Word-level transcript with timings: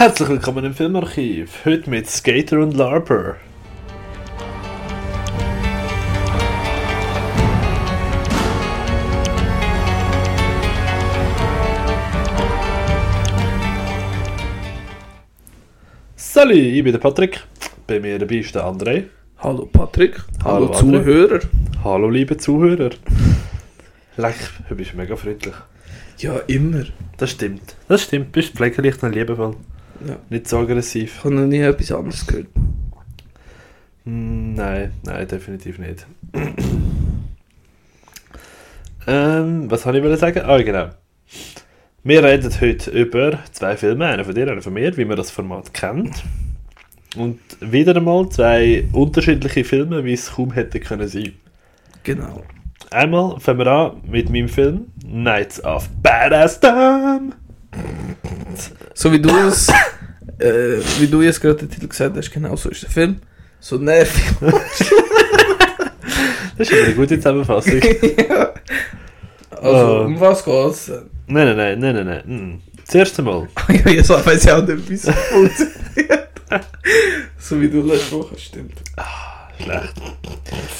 Herzlich 0.00 0.28
willkommen 0.28 0.64
im 0.64 0.74
Filmarchiv. 0.74 1.64
Heute 1.64 1.90
mit 1.90 2.08
Skater 2.08 2.60
und 2.60 2.72
Larper. 2.76 3.34
Salut, 16.14 16.54
ich 16.54 16.84
bin 16.84 16.92
der 16.92 17.00
Patrick. 17.00 17.42
Bei 17.88 17.98
mir 17.98 18.20
dabei 18.20 18.36
ist 18.36 18.54
der 18.54 18.66
André. 18.66 19.06
Hallo 19.38 19.66
Patrick. 19.66 20.22
Hallo, 20.44 20.68
Hallo. 20.68 20.74
Zuhörer. 20.74 21.40
Hallo, 21.82 22.08
liebe 22.08 22.36
Zuhörer. 22.36 22.90
Leck, 24.16 24.36
du 24.68 24.76
bist 24.76 24.94
mega 24.94 25.16
freundlich. 25.16 25.54
Ja, 26.18 26.36
immer. 26.46 26.84
Das 27.16 27.32
stimmt. 27.32 27.74
Das 27.88 28.04
stimmt. 28.04 28.28
Du 28.28 28.30
bist 28.34 28.54
pflegeleicht 28.54 29.02
und 29.02 29.12
liebevoll. 29.12 29.56
Ja. 30.06 30.16
Nicht 30.30 30.48
so 30.48 30.58
aggressiv. 30.58 31.16
Ich 31.18 31.24
habe 31.24 31.34
noch 31.34 31.46
nie 31.46 31.58
etwas 31.58 31.92
anderes 31.92 32.26
gehört. 32.26 32.48
Mm, 34.04 34.54
Nein, 34.54 34.92
nein, 35.04 35.28
definitiv 35.28 35.78
nicht. 35.78 36.06
ähm, 39.06 39.70
was 39.70 39.84
wollte 39.86 39.98
ich 39.98 40.18
sagen? 40.18 40.42
Ah, 40.44 40.58
genau. 40.62 40.90
Wir 42.04 42.22
reden 42.24 42.50
heute 42.60 42.90
über 42.90 43.38
zwei 43.52 43.76
Filme, 43.76 44.06
einer 44.06 44.24
von 44.24 44.34
dir, 44.34 44.50
einer 44.50 44.62
von 44.62 44.72
mir, 44.72 44.96
wie 44.96 45.04
man 45.04 45.16
das 45.16 45.30
Format 45.30 45.74
kennt. 45.74 46.22
Und 47.16 47.40
wieder 47.60 47.96
einmal 47.96 48.28
zwei 48.28 48.84
unterschiedliche 48.92 49.64
Filme, 49.64 50.04
wie 50.04 50.12
es 50.12 50.32
kaum 50.32 50.52
hätte 50.52 50.78
können 50.80 51.08
sein. 51.08 51.32
Genau. 52.04 52.44
Einmal 52.90 53.38
fangen 53.40 53.58
wir 53.58 53.66
an 53.66 54.00
mit 54.06 54.30
meinem 54.30 54.48
Film 54.48 54.86
Nights 55.04 55.62
of 55.64 55.88
Badass 56.02 56.60
Time. 56.60 57.32
So 58.94 59.12
wie 59.12 59.20
du 59.20 59.28
es, 59.46 59.68
äh, 60.38 60.78
wie 60.98 61.06
du 61.06 61.22
jetzt 61.22 61.40
gerade 61.40 61.56
den 61.56 61.70
Titel 61.70 61.88
gesagt 61.88 62.16
hast, 62.16 62.30
genau 62.32 62.56
so 62.56 62.68
ist 62.70 62.82
der 62.82 62.90
Film. 62.90 63.16
So 63.60 63.76
nervig. 63.76 64.24
Das 66.56 66.68
ist 66.70 66.82
eine 66.82 66.94
gute 66.94 67.16
Zusammenfassung. 67.18 67.80
ja. 67.80 68.52
Also, 69.50 70.00
Oh. 70.00 70.04
um 70.06 70.18
was 70.18 70.44
geht's? 70.44 70.90
nein, 71.28 71.56
nein, 71.56 71.56
nein, 71.56 71.78
nein, 71.78 71.94
nein, 71.94 72.06
nein. 72.06 72.22
Mm. 72.26 72.62
Zuerst 72.84 73.16
einmal. 73.20 73.46
ja, 73.68 73.90
jetzt 73.92 74.08
weiß 74.10 74.44
ich 74.44 74.50
auch 74.50 74.66
nicht, 74.66 74.90
wie 74.90 74.94
es 74.94 75.08
funktioniert. 75.08 76.28
so 77.38 77.60
wie 77.60 77.68
du 77.68 77.82
letzte 77.82 78.10
Woche, 78.16 78.36
stimmt. 78.38 78.74
Schlecht. 79.62 79.94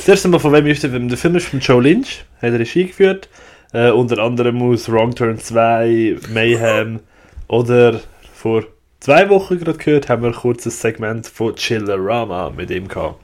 Zuerst 0.04 0.24
einmal, 0.24 0.40
von 0.40 0.52
wem 0.52 0.66
ist 0.66 0.82
der 0.82 0.90
Film? 0.90 1.08
Der 1.08 1.18
Film 1.18 1.36
ist 1.36 1.46
von 1.46 1.60
Joe 1.60 1.80
Lynch, 1.80 2.24
hat 2.42 2.52
Regie 2.54 2.86
geführt. 2.86 3.28
Äh, 3.72 3.90
unter 3.90 4.18
anderem 4.18 4.62
aus 4.62 4.90
Wrong 4.90 5.14
Turn 5.14 5.38
2, 5.38 6.16
Mayhem 6.32 7.00
oder 7.48 8.00
vor 8.32 8.64
zwei 9.00 9.28
Wochen 9.28 9.58
gerade 9.58 9.78
gehört, 9.78 10.08
haben 10.08 10.22
wir 10.22 10.28
ein 10.30 10.34
kurzes 10.34 10.80
Segment 10.80 11.26
von 11.26 11.54
Chillerama 11.54 12.50
mit 12.50 12.70
ihm 12.70 12.88
gehabt. 12.88 13.20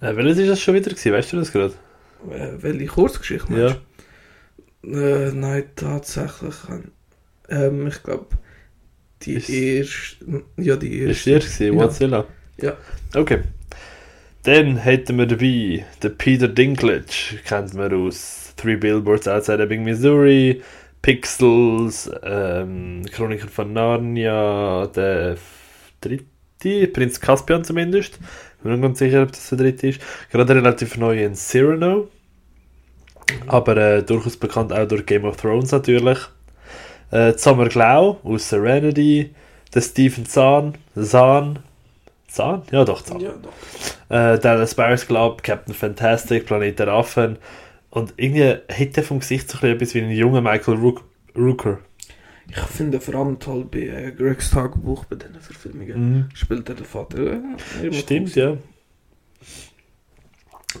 Äh, 0.00 0.16
welches 0.16 0.38
ist 0.38 0.48
das 0.50 0.60
schon 0.60 0.74
wieder 0.74 0.90
gewesen? 0.90 1.12
Weißt 1.12 1.32
du 1.32 1.36
das 1.38 1.52
gerade? 1.52 1.74
Äh, 2.30 2.48
welche 2.60 2.86
Kurzgeschichte 2.86 3.52
Ja. 3.52 3.58
meinst 3.68 3.80
du? 4.82 4.98
Äh, 5.00 5.32
nein, 5.32 5.64
tatsächlich. 5.76 6.54
Ähm, 7.48 7.86
ich 7.86 8.02
glaube, 8.02 8.26
die 9.22 9.34
Ist- 9.34 9.48
erste. 9.48 10.42
Ja, 10.56 10.76
die 10.76 10.98
Ist 10.98 11.26
erste. 11.26 11.30
der 11.30 11.38
gewesen? 11.70 11.78
Ja. 11.78 11.82
Godzilla? 11.86 12.24
Ja. 12.60 12.72
Okay. 13.14 13.40
Dann 14.42 14.76
hätten 14.76 15.18
wir 15.18 15.26
dabei 15.26 15.84
den 16.02 16.18
Peter 16.18 16.46
Dinklage, 16.48 17.04
kennt 17.44 17.74
man 17.74 17.92
aus 17.94 18.45
Three 18.56 18.76
Billboards 18.76 19.28
Outside 19.28 19.62
Ebbing, 19.62 19.84
Missouri, 19.84 20.62
Pixels, 21.02 22.10
ähm, 22.22 23.02
Chroniker 23.12 23.48
von 23.48 23.72
Narnia, 23.72 24.86
der 24.88 25.36
dritte, 26.00 26.86
Prinz 26.88 27.20
Caspian 27.20 27.64
zumindest. 27.64 28.18
Ich 28.56 28.62
bin 28.62 28.72
mir 28.72 28.76
nicht 28.78 28.82
ganz 28.82 28.98
sicher, 28.98 29.22
ob 29.22 29.32
das 29.32 29.48
der 29.50 29.58
dritte 29.58 29.88
ist. 29.88 30.00
Gerade 30.32 30.54
relativ 30.54 30.96
neu 30.96 31.22
in 31.22 31.34
Cyrano. 31.34 32.08
Aber 33.46 33.76
äh, 33.76 34.02
durchaus 34.02 34.36
bekannt 34.36 34.72
auch 34.72 34.86
durch 34.88 35.06
Game 35.06 35.24
of 35.24 35.36
Thrones 35.36 35.72
natürlich. 35.72 36.18
Äh, 37.10 37.34
Summer 37.36 37.68
Glau 37.68 38.18
aus 38.24 38.48
Serenity, 38.48 39.34
der 39.74 39.80
Stephen 39.80 40.26
Zahn, 40.26 40.74
Zahn, 41.00 41.60
Zahn? 42.26 42.62
Ja 42.72 42.84
doch, 42.84 43.02
Zahn. 43.02 43.20
Ja, 43.20 43.30
doch. 43.30 43.52
Äh, 44.08 44.38
Dallas 44.38 44.74
Buyers 44.74 45.06
Club, 45.06 45.42
Captain 45.42 45.74
Fantastic, 45.74 46.46
Planet 46.46 46.78
der 46.78 46.88
Affen. 46.88 47.38
Und 47.96 48.12
irgendwie 48.18 48.44
hat 48.44 48.96
er 48.98 49.02
vom 49.02 49.20
Gesicht 49.20 49.48
so 49.50 49.66
etwas 49.66 49.94
wie 49.94 50.02
ein 50.02 50.10
junger 50.10 50.42
Michael 50.42 50.74
Rook 50.74 51.02
Rooker. 51.34 51.78
Ich 52.50 52.58
finde 52.58 53.00
vor 53.00 53.14
allem 53.14 53.38
toll 53.38 53.64
bei 53.64 53.78
äh, 53.88 54.12
Gregs 54.12 54.50
Tagebuch 54.50 55.06
bei 55.06 55.16
diesen 55.16 55.40
Verfilmungen. 55.40 56.28
Spielt 56.34 56.68
er 56.68 56.74
den 56.74 56.84
Vater. 56.84 57.40
Äh, 57.82 57.92
Stimmt, 57.94 58.36
ja. 58.36 58.58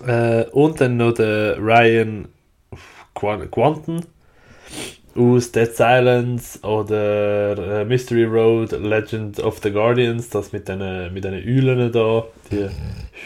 Äh, 0.06 0.44
und 0.50 0.78
dann 0.78 0.98
noch 0.98 1.12
der 1.12 1.56
Ryan 1.58 2.28
Quan- 3.14 3.50
Quanten 3.50 4.02
aus 5.14 5.52
Dead 5.52 5.74
Silence 5.74 6.60
oder 6.60 7.80
äh, 7.80 7.84
Mystery 7.86 8.24
Road, 8.24 8.72
Legend 8.72 9.40
of 9.40 9.60
the 9.62 9.70
Guardians, 9.70 10.28
das 10.28 10.52
mit 10.52 10.68
den 10.68 11.14
mit 11.14 11.24
den 11.24 11.32
Eulen 11.32 11.90
da, 11.92 12.26
die 12.50 12.68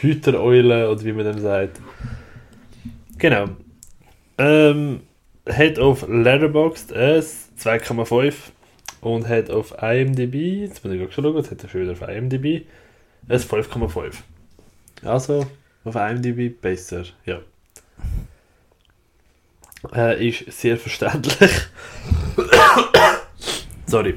Hütereulen 0.01 0.87
oder 0.87 1.05
wie 1.05 1.13
man 1.13 1.25
dem 1.25 1.41
sagt. 1.41 1.81
Genau. 3.19 3.47
Ähm, 4.41 5.03
hat 5.47 5.79
auf 5.79 6.09
Letterboxd 6.09 6.95
ein 6.95 7.21
2,5 7.21 8.35
und 9.03 9.29
hat 9.29 9.51
auf 9.51 9.75
IMDb, 9.83 10.63
jetzt 10.63 10.83
muss 10.83 10.95
ich 10.95 11.01
gerade 11.01 11.13
schauen, 11.13 11.37
jetzt 11.37 11.51
hat 11.51 11.63
er 11.63 11.69
schon 11.69 11.83
wieder 11.83 11.93
auf 11.93 12.01
IMDb 12.01 12.67
ein 13.29 13.39
5,5. 13.39 14.15
Also 15.03 15.47
auf 15.85 15.95
IMDb 15.95 16.59
besser, 16.59 17.05
ja. 17.27 17.41
Äh, 19.95 20.29
ist 20.29 20.59
sehr 20.59 20.79
verständlich. 20.79 21.51
Sorry. 23.87 24.15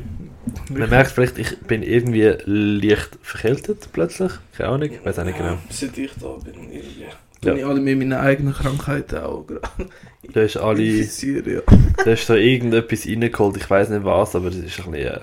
Man 0.69 0.89
merkt 0.89 1.11
vielleicht, 1.11 1.37
ich 1.37 1.57
bin 1.59 1.83
irgendwie 1.83 2.33
leicht 2.45 3.17
verkältet 3.21 3.89
plötzlich. 3.91 4.31
Keine 4.57 4.69
Ahnung, 4.69 4.89
ich 4.89 5.03
weiß 5.03 5.19
auch 5.19 5.25
nicht 5.25 5.37
genau. 5.37 5.57
Seit 5.69 5.97
ich 5.97 6.11
da 6.19 6.29
bin, 6.29 6.71
irgendwie. 6.71 7.07
Ja. 7.43 7.51
Ja. 7.51 7.57
Ich 7.57 7.65
alle 7.65 7.81
mit 7.81 7.97
meinen 7.97 8.13
eigenen 8.13 8.53
Krankheiten 8.53 9.17
auch 9.19 9.45
gerade. 9.45 9.89
Du 10.23 10.41
hast 10.41 10.57
alle, 10.57 10.83
ja. 10.83 11.61
du 11.61 12.11
hast 12.11 12.29
da 12.29 12.35
irgendetwas 12.35 13.05
reingeholt, 13.05 13.57
ich 13.57 13.69
weiß 13.69 13.89
nicht 13.89 14.05
was, 14.05 14.35
aber 14.35 14.47
es 14.47 14.55
ist 14.55 14.79
ein 14.79 14.91
bisschen 14.91 14.93
äh, 14.93 15.19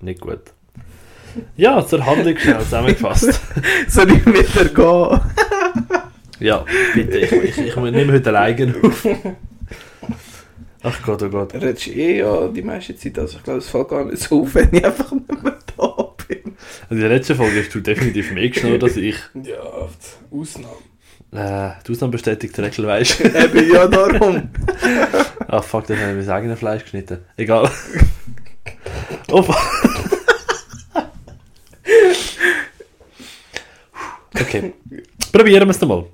nicht 0.00 0.20
gut. 0.20 0.40
Ja, 1.56 1.86
zur 1.86 2.04
Handlung 2.04 2.36
schnell 2.36 2.60
zusammengefasst. 2.60 3.40
Soll 3.88 4.10
ich 4.12 4.26
wieder 4.26 4.64
gehen? 4.64 5.20
Ja, 6.40 6.64
bitte, 6.92 7.18
ich, 7.18 7.30
ich, 7.30 7.58
ich 7.58 7.76
nehme 7.76 8.14
heute 8.14 8.30
alleine 8.30 8.74
auf. 8.82 9.06
Ach 10.82 11.02
Gott, 11.04 11.22
oh 11.22 11.28
Gott. 11.28 11.54
Redest 11.54 11.86
eh 11.86 12.18
ja 12.18 12.48
die 12.48 12.62
meiste 12.62 12.96
Zeit, 12.96 13.16
also 13.16 13.36
ich 13.36 13.44
glaube, 13.44 13.60
es 13.60 13.68
fällt 13.68 13.88
gar 13.88 14.04
nicht 14.04 14.18
so 14.18 14.42
auf, 14.42 14.54
wenn 14.56 14.68
ich 14.72 14.84
einfach 14.84 15.12
nicht 15.12 15.42
mehr 15.42 15.56
da 15.76 16.14
bin. 16.26 16.56
Also 16.88 16.94
in 16.94 17.00
der 17.00 17.10
letzten 17.10 17.36
Folge 17.36 17.60
hast 17.60 17.72
du 17.72 17.80
definitiv 17.80 18.32
mehr 18.32 18.48
geschnurrt 18.48 18.82
als 18.82 18.96
ich. 18.96 19.16
Ja, 19.34 19.88
Ausnahme. 20.32 20.74
Äh, 21.32 21.70
die 21.86 21.92
Ausnahme 21.92 22.12
bestätigt 22.12 22.54
die 22.56 22.60
Regel, 22.60 22.86
weißt 22.86 23.20
du. 23.20 23.24
Eben, 23.38 23.72
ja, 23.72 23.86
darum. 23.86 24.50
Ach 25.48 25.64
fuck, 25.64 25.86
dann 25.86 25.98
haben 25.98 26.16
wir 26.16 26.22
mein 26.22 26.30
eigenes 26.30 26.58
Fleisch 26.58 26.82
geschnitten. 26.82 27.18
Egal. 27.36 27.70
oh, 29.30 29.44
okay. 34.34 34.74
Probieren 35.32 35.66
wir 35.66 35.70
es 35.70 35.80
mal. 35.80 36.04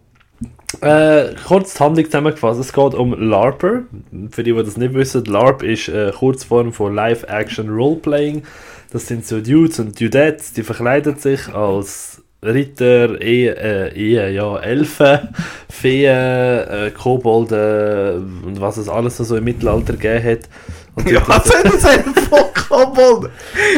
Äh, 0.83 1.35
kurz 1.47 1.75
die 1.75 1.81
Handlung 1.81 2.05
zusammengefasst. 2.05 2.61
Es 2.61 2.73
geht 2.73 2.95
um 2.95 3.12
LARPer. 3.21 3.83
Für 4.31 4.45
die, 4.45 4.53
die 4.53 4.62
das 4.62 4.77
nicht 4.77 4.95
wissen, 4.95 5.25
LARP 5.25 5.65
ist 5.65 5.89
eine 5.89 6.12
Kurzform 6.12 6.73
von 6.73 6.95
Live-Action 6.95 7.69
Roleplaying. 7.69 8.45
Das 8.93 9.09
sind 9.09 9.26
so 9.26 9.41
Dudes 9.41 9.81
und 9.81 10.00
Dudettes, 10.00 10.53
die 10.53 10.62
verkleiden 10.62 11.17
sich 11.17 11.49
als 11.49 12.18
Ritter, 12.43 13.20
Ehe, 13.20 13.56
äh, 13.56 13.94
Ehe, 13.94 14.31
ja, 14.31 14.56
Elfen, 14.58 15.19
Feen, 15.70 16.05
äh, 16.06 16.90
Kobolde 16.96 18.23
und 18.44 18.61
was 18.61 18.76
es 18.76 18.88
alles 18.88 19.17
so 19.17 19.37
im 19.37 19.44
Mittelalter 19.44 19.94
gegeben 19.94 20.25
hat. 20.25 20.49
Und 20.94 21.11
Ja, 21.11 21.20
was 21.26 21.52
hat 21.52 21.64
das 21.64 21.85
einen 21.85 22.14
Vollkommel 22.14 23.31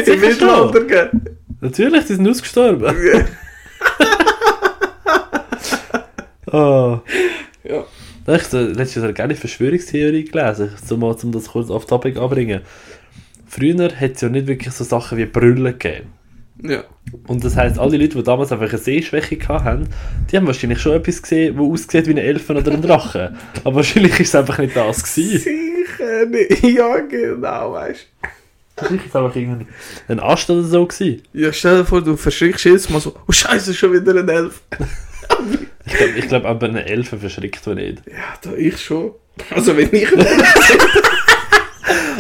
Sicher 0.05 0.13
im 0.15 0.21
Mittelalter 0.21 0.81
gegeben? 0.81 1.25
Natürlich, 1.61 2.05
die 2.07 2.15
sind 2.15 2.29
ausgestorben. 2.29 2.95
Oh. 6.53 6.99
Ja. 7.63 7.85
Da 8.25 8.33
habe 8.33 8.43
ich 8.43 8.49
so 8.49 8.59
Jahr 8.59 9.05
eine 9.05 9.13
geile 9.15 9.35
Verschwörungstheorie 9.37 10.25
gelesen, 10.25 10.71
um, 10.91 10.99
mal- 11.01 11.15
um 11.23 11.31
das 11.31 11.49
kurz 11.49 11.71
auf 11.71 11.85
Topic 11.87 12.19
anbringen. 12.19 12.63
Früher 13.47 13.91
hat 13.95 14.13
es 14.17 14.21
ja 14.23 14.29
nicht 14.29 14.47
wirklich 14.47 14.73
so 14.75 14.83
Sachen 14.83 15.19
wie 15.19 15.27
Brüllen 15.27 15.79
gegeben. 15.79 16.09
Ja. 16.63 16.85
Und 17.27 17.45
das 17.45 17.57
heisst, 17.57 17.79
alle 17.79 17.97
Leute, 17.97 18.19
die 18.19 18.23
damals 18.23 18.53
einfach 18.53 18.69
eine 18.69 18.79
Sehschwäche 18.79 19.39
hatten, 19.49 19.89
die 20.31 20.37
haben 20.37 20.47
wahrscheinlich 20.47 20.79
schon 20.79 20.93
etwas 20.93 21.23
gesehen, 21.23 21.57
das 21.57 21.65
aussieht 21.65 22.07
wie 22.07 22.11
ein 22.11 22.19
Elfen 22.19 22.57
oder 22.57 22.73
ein 22.73 22.83
Drache. 22.83 23.35
Aber 23.65 23.77
wahrscheinlich 23.77 24.19
ist 24.21 24.29
es 24.29 24.35
einfach 24.35 24.59
nicht 24.59 24.77
das 24.77 25.03
gewesen. 25.03 25.39
Sicher 25.41 26.27
nicht. 26.27 26.63
Ja, 26.81 26.99
genau, 27.01 27.73
weißt 27.73 28.07
du. 28.23 28.29
Vielleicht 28.77 29.15
war 29.15 29.21
es 29.23 29.27
einfach 29.27 29.37
irgendein 29.37 29.69
ein 30.09 30.21
Ast 30.21 30.49
oder 30.49 30.63
so. 30.63 30.87
Gewesen. 30.87 31.23
Ja, 31.33 31.53
stell 31.53 31.79
dir 31.79 31.85
vor, 31.85 32.03
du 32.03 32.17
verschrickst 32.17 32.65
jedes 32.65 32.89
Mal 32.89 33.01
so, 33.01 33.15
oh 33.27 33.33
Scheiße, 33.33 33.75
schon 33.75 33.93
wieder 33.93 34.15
ein 34.15 34.29
Elf. 34.29 34.63
Ich 35.87 35.97
glaube, 35.97 36.13
ich 36.19 36.29
glaub, 36.29 36.45
aber 36.45 36.69
eine 36.69 36.87
Elfe 36.87 37.19
verschrickt 37.19 37.67
man 37.67 37.77
nicht. 37.77 38.03
Ja, 38.07 38.39
da 38.43 38.53
ich 38.55 38.81
schon. 38.81 39.13
Also 39.51 39.77
wenn 39.77 39.93
ich... 39.93 40.09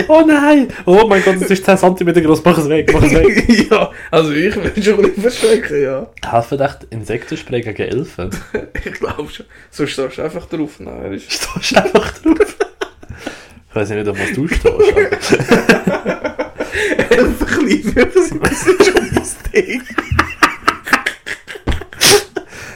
Oh 0.08 0.23
nein! 0.26 0.69
Oh 0.87 1.06
mein 1.08 1.23
Gott, 1.23 1.37
es 1.41 1.50
ist 1.50 1.64
10 1.64 1.79
cm 1.79 2.12
groß, 2.25 2.43
mach 2.44 2.58
es 2.58 2.69
weg, 2.69 2.91
mach 2.93 3.02
es 3.02 3.12
weg. 3.14 3.67
ja, 3.70 3.91
also 4.11 4.32
ich 4.32 4.55
würde 4.56 4.82
schon 4.82 4.97
ein 4.97 5.02
bisschen 5.14 5.23
verschrecken, 5.23 5.82
ja. 5.82 6.06
Helfen 6.25 6.61
echt 6.61 6.79
Insektenspray 6.91 7.61
gegen 7.61 7.82
Elfen? 7.82 8.31
Ich 8.85 8.93
glaube 8.93 9.29
schon. 9.31 9.47
Sonst 9.70 9.91
stehst 9.93 10.19
du 10.19 10.23
einfach 10.23 10.47
drauf. 10.47 10.79
Nein, 10.81 11.12
ist... 11.14 11.31
Stehst 11.61 11.76
einfach 11.76 12.12
drauf. 12.19 12.56
Ich 13.69 13.76
weiß 13.76 13.91
nicht, 13.91 14.08
auf 14.08 14.19
was 14.19 14.32
du 14.35 14.49
stehst. 14.49 14.67
Aber 14.67 14.81
Elf 17.11 17.47
Kleinwürmer 17.47 18.11
sind 18.12 18.43
das 18.43 18.87
schon 18.87 18.94
mein 18.94 19.52
Ding. 19.55 19.82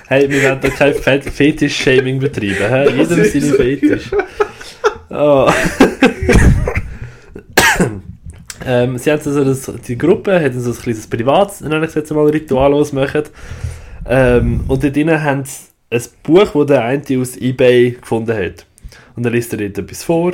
hey, 0.08 0.30
wir 0.30 0.42
werden 0.42 0.58
da 0.62 0.68
kein 0.70 0.94
Fet- 0.94 1.24
Fetisch-Shaming 1.30 2.18
betreiben. 2.20 2.56
Hä? 2.68 2.90
Jeder 2.90 3.18
ist 3.18 3.32
seine 3.32 3.46
so, 3.46 3.54
Fetisch. 3.56 4.10
Oh. 5.10 5.50
Ähm, 8.66 8.98
sie 8.98 9.10
haben 9.10 9.20
so 9.20 9.44
das, 9.44 9.70
die 9.86 9.98
Gruppe 9.98 10.40
hat 10.40 10.54
so 10.54 10.70
ein 10.70 10.76
kleines 10.76 11.06
Privat, 11.06 11.60
nenne 11.60 11.86
ich 11.86 11.94
jetzt 11.94 12.12
mal, 12.12 12.26
Ritual 12.26 12.72
ausmachen. 12.72 13.24
Ähm, 14.06 14.64
und 14.68 14.82
dort 14.82 14.96
drinnen 14.96 15.22
haben 15.22 15.44
sie 15.44 15.68
ein 15.90 16.02
Buch, 16.22 16.52
das 16.52 16.66
der 16.66 16.84
eine 16.84 17.20
aus 17.20 17.36
Ebay 17.36 17.92
gefunden 18.00 18.36
hat. 18.36 18.66
Und 19.16 19.24
dann 19.24 19.32
liest 19.32 19.52
er 19.52 19.58
dort 19.58 19.78
etwas 19.78 20.04
vor. 20.04 20.32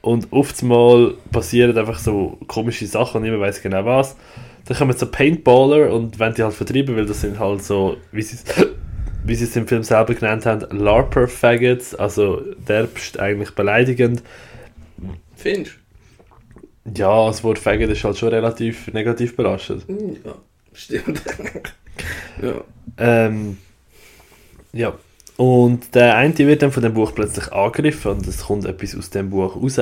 Und 0.00 0.28
oftmals 0.30 1.14
passieren 1.30 1.76
einfach 1.76 1.98
so 1.98 2.38
komische 2.46 2.86
Sachen 2.86 3.18
und 3.18 3.22
niemand 3.24 3.42
weiß 3.42 3.62
genau 3.62 3.84
was. 3.84 4.16
Dann 4.64 4.76
kommen 4.76 4.96
so 4.96 5.06
Paintballer 5.06 5.92
und 5.92 6.18
wenn 6.18 6.34
die 6.34 6.42
halt 6.42 6.54
vertrieben, 6.54 6.96
weil 6.96 7.06
das 7.06 7.20
sind 7.20 7.38
halt 7.38 7.62
so, 7.62 7.96
wie 8.12 8.22
sie 8.22 8.36
es 8.36 8.44
wie 9.24 9.32
es 9.34 9.56
im 9.56 9.66
Film 9.66 9.82
selber 9.82 10.14
genannt 10.14 10.46
haben, 10.46 10.64
LARPer-Faggots, 10.70 11.94
also 11.94 12.40
derbst 12.66 13.18
eigentlich 13.18 13.50
beleidigend. 13.50 14.22
Findest 15.36 15.76
Ja, 16.96 17.26
das 17.26 17.42
Wort 17.44 17.58
Faggot 17.58 17.90
ist 17.90 18.04
halt 18.04 18.16
schon 18.16 18.28
relativ 18.28 18.92
negativ 18.92 19.36
belastet. 19.36 19.88
du? 19.88 20.16
Ja, 20.24 20.34
stimmt. 20.72 21.22
ja. 22.42 22.64
Ähm, 22.98 23.58
ja. 24.72 24.94
Und 25.36 25.94
der 25.94 26.16
eine 26.16 26.36
wird 26.36 26.62
dann 26.62 26.72
von 26.72 26.82
dem 26.82 26.94
Buch 26.94 27.14
plötzlich 27.14 27.52
angegriffen 27.52 28.12
und 28.12 28.26
es 28.26 28.44
kommt 28.44 28.64
etwas 28.64 28.96
aus 28.96 29.10
dem 29.10 29.30
Buch 29.30 29.56
raus. 29.56 29.80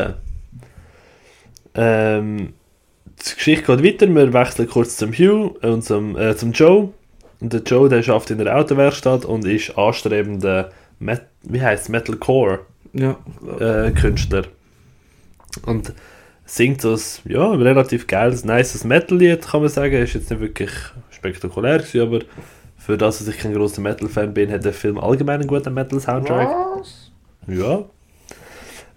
Ähm, 1.74 2.52
die 3.04 3.34
Geschichte 3.34 3.76
geht 3.76 3.84
weiter, 3.84 4.14
wir 4.14 4.32
wechseln 4.32 4.68
kurz 4.68 4.96
zum 4.96 5.12
Hugh 5.12 5.54
und 5.62 5.82
zum, 5.82 6.16
äh, 6.16 6.36
zum 6.36 6.52
Joe. 6.52 6.92
Und 7.40 7.52
der 7.52 7.62
Joe, 7.62 7.88
der 7.88 8.06
arbeitet 8.08 8.38
in 8.38 8.44
der 8.44 8.56
Autowerkstatt 8.56 9.24
und 9.24 9.46
ist 9.46 9.76
anstrebender, 9.76 10.70
Met 10.98 11.22
wie 11.42 11.60
heißt 11.60 11.90
Metalcore 11.90 12.60
Ja, 12.92 13.18
äh, 13.60 13.90
Künstler. 13.92 14.44
Und 15.64 15.92
singt 16.46 16.80
so 16.80 16.94
ein, 16.94 17.00
ja, 17.30 17.50
relativ 17.50 18.06
geiles, 18.06 18.44
nices 18.44 18.84
Metal-Lied, 18.84 19.42
kann 19.42 19.60
man 19.60 19.68
sagen. 19.68 19.96
Ist 19.96 20.14
jetzt 20.14 20.30
nicht 20.30 20.40
wirklich 20.40 20.70
spektakulär 21.10 21.78
gewesen, 21.78 22.00
aber 22.00 22.20
für 22.78 22.96
das, 22.96 23.18
dass 23.18 23.28
ich 23.28 23.38
kein 23.38 23.52
großer 23.52 23.82
Metal-Fan 23.82 24.32
bin, 24.32 24.50
hat 24.50 24.64
der 24.64 24.72
Film 24.72 24.98
allgemein 24.98 25.40
einen 25.40 25.48
guten 25.48 25.74
Metal-Soundtrack. 25.74 26.48
Ja. 27.48 27.84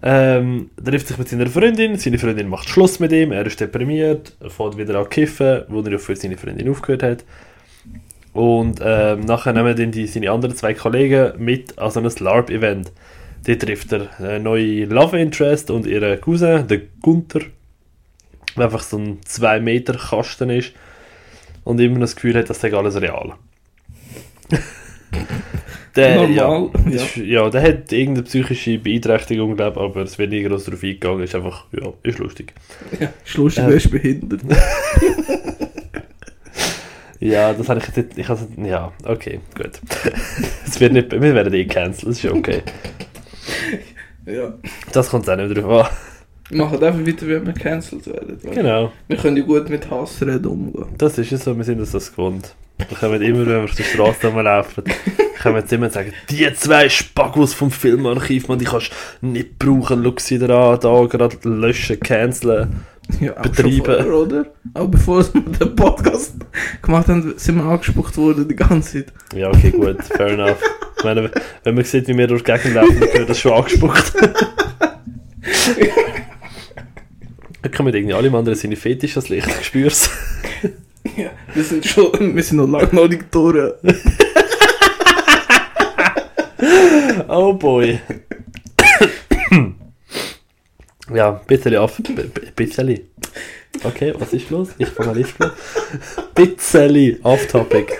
Ähm, 0.02 0.70
er 0.82 0.84
trifft 0.84 1.08
sich 1.08 1.18
mit 1.18 1.28
seiner 1.28 1.46
Freundin, 1.48 1.98
seine 1.98 2.18
Freundin 2.18 2.48
macht 2.48 2.68
Schluss 2.68 3.00
mit 3.00 3.12
ihm, 3.12 3.32
er 3.32 3.44
ist 3.44 3.60
deprimiert, 3.60 4.32
er 4.40 4.48
fährt 4.48 4.78
wieder 4.78 4.98
an 4.98 5.10
kiffen, 5.10 5.64
wo 5.68 5.82
er 5.82 5.92
ja 5.92 5.98
für 5.98 6.16
seine 6.16 6.38
Freundin 6.38 6.70
aufgehört 6.70 7.02
hat. 7.02 7.24
Und 8.32 8.80
ähm, 8.82 9.20
nachher 9.20 9.52
nehmen 9.52 9.76
dann 9.76 9.90
die, 9.90 10.06
seine 10.06 10.30
anderen 10.30 10.54
zwei 10.54 10.72
Kollegen 10.72 11.32
mit 11.38 11.78
an 11.78 11.90
so 11.90 12.00
ein 12.00 12.06
LARP-Event. 12.06 12.92
Dort 13.46 13.62
trifft 13.62 13.92
er 13.92 14.08
eine 14.18 14.40
neue 14.40 14.84
Love 14.84 15.18
Interest 15.18 15.70
und 15.70 15.86
ihren 15.86 16.20
Cousin, 16.20 16.66
den 16.66 16.88
Gunther, 17.00 17.40
der 18.56 18.64
einfach 18.64 18.82
so 18.82 18.98
ein 18.98 19.20
2-Meter-Kasten 19.22 20.50
ist 20.50 20.72
und 21.64 21.80
immer 21.80 22.00
das 22.00 22.14
Gefühl 22.14 22.36
hat, 22.36 22.50
das 22.50 22.60
sei 22.60 22.72
alles 22.74 23.00
real. 23.00 23.34
der, 25.96 26.28
ja, 26.28 26.48
Normal, 26.48 26.70
ist, 26.92 27.16
ja, 27.16 27.48
der 27.48 27.62
hat 27.62 27.92
irgendeine 27.92 28.24
psychische 28.24 28.78
Beeinträchtigung, 28.78 29.56
glaube 29.56 29.80
aber 29.80 30.02
es 30.02 30.18
wird 30.18 30.30
nie 30.30 30.42
groß 30.42 30.64
darauf 30.64 30.82
eingegangen. 30.82 31.22
Ist 31.22 31.34
einfach, 31.34 31.64
ja, 31.72 31.92
ist 32.02 32.18
lustig. 32.18 32.52
Ja, 32.98 33.12
ist 33.24 33.36
lustig, 33.36 33.64
Ähm. 33.64 33.70
wer 33.70 33.76
ist 33.76 33.90
behindert. 33.90 34.40
Ja, 37.22 37.52
das 37.52 37.68
habe 37.68 37.80
ich 37.80 37.86
jetzt 37.86 37.96
nicht, 37.96 38.18
ich 38.18 38.28
habe 38.28 38.40
ja, 38.66 38.92
okay, 39.04 39.40
gut. 39.54 39.78
Es 40.66 40.80
wird 40.80 40.94
nicht, 40.94 41.12
wir 41.12 41.20
werden 41.34 41.52
eh 41.52 41.66
cancelled, 41.66 42.08
das 42.08 42.24
ist 42.24 42.30
okay. 42.32 42.62
Ja. 44.26 44.54
Das 44.92 45.10
kommt 45.10 45.28
auch 45.28 45.36
nicht 45.36 45.56
drauf 45.56 45.86
an. 45.86 45.92
Wir 46.50 46.64
machen 46.64 46.82
einfach 46.82 47.06
weiter, 47.06 47.28
wenn 47.28 47.46
wir 47.46 47.52
cancelled 47.52 48.06
werden. 48.06 48.38
Genau, 48.52 48.92
Wir 49.08 49.16
können 49.16 49.36
ja 49.36 49.44
gut 49.44 49.68
mit 49.70 49.88
Hassreden 49.90 50.46
umgehen. 50.46 50.86
das 50.98 51.16
ist 51.18 51.30
es 51.32 51.44
so, 51.44 51.56
wir 51.56 51.64
sind 51.64 51.78
uns 51.80 51.92
das 51.92 52.10
gewohnt. 52.10 52.54
Wir 52.88 52.96
kommen 52.96 53.22
immer, 53.22 53.40
wenn 53.40 53.46
wir 53.46 53.64
auf 53.64 53.74
der 53.74 53.84
Straße 53.84 54.26
rumlaufen, 54.26 54.84
wir 55.44 55.52
jetzt 55.58 55.72
immer 55.72 55.90
sagen, 55.90 56.12
die 56.28 56.52
zwei 56.54 56.88
Spaggos 56.88 57.54
vom 57.54 57.70
Filmarchiv, 57.70 58.48
man, 58.48 58.58
die 58.58 58.64
kannst 58.64 58.90
du 59.20 59.28
nicht 59.28 59.58
brauchen, 59.58 60.02
schau 60.02 60.14
sie 60.18 60.38
da 60.38 60.72
an, 60.74 60.80
da 60.80 61.04
gerade 61.06 61.36
löschen, 61.44 62.00
canceln. 62.00 62.80
Ja, 63.20 63.36
auch 63.36 63.42
Betreiben. 63.42 63.84
vorher, 63.84 64.06
oder? 64.14 64.46
Auch 64.74 64.86
bevor 64.88 65.24
wir 65.34 65.40
den 65.40 65.76
Podcast 65.76 66.34
gemacht 66.82 67.08
haben, 67.08 67.34
sind 67.36 67.56
wir 67.56 67.64
angespuckt 67.64 68.16
worden 68.16 68.46
die 68.48 68.56
ganze 68.56 69.04
Zeit. 69.04 69.12
Ja, 69.34 69.48
okay, 69.48 69.70
gut, 69.70 70.02
fair 70.04 70.28
enough. 70.28 70.58
Ich 71.00 71.04
meine, 71.04 71.30
wenn 71.64 71.74
man 71.74 71.84
sieht, 71.84 72.06
wie 72.08 72.16
wir 72.18 72.26
durch 72.26 72.42
die 72.44 72.52
Gegend 72.52 72.74
laufen, 72.74 73.00
dann 73.00 73.12
wird 73.14 73.30
das 73.30 73.40
schon 73.40 73.52
angespuckt. 73.52 74.12
Dann 77.62 77.72
kommen 77.72 77.94
irgendwie 77.94 78.14
alle 78.14 78.28
anderen 78.28 78.54
seine 78.58 78.76
Fetisch 78.76 79.12
ans 79.16 79.28
Licht, 79.30 79.48
ich 79.48 79.66
spür's. 79.66 80.10
Ja, 81.16 81.30
wir 81.54 81.64
sind 81.64 81.84
schon, 81.86 82.36
wir 82.36 82.42
sind 82.42 82.58
noch 82.58 82.68
lange 82.68 82.94
noch 82.94 83.08
nicht 83.08 83.34
durch. 83.34 83.72
Oh 87.28 87.52
boy. 87.54 87.98
ja, 91.14 91.30
bisschen 91.46 91.76
auf. 91.76 91.96
b- 91.96 92.12
b- 92.12 92.28
Bisschen. 92.54 93.00
Okay, 93.84 94.12
was 94.18 94.32
ist 94.34 94.50
los? 94.50 94.68
Ich 94.78 94.88
fange 94.88 95.10
an 95.10 95.16
listen. 95.16 95.50
Bisschen 96.34 97.18
off 97.22 97.46
topic. 97.46 97.92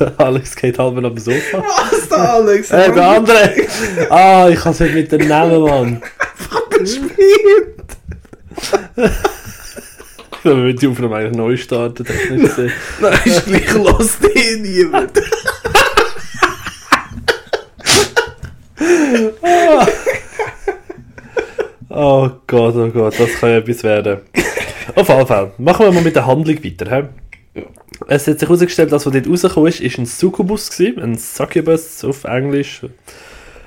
Der 0.00 0.12
Alex 0.18 0.56
geht 0.56 0.78
halb 0.78 0.96
dem 0.96 1.18
Sofa. 1.18 1.62
Was 1.62 2.08
da, 2.08 2.16
Alex? 2.36 2.70
Äh, 2.70 2.92
der 2.92 3.08
andere! 3.08 3.50
Ah, 4.10 4.48
ich 4.48 4.60
kann 4.60 4.72
es 4.72 4.80
nicht 4.80 4.94
mit 4.94 5.12
dem 5.12 5.28
Namen, 5.28 5.62
Mann. 5.62 6.02
Spielt. 6.84 7.84
Wenn 10.42 10.64
wir 10.64 10.74
die 10.74 10.88
Aufnahme 10.88 11.16
eigentlich 11.16 11.36
neu 11.36 11.56
starten, 11.56 12.04
technisch 12.04 12.50
gesehen. 12.50 12.72
Nein, 13.00 13.18
ist 13.24 13.46
gleich 13.46 13.72
los, 13.74 14.18
eh 14.34 14.56
niemand. 14.56 15.12
Oh 21.96 22.28
Gott, 22.48 22.74
oh 22.74 22.88
Gott, 22.88 23.14
das 23.20 23.38
kann 23.38 23.50
ja 23.50 23.58
etwas 23.58 23.84
werden. 23.84 24.22
Auf 24.96 25.08
jeden 25.08 25.26
Fall, 25.28 25.52
machen 25.58 25.86
wir 25.86 25.92
mal 25.92 26.02
mit 26.02 26.16
der 26.16 26.26
Handlung 26.26 26.56
weiter. 26.64 26.90
He? 26.90 27.04
Es 28.08 28.26
hat 28.26 28.38
sich 28.38 28.48
herausgestellt, 28.48 28.92
dass 28.92 29.06
was 29.06 29.12
dort 29.12 29.28
rausgekommen 29.28 29.68
ist, 29.68 29.80
ist 29.80 29.98
ein 29.98 30.06
Succubus 30.06 30.70
gewesen, 30.70 31.02
ein 31.02 31.18
Succubus 31.18 32.04
auf 32.04 32.24
Englisch. 32.24 32.82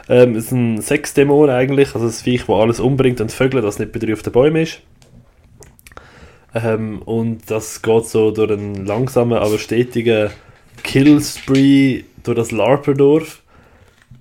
Ähm, 0.10 0.36
es 0.36 0.46
ist 0.46 0.52
ein 0.52 0.82
Sexdämon 0.82 1.50
eigentlich, 1.50 1.96
also 1.96 2.08
ein 2.08 2.12
Viech, 2.12 2.46
das 2.46 2.56
alles 2.56 2.80
umbringt 2.80 3.22
und 3.22 3.32
Vögel, 3.32 3.62
das 3.62 3.80
nicht 3.80 3.92
bei 3.92 4.00
dir 4.00 4.14
auf 4.14 4.24
den 4.24 4.34
Bäumen 4.34 4.64
ist. 4.64 4.82
Ähm, 6.54 7.02
und 7.04 7.50
das 7.50 7.82
geht 7.82 8.06
so 8.06 8.32
durch 8.32 8.52
einen 8.52 8.86
langsamen, 8.86 9.38
aber 9.38 9.60
stetigen 9.60 10.30
Killspree 10.84 12.04
durch 12.24 12.38
das 12.38 12.52
Larperdorf. 12.52 13.42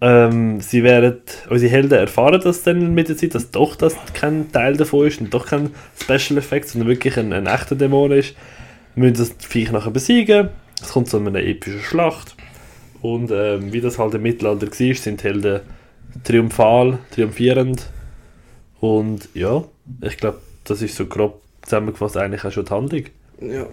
Ähm, 0.00 0.61
sie 0.61 0.82
werden, 0.82 1.23
unsere 1.49 1.70
Helden 1.70 1.99
erfahren 1.99 2.40
das 2.42 2.62
dann 2.62 2.94
mit 2.94 3.08
der 3.08 3.16
Zeit, 3.16 3.35
dass 3.35 3.50
doch 3.50 3.76
das 3.76 3.96
kein 4.12 4.52
Teil 4.52 4.76
davon 4.76 5.06
ist 5.06 5.20
und 5.20 5.32
doch 5.32 5.46
kein 5.46 5.70
Special 6.00 6.38
Effekt, 6.38 6.68
sondern 6.68 6.88
wirklich 6.88 7.16
ein, 7.16 7.32
ein 7.32 7.46
echter 7.46 7.76
Dämon 7.76 8.12
ist. 8.12 8.35
Wir 8.97 9.11
müssen 9.11 9.19
das 9.19 9.47
Viech 9.47 9.71
nachher 9.71 9.91
besiegen. 9.91 10.49
Es 10.81 10.88
kommt 10.88 11.09
zu 11.09 11.19
einer 11.19 11.38
epischen 11.38 11.81
Schlacht. 11.81 12.35
Und 13.03 13.31
ähm, 13.31 13.73
wie 13.73 13.81
das 13.81 13.99
halt 13.99 14.15
im 14.15 14.23
Mittelalter 14.23 14.67
war, 14.67 14.95
sind 14.95 15.23
die 15.23 15.25
Helden 15.25 15.61
triumphal, 16.25 16.99
triumphierend. 17.11 17.88
Und 18.81 19.29
ja, 19.35 19.65
ich 20.00 20.17
glaube, 20.17 20.41
das 20.65 20.81
ist 20.81 20.97
so 20.97 21.07
grob 21.07 21.43
zusammengefasst 21.62 22.17
eigentlich 22.17 22.45
auch 22.45 22.53
schon 22.53 22.65
die 22.65 22.71
Handlung. 22.71 23.05
Ja. 23.41 23.67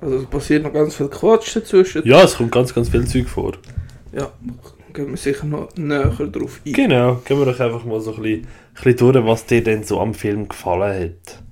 Also 0.00 0.16
es 0.16 0.26
passiert 0.26 0.62
noch 0.62 0.72
ganz 0.72 0.96
viel 0.96 1.08
Quatsch 1.08 1.56
dazwischen. 1.56 2.02
Ja, 2.06 2.22
es 2.22 2.36
kommt 2.36 2.52
ganz, 2.52 2.74
ganz 2.74 2.88
viel 2.88 3.06
Zeug 3.06 3.28
vor. 3.28 3.52
Ja, 4.12 4.30
gehen 4.92 5.10
wir 5.10 5.16
sicher 5.16 5.44
noch 5.44 5.68
näher 5.76 6.10
drauf 6.10 6.60
ein. 6.64 6.72
Genau, 6.72 7.16
gehen 7.24 7.38
wir 7.38 7.46
doch 7.46 7.60
einfach 7.60 7.84
mal 7.84 8.00
so 8.00 8.14
ein 8.14 8.22
bisschen 8.22 8.46
bisschen 8.82 8.96
durch, 8.96 9.26
was 9.26 9.46
dir 9.46 9.62
denn 9.62 9.84
so 9.84 10.00
am 10.00 10.14
Film 10.14 10.48
gefallen 10.48 11.10
hat. 11.10 11.42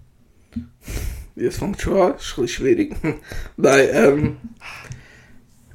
Jetzt 1.34 1.58
fängt 1.58 1.80
schon 1.80 1.96
an, 1.96 2.14
ist 2.14 2.36
ein 2.36 2.42
bisschen 2.42 2.48
schwierig. 2.48 2.96
Nein, 3.56 3.88
ähm. 3.92 4.36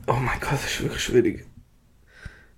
Oh 0.05 0.13
mein 0.13 0.39
Gott, 0.39 0.53
das 0.53 0.65
ist 0.65 0.83
wirklich 0.83 1.01
schwierig. 1.01 1.45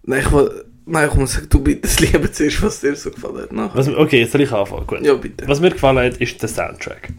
Nein, 0.03 0.21
ich 0.25 0.31
will. 0.31 0.65
Nein, 0.85 1.07
ich 1.07 1.15
muss 1.15 1.33
sagen, 1.33 1.47
du 1.49 1.61
bitte 1.61 1.87
lieber 2.03 2.31
zuerst, 2.31 2.63
was 2.63 2.81
dir 2.81 2.95
so 2.95 3.11
gefallen 3.11 3.43
hat. 3.43 3.51
Nachher. 3.51 3.77
Was, 3.77 3.87
okay, 3.87 4.21
jetzt 4.21 4.31
soll 4.31 4.41
ich 4.41 4.51
anfangen. 4.51 4.87
Gut. 4.87 5.01
Ja, 5.01 5.13
bitte. 5.13 5.47
Was 5.47 5.59
mir 5.59 5.69
gefallen 5.69 5.99
hat, 5.99 6.17
ist 6.17 6.41
der 6.41 6.49
Soundtrack. 6.49 7.13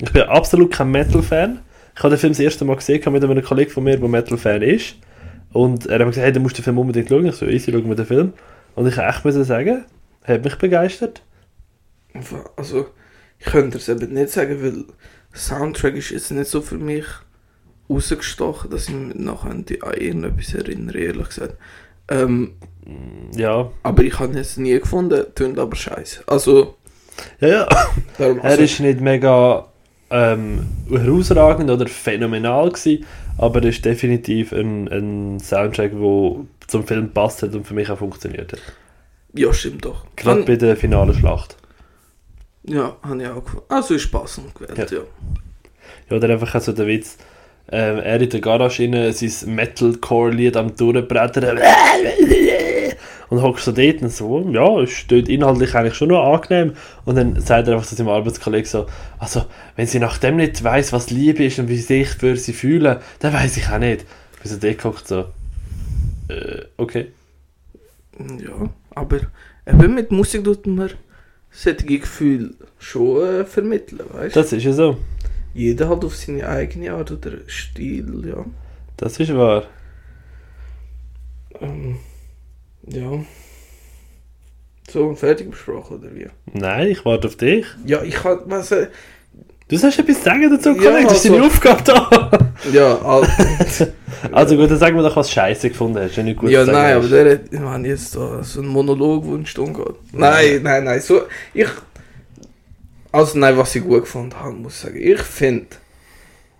Ich 0.00 0.12
bin 0.12 0.22
absolut 0.22 0.70
kein 0.72 0.90
Metal-Fan. 0.90 1.60
Ich 1.96 2.02
habe 2.02 2.10
den 2.10 2.18
Film 2.18 2.32
das 2.32 2.40
erste 2.40 2.64
Mal 2.64 2.76
gesehen 2.76 3.02
mit 3.12 3.24
einem 3.24 3.42
Kollegen 3.42 3.70
von 3.70 3.84
mir, 3.84 3.96
der 3.96 4.08
Metal-Fan 4.08 4.62
ist. 4.62 4.96
Und 5.52 5.86
er 5.86 5.94
hat 5.94 6.00
mir 6.00 6.06
gesagt, 6.06 6.24
hey, 6.24 6.32
du 6.32 6.40
musst 6.40 6.58
den 6.58 6.62
Film 6.64 6.78
unbedingt 6.78 7.08
schauen. 7.08 7.26
Ich 7.26 7.34
so, 7.34 7.46
easy, 7.46 7.72
schau 7.72 7.78
mir 7.78 7.96
den 7.96 8.06
Film. 8.06 8.32
Und 8.74 8.86
ich 8.86 8.98
echt 8.98 9.24
müssen 9.24 9.44
sagen, 9.44 9.84
er 10.22 10.34
hat 10.34 10.44
mich 10.44 10.56
begeistert. 10.56 11.22
Also, 12.56 12.86
ich 13.38 13.46
könnte 13.46 13.78
es 13.78 13.88
eben 13.88 14.12
nicht 14.12 14.30
sagen, 14.30 14.62
weil 14.62 14.84
der 15.32 15.38
Soundtrack 15.38 15.94
ist 15.96 16.10
jetzt 16.10 16.30
nicht 16.30 16.50
so 16.50 16.60
für 16.62 16.78
mich 16.78 17.04
rausgestochen, 17.88 18.70
dass 18.70 18.88
ich 18.88 18.94
mich 18.94 19.14
nachher 19.14 19.50
an 19.50 19.64
irgendetwas 19.68 20.54
erinnere, 20.54 20.98
ehrlich 20.98 21.28
gesagt. 21.28 21.54
Ähm, 22.08 22.52
Ja. 23.34 23.70
aber 23.82 24.02
ich 24.04 24.18
habe 24.18 24.32
ihn 24.32 24.38
jetzt 24.38 24.58
nie 24.58 24.78
gefunden, 24.78 25.24
tönt 25.34 25.58
aber 25.58 25.76
scheiße. 25.76 26.22
Also, 26.26 26.76
Ja, 27.40 27.48
ja. 27.48 27.68
darum, 28.18 28.38
Er 28.38 28.44
also, 28.44 28.62
ist 28.62 28.80
nicht 28.80 29.00
mega 29.00 29.66
ähm, 30.10 30.66
herausragend 30.90 31.70
oder 31.70 31.86
phänomenal 31.86 32.70
gewesen, 32.70 33.04
aber 33.38 33.60
er 33.62 33.68
ist 33.70 33.84
definitiv 33.84 34.52
ein, 34.52 34.88
ein 34.88 35.40
Soundtrack, 35.40 35.92
der 35.92 36.36
zum 36.68 36.86
Film 36.86 37.10
passt 37.12 37.42
hat 37.42 37.54
und 37.54 37.66
für 37.66 37.74
mich 37.74 37.90
auch 37.90 37.98
funktioniert 37.98 38.52
hat. 38.52 38.60
ja, 39.34 39.52
stimmt 39.52 39.84
doch. 39.84 40.06
Gerade 40.16 40.42
bei 40.42 40.56
der 40.56 40.76
finalen 40.76 41.14
Schlacht. 41.14 41.56
Ja, 42.68 42.96
habe 43.02 43.22
ich 43.22 43.28
auch 43.28 43.44
gefunden. 43.44 43.66
Also 43.68 43.94
ist 43.94 44.10
passend 44.10 44.54
gewählt, 44.54 44.90
ja. 44.90 45.00
Ja, 46.10 46.16
oder 46.16 46.30
einfach 46.30 46.60
so 46.60 46.72
der 46.72 46.86
Witz, 46.86 47.16
ähm, 47.70 47.98
er 47.98 48.20
in 48.20 48.30
der 48.30 48.40
Garage 48.40 48.84
innen, 48.84 49.12
sein 49.12 49.54
Metalcore-Lied 49.54 50.56
am 50.56 50.76
Durchbrettern 50.76 51.58
und 53.28 53.42
hockst 53.42 53.64
so 53.64 53.72
dort 53.72 54.02
und 54.02 54.12
so, 54.12 54.48
ja, 54.52 54.80
es 54.80 54.90
steht 54.90 55.28
inhaltlich 55.28 55.74
eigentlich 55.74 55.94
schon 55.94 56.08
noch 56.08 56.32
angenehm 56.32 56.74
und 57.04 57.16
dann 57.16 57.40
sagt 57.40 57.66
er 57.66 57.74
einfach 57.74 57.86
zu 57.86 57.96
seinem 57.96 58.08
Arbeitskollegen 58.08 58.68
so, 58.68 58.86
also, 59.18 59.46
wenn 59.74 59.86
sie 59.86 59.98
nach 59.98 60.18
dem 60.18 60.36
nicht 60.36 60.62
weiss, 60.62 60.92
was 60.92 61.10
Liebe 61.10 61.44
ist 61.44 61.58
und 61.58 61.68
wie 61.68 61.76
sie 61.76 62.04
sich 62.04 62.08
für 62.08 62.36
sie 62.36 62.52
fühlen, 62.52 62.98
dann 63.18 63.32
weiß 63.32 63.56
ich 63.56 63.68
auch 63.68 63.78
nicht. 63.78 64.04
Bis 64.42 64.52
er 64.52 64.58
dort 64.58 64.78
guckt 64.78 65.08
so, 65.08 65.24
äh, 66.28 66.62
okay. 66.76 67.12
Ja, 68.18 68.70
aber 68.94 69.20
eben 69.66 69.94
mit 69.94 70.12
Musik 70.12 70.44
tut 70.44 70.66
man 70.66 70.90
solche 71.56 71.86
Gefühle 71.98 72.50
schon 72.78 73.22
äh, 73.40 73.44
vermitteln, 73.44 74.00
weißt 74.12 74.36
du? 74.36 74.40
Das 74.40 74.52
ist 74.52 74.62
ja 74.64 74.72
so. 74.72 74.98
Jeder 75.54 75.88
halt 75.88 76.04
auf 76.04 76.14
seine 76.16 76.46
eigene 76.48 76.92
Art 76.92 77.10
oder 77.10 77.32
Stil, 77.46 78.24
ja. 78.28 78.44
Das 78.98 79.18
ist 79.18 79.34
wahr. 79.34 79.64
Ähm, 81.60 81.96
ja. 82.86 83.24
So, 84.90 85.14
fertig 85.14 85.50
besprochen, 85.50 85.98
oder 85.98 86.14
wie? 86.14 86.26
Nein, 86.52 86.88
ich 86.88 87.04
warte 87.04 87.26
auf 87.28 87.36
dich. 87.36 87.66
Ja, 87.86 88.02
ich 88.02 88.14
kann, 88.14 88.40
was, 88.46 88.70
äh, 88.72 88.88
Du 89.68 89.76
sollst 89.76 89.98
etwas 89.98 90.22
sagen 90.22 90.48
dazu, 90.48 90.68
Ja, 90.70 90.90
Kollege, 90.90 91.08
das 91.08 91.16
ist 91.16 91.24
deine 91.24 91.36
also- 91.42 91.46
Aufgabe 91.48 91.82
da. 91.82 92.45
Ja, 92.72 92.98
al- 92.98 93.28
Also 94.32 94.56
gut, 94.56 94.70
dann 94.70 94.78
sag 94.78 94.94
mir 94.94 95.02
doch, 95.02 95.14
was 95.16 95.30
Scheiße 95.30 95.68
gefunden 95.68 95.98
hast. 95.98 96.16
Wenn 96.16 96.26
du 96.26 96.34
gut 96.34 96.50
ja, 96.50 96.64
sagen 96.64 96.76
nein, 96.78 96.96
aber 96.96 97.08
der 97.08 97.32
hat, 97.34 97.40
ich 97.50 97.60
meine, 97.60 97.88
jetzt 97.88 98.16
da 98.16 98.42
so 98.42 98.60
ein 98.60 98.66
Monolog, 98.66 99.24
wo 99.24 99.34
eine 99.34 99.46
Stunde 99.46 99.82
geht. 99.84 100.14
Nein, 100.14 100.62
nein, 100.62 100.84
nein, 100.84 101.00
so, 101.00 101.22
ich, 101.54 101.68
also 103.12 103.38
nein, 103.38 103.56
was 103.56 103.74
ich 103.74 103.82
gut 103.84 104.00
gefunden 104.02 104.38
habe, 104.38 104.52
muss 104.52 104.74
ich 104.74 104.80
sagen, 104.80 104.98
ich 105.00 105.20
finde, 105.20 105.66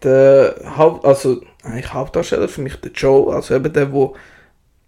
der 0.02 0.54
Haupt, 0.76 1.04
also, 1.04 1.40
eigentlich 1.62 1.92
Hauptdarsteller 1.92 2.48
für 2.48 2.60
mich 2.62 2.76
der 2.76 2.92
Joe, 2.92 3.34
also 3.34 3.54
eben 3.54 3.72
der, 3.72 3.90
wo 3.92 4.14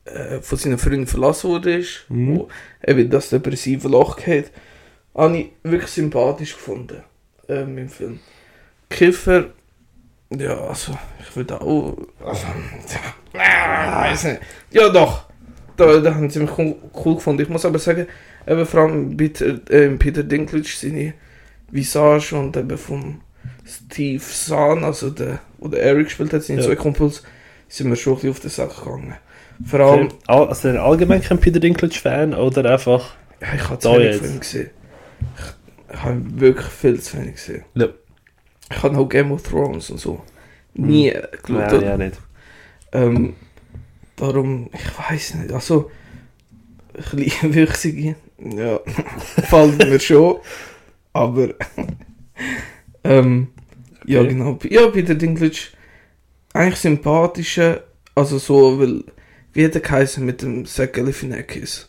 äh, 0.05 0.41
von 0.41 0.59
seinen 0.59 0.79
Freunden 0.79 1.07
verlassen 1.07 1.51
wurde, 1.51 1.77
ist, 1.79 2.05
Mhm. 2.09 2.37
wo 2.39 2.49
eben 2.87 3.11
das 3.11 3.31
depressive 3.31 3.89
Loch 3.89 4.17
geht, 4.17 4.51
habe 5.15 5.37
ich 5.39 5.47
wirklich 5.65 5.91
sympathisch 5.91 6.53
gefunden, 6.55 7.03
ähm, 7.49 7.77
im 7.79 7.89
Film. 7.89 8.21
Kiffer, 8.89 9.47
ja, 10.31 10.57
also, 10.59 10.97
ich 11.21 11.37
würde 11.37 11.61
auch, 11.61 11.97
also, 12.25 12.47
ja, 13.35 14.03
weiß 14.11 14.25
nicht. 14.25 14.41
Ja, 14.71 14.89
doch. 14.89 15.25
Da, 15.77 15.99
da 16.01 16.15
haben 16.15 16.29
sie 16.29 16.41
mich 16.41 16.51
cool, 16.59 17.15
gefunden. 17.15 17.43
Ich 17.43 17.49
muss 17.49 17.65
aber 17.65 17.79
sagen, 17.79 18.07
eben 18.47 18.67
vor 18.67 18.81
allem 18.81 19.17
Peter, 19.17 19.47
äh, 19.71 19.89
Peter 19.91 20.23
Dinklage, 20.25 20.67
seine 20.69 21.15
Visage 21.71 22.35
und 22.37 22.57
eben 22.57 22.77
vom 22.77 23.21
Steve 23.65 24.21
Zahn, 24.23 24.83
also 24.83 25.11
der, 25.11 25.39
wo 25.59 25.69
der 25.69 25.83
Eric 25.83 26.07
gespielt 26.07 26.33
hat, 26.33 26.43
seine 26.43 26.61
Ja. 26.61 26.67
zwei 26.67 26.77
Kumpels, 26.77 27.23
sind 27.69 27.89
mir 27.91 27.97
schon 27.97 28.15
ein 28.15 28.17
bisschen 28.17 28.31
auf 28.31 28.41
den 28.41 28.51
Sack 28.51 28.77
gegangen. 28.85 29.15
Vor 29.65 29.81
allem, 29.81 30.09
Al- 30.27 30.49
Also 30.49 30.69
ein 30.69 30.77
allgemein 30.79 31.21
kein 31.23 31.39
Peter 31.39 31.61
Dinklage-Fan 31.61 32.35
oder 32.35 32.71
einfach... 32.73 33.15
ja, 33.41 33.49
ich 33.55 33.69
habe 33.69 33.79
zu 33.79 33.91
wenig 33.93 34.05
jetzt. 34.07 34.19
von 34.21 34.31
ihm 34.31 34.41
gesehen. 34.41 34.71
Ich, 35.37 35.95
ich 35.95 36.03
habe 36.03 36.23
wirklich 36.41 36.67
viel 36.67 37.01
zu 37.01 37.19
wenig 37.19 37.35
gesehen. 37.35 37.65
Ja. 37.75 37.87
Ich 38.71 38.83
habe 38.83 38.99
auch 38.99 39.09
Game 39.09 39.33
of 39.33 39.43
Thrones 39.43 39.91
und 39.91 39.99
so. 39.99 40.21
Nie 40.75 41.09
äh, 41.09 41.27
geschaut. 41.31 41.49
Nein, 41.73 41.83
ja 41.83 41.97
nicht. 41.97 42.19
Ähm, 42.93 43.35
darum, 44.17 44.71
ich 44.73 44.99
weiß 44.99 45.35
nicht, 45.37 45.53
also, 45.53 45.91
kleinwüchsige, 47.11 48.17
ja, 48.39 48.81
gefällt 49.37 49.79
mir 49.79 50.01
schon, 50.01 50.39
aber, 51.13 51.49
ähm, 53.05 53.49
ja 54.07 54.21
Okay. 54.21 54.29
genau, 54.29 54.59
ja, 54.69 54.87
Peter 54.89 55.15
Dinklage, 55.15 55.69
eigentlich 56.55 56.79
sympathischer, 56.81 57.83
also 58.15 58.39
so, 58.39 58.79
weil, 58.81 59.05
wie 59.53 59.65
hat 59.65 59.75
er 59.75 59.81
geheißen 59.81 60.25
mit 60.25 60.43
dem 60.43 60.67
Zach 60.67 60.93
Galifianakis? 60.93 61.89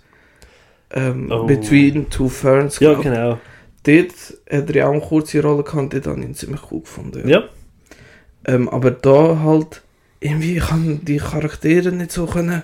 Ähm, 0.91 1.29
Oh. 1.31 1.45
Between 1.45 2.09
Two 2.09 2.29
Ferns, 2.29 2.79
Ja, 2.79 2.93
genau. 2.95 3.39
Dort 3.83 4.13
hat 4.50 4.69
er 4.69 4.75
ja 4.75 4.88
auch 4.88 4.93
eine 4.93 5.01
kurze 5.01 5.41
Rolle 5.41 5.63
gehabt, 5.63 5.93
dort 5.93 6.07
habe 6.07 6.19
ich 6.19 6.25
ihn 6.25 6.36
ziemlich 6.36 6.62
cool 6.71 6.81
gefunden. 6.81 7.27
Ja. 7.27 7.43
Ähm, 8.45 8.69
aber 8.69 8.91
da 8.91 9.39
halt, 9.39 9.81
irgendwie, 10.19 10.57
ich 10.57 10.65
kann 10.65 11.03
die 11.03 11.17
Charaktere 11.17 11.91
nicht 11.91 12.12
so 12.12 12.25
können, 12.25 12.63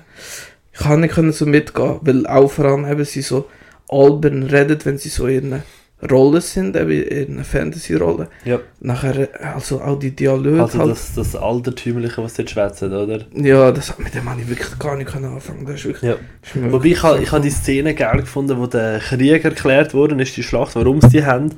ich 0.74 0.80
kann 0.80 1.02
nicht 1.02 1.16
können 1.16 1.32
so 1.32 1.46
mitgehen, 1.46 2.00
weil 2.02 2.28
auch 2.28 2.52
vor 2.52 2.66
allem 2.66 2.86
eben 2.86 3.06
sie 3.06 3.22
so 3.22 3.50
albern 3.88 4.44
reden, 4.44 4.80
wenn 4.84 4.98
sie 4.98 5.10
so 5.10 5.28
in 5.28 5.62
einer 6.06 6.14
Rolle 6.14 6.42
sind, 6.42 6.76
eben 6.76 6.92
in 6.92 7.34
einer 7.36 7.44
Fantasy-Rolle. 7.44 8.28
Ja. 8.46 8.60
Nachher, 8.80 9.30
also 9.56 9.82
auch 9.82 9.98
die 10.00 10.12
Dialoge 10.12 10.62
Also 10.62 10.80
halt. 10.80 10.92
das, 10.92 11.14
das 11.16 11.36
Altertümliche, 11.36 12.24
was 12.24 12.34
dort 12.36 12.50
schwätzen, 12.50 12.94
oder? 12.94 13.20
ja, 13.36 13.72
das, 13.72 13.98
mit 14.00 14.14
dem 14.16 14.30
habe 14.30 14.42
ich 14.42 14.50
wirklich 14.50 14.80
gar 14.80 14.96
nicht 14.96 15.14
anfangen. 15.16 15.66
Das 15.66 15.76
ist 15.76 15.86
wirklich, 15.86 16.04
Ja. 16.12 16.16
ist 16.44 16.56
Wobei 16.56 16.72
wirklich 16.72 16.94
ich, 16.94 17.04
ha- 17.04 17.18
ich 17.18 17.32
habe 17.32 17.42
die 17.44 17.50
Szene 17.50 17.94
geil 17.96 18.20
gefunden, 18.22 18.58
wo 18.58 18.68
der 18.68 19.00
Krieg 19.00 19.44
erklärt 19.44 19.94
worden 19.94 20.20
ist, 20.20 20.36
die 20.38 20.44
Schlacht, 20.44 20.76
warum 20.76 21.02
sie 21.02 21.10
die 21.10 21.26
haben, 21.26 21.52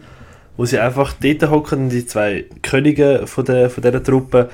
wo 0.55 0.65
sie 0.65 0.79
einfach 0.79 1.13
dort 1.21 1.49
hocken, 1.51 1.89
die 1.89 2.05
zwei 2.05 2.45
Könige 2.63 3.23
von, 3.25 3.45
der, 3.45 3.69
von 3.69 3.83
dieser 3.83 4.03
Truppe, 4.03 4.49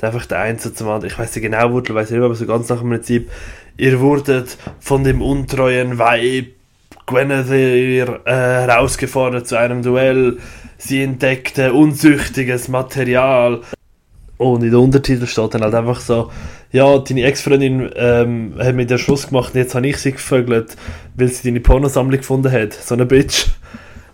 einfach 0.00 0.26
der 0.26 0.38
eine 0.38 0.58
so 0.58 0.70
zum 0.70 0.88
anderen, 0.88 1.12
ich 1.12 1.18
weiß 1.18 1.34
nicht 1.34 1.42
genau, 1.42 1.72
wo, 1.72 1.82
weiß 1.82 2.10
nicht, 2.12 2.20
aber 2.22 2.34
so 2.36 2.46
ganz 2.46 2.68
nach 2.68 2.78
dem 2.80 2.90
Prinzip, 2.90 3.28
ihr 3.76 3.98
wurdet 4.00 4.56
von 4.78 5.02
dem 5.02 5.20
untreuen 5.22 5.98
Weib 5.98 6.46
Guinevere 7.08 8.20
äh, 8.26 8.32
herausgefordert 8.32 9.48
zu 9.48 9.56
einem 9.56 9.82
Duell, 9.82 10.38
sie 10.76 11.02
entdeckte 11.02 11.72
unsüchtiges 11.72 12.68
Material. 12.68 13.62
Und 14.36 14.62
in 14.62 14.70
der 14.70 14.78
Untertitel 14.78 15.26
steht 15.26 15.54
dann 15.54 15.62
halt 15.62 15.74
einfach 15.74 16.00
so, 16.00 16.30
ja, 16.70 16.98
deine 16.98 17.24
Ex-Freundin 17.24 17.90
ähm, 17.96 18.54
hat 18.58 18.74
mit 18.74 18.90
dir 18.90 18.98
Schluss 18.98 19.28
gemacht 19.28 19.54
und 19.54 19.58
jetzt 19.58 19.74
habe 19.74 19.88
ich 19.88 19.96
sie 19.96 20.12
gevögelt, 20.12 20.76
weil 21.16 21.28
sie 21.28 21.48
deine 21.48 21.60
Pornosammlung 21.60 22.18
gefunden 22.18 22.52
hat. 22.52 22.74
So 22.74 22.94
eine 22.94 23.06
Bitch. 23.06 23.46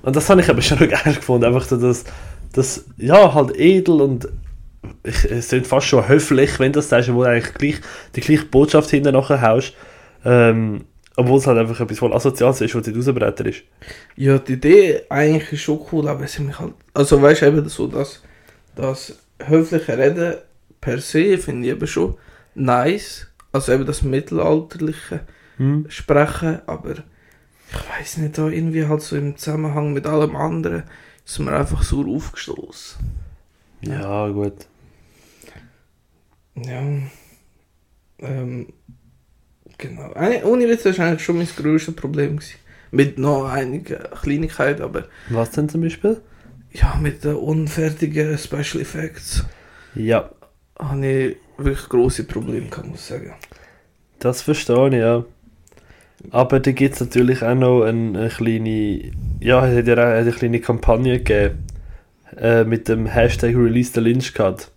Und 0.03 0.15
das 0.17 0.31
habe 0.31 0.41
ich 0.41 0.49
aber 0.49 0.63
schon 0.63 0.79
geil 0.79 1.15
gefunden. 1.15 1.45
Einfach 1.45 1.65
so 1.65 1.77
das, 1.77 2.05
das 2.53 2.85
ja, 2.97 3.35
halt 3.35 3.59
edel 3.59 4.01
und 4.01 4.29
ich, 5.03 5.25
es 5.25 5.49
sind 5.49 5.67
fast 5.67 5.89
schon 5.89 6.07
höflich, 6.07 6.61
wenn 6.61 6.73
du 6.73 6.79
das 6.79 6.91
sagst, 6.91 7.13
wo 7.13 7.25
du 7.25 7.29
eigentlich 7.29 7.55
gleich, 7.55 7.81
die 8.15 8.21
gleiche 8.21 8.45
Botschaft 8.45 8.91
hinten 8.91 9.15
nachher 9.15 9.43
haust. 9.43 9.75
Ähm, 10.25 10.85
obwohl 11.17 11.39
es 11.39 11.47
halt 11.47 11.59
einfach 11.59 11.81
etwas 11.81 11.99
voll 11.99 12.13
Asoziales 12.13 12.61
ist, 12.61 12.75
was 12.75 12.85
dort 12.85 12.97
rausbretter 12.97 13.47
ist. 13.47 13.63
Ja, 14.17 14.39
die 14.39 14.55
Idee 14.55 15.03
eigentlich 15.09 15.53
ist 15.53 15.63
schon 15.63 15.81
cool, 15.93 16.09
aber 16.09 16.25
es 16.25 16.35
ist 16.35 16.41
mich 16.41 16.59
halt. 16.59 16.75
Also 16.93 17.21
weißt 17.21 17.43
du 17.43 17.47
eben 17.47 17.69
so, 17.69 17.87
dass 17.87 18.23
das 18.75 19.19
höfliche 19.39 19.97
Reden 19.97 20.35
per 20.81 20.99
se 20.99 21.39
finde 21.39 21.69
ich 21.69 21.75
eben 21.75 21.87
schon 21.87 22.15
nice. 22.55 23.29
Also 23.53 23.73
eben 23.73 23.87
das 23.87 24.03
mittelalterliche 24.03 25.21
Hm? 25.57 25.87
Sprechen, 25.89 26.61
aber 26.67 26.95
ich 27.71 27.99
weiß 27.99 28.19
nicht, 28.19 28.39
da 28.39 28.49
irgendwie 28.49 28.87
halt 28.87 29.03
so 29.03 29.17
im 29.17 29.37
Zusammenhang 29.37 29.93
mit 29.93 30.07
allem 30.07 30.37
anderen 30.37 30.85
ist 31.25 31.39
mir 31.39 31.53
einfach 31.53 31.83
so 31.83 32.05
aufgestoßen. 32.05 32.99
Ja, 33.83 34.29
gut. 34.29 34.67
Ja. 36.57 36.83
Ähm, 38.19 38.73
genau. 39.79 40.11
Witz, 40.15 40.83
das 40.83 40.99
war 40.99 41.07
eigentlich 41.07 41.23
schon 41.25 41.39
mein 41.39 41.49
grösstes 41.57 41.95
Problem. 41.95 42.37
Gewesen. 42.37 42.57
Mit 42.91 43.19
noch 43.19 43.47
einigen 43.51 43.97
Kleinigkeiten, 44.23 44.83
aber 44.83 45.05
Was 45.29 45.51
denn 45.53 45.69
zum 45.69 45.81
Beispiel? 45.81 46.21
ja, 46.73 46.97
mit 47.01 47.23
den 47.25 47.37
unfertigen 47.37 48.37
Special 48.37 48.81
Effects 48.83 49.45
Ja, 49.95 50.31
habe 50.79 51.07
ich 51.07 51.37
wirklich 51.57 51.89
große 51.89 52.25
Probleme 52.25 52.67
muss 52.85 53.01
ich 53.01 53.01
sagen. 53.07 53.33
das 54.19 54.43
verstehe 54.43 54.89
ich, 54.89 54.95
ja. 54.95 55.25
Aber 56.31 56.59
da 56.59 56.73
gibt 56.73 56.95
es 56.95 57.01
natürlich 57.01 57.43
auch 57.43 57.55
noch 57.55 57.83
eine, 57.83 58.19
eine 58.19 58.29
kleine, 58.29 59.13
ja, 59.41 59.67
es 59.69 59.77
hat 59.79 59.87
ja 59.87 59.95
auch 59.95 60.19
eine 60.19 60.33
kleine 60.33 60.61
Kampagne 60.61 61.19
gegeben 61.19 61.65
äh, 62.37 62.65
mit 62.65 62.89
dem 62.89 63.07
Hashtag 63.07 63.55
Release 63.55 63.93
the 63.95 64.01
Lynch 64.01 64.35
Cut. 64.35 64.71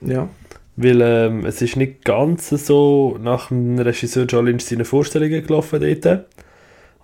Ja. 0.00 0.28
Weil 0.76 1.00
ähm, 1.02 1.46
es 1.46 1.62
ist 1.62 1.76
nicht 1.76 2.04
ganz 2.04 2.50
so 2.50 3.18
nach 3.22 3.48
dem 3.48 3.78
Regisseur 3.78 4.24
John 4.24 4.46
Lynch 4.46 4.64
seine 4.64 4.84
Vorstellungen 4.84 5.46
gelaufen 5.46 5.80
dort. 5.80 6.26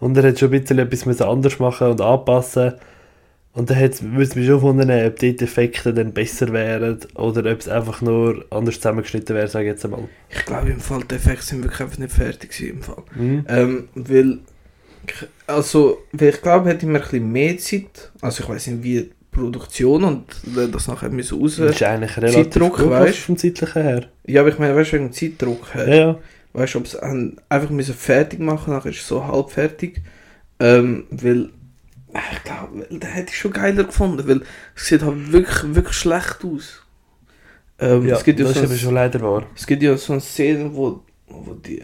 Und 0.00 0.17
er 0.17 0.29
hat 0.29 0.39
schon 0.39 0.53
ein 0.53 0.61
bisschen 0.61 0.79
etwas 0.79 1.21
anders 1.21 1.59
machen 1.59 1.89
und 1.89 2.00
anpassen. 2.00 2.75
Und 3.53 3.69
dann 3.69 3.79
würde 3.81 4.39
mich 4.39 4.47
schon 4.47 4.62
wundern, 4.62 5.07
ob 5.07 5.19
die 5.19 5.37
Effekte 5.39 5.93
dann 5.93 6.12
besser 6.12 6.53
wären 6.53 6.99
oder 7.15 7.50
ob 7.50 7.59
es 7.59 7.69
einfach 7.69 8.00
nur 8.00 8.45
anders 8.50 8.77
zusammengeschnitten 8.77 9.35
wäre, 9.35 9.49
sage 9.49 9.67
ich 9.67 9.71
jetzt 9.73 9.85
einmal. 9.85 10.09
Ich 10.29 10.45
glaube, 10.45 10.71
im 10.71 10.81
Fall, 10.81 11.03
die 11.11 11.17
Effekte 11.17 11.45
sind 11.45 11.65
wirklich 11.65 11.81
einfach 11.81 11.99
nicht 11.99 12.12
fertig 12.12 12.50
gewesen, 12.50 12.77
im 12.77 12.83
Fall. 12.83 13.03
Mhm. 13.17 13.45
Ähm, 13.49 13.89
weil, 13.95 14.39
also, 15.49 15.99
weil 16.12 16.29
ich 16.29 16.43
glaube, 16.43 16.69
hätte 16.69 16.87
ich 16.87 16.93
mir 16.93 16.99
ein 16.99 17.03
bisschen 17.03 17.33
mehr 17.33 17.59
Zeit, 17.59 18.12
also 18.21 18.45
ich 18.45 18.49
weiß 18.49 18.69
nicht, 18.69 18.85
wie 18.85 19.11
Produktion 19.30 20.04
und 20.04 20.25
das 20.72 20.88
nachher 20.88 21.08
müssen 21.10 21.40
raus. 21.40 21.56
Das 21.56 21.76
ist 21.76 21.82
eigentlich 21.82 22.16
relativ 22.16 22.44
Zeitdruck, 22.44 22.78
gut 22.78 22.90
weißt? 22.90 23.18
vom 23.18 23.37
zeitlichen 23.37 23.82
her. 23.82 24.08
Ja, 24.26 24.40
aber 24.40 24.50
ich 24.50 24.58
meine, 24.58 24.75
weißt 24.75 24.92
du, 24.92 24.96
wegen 24.96 25.12
Zeitdruck 25.12 25.75
her. 25.75 25.88
Ja, 25.88 25.94
ja. 25.94 26.18
Weißt 26.52 26.75
du, 26.75 26.78
ob 26.78 26.88
sie 26.88 27.00
einfach 27.02 27.70
müssen 27.70 27.94
fertig 27.94 28.40
machen, 28.40 28.72
nachher 28.75 28.90
ist 28.90 29.00
es 29.00 29.06
so 29.06 29.25
halb 29.25 29.50
fertig. 29.50 30.02
Ähm, 30.58 31.04
weil, 31.10 31.50
äh, 32.12 32.18
ich 32.32 32.44
glaube, 32.44 32.87
da 32.90 33.06
hätte 33.06 33.30
ich 33.30 33.38
schon 33.38 33.52
geiler 33.52 33.84
gefunden, 33.84 34.26
weil 34.26 34.42
es 34.75 34.87
sieht 34.87 35.02
halt 35.02 35.32
wirklich, 35.32 35.75
wirklich 35.75 35.96
schlecht 35.96 36.44
aus. 36.44 36.82
Ähm, 37.78 38.06
ja 38.06 38.16
es, 38.16 38.25
gibt 38.25 38.40
ja 38.40 38.46
das 38.46 38.54
so 38.54 38.60
ist 38.60 38.66
aber 38.66 38.75
ein, 38.75 38.78
schon 38.78 38.94
leider 38.94 39.20
wahr. 39.22 39.46
es 39.54 39.66
gibt 39.66 39.82
ja 39.82 39.96
so 39.96 40.12
eine 40.12 40.20
Szene, 40.20 40.75
wo, 40.75 41.02
wo 41.28 41.54
die, 41.54 41.82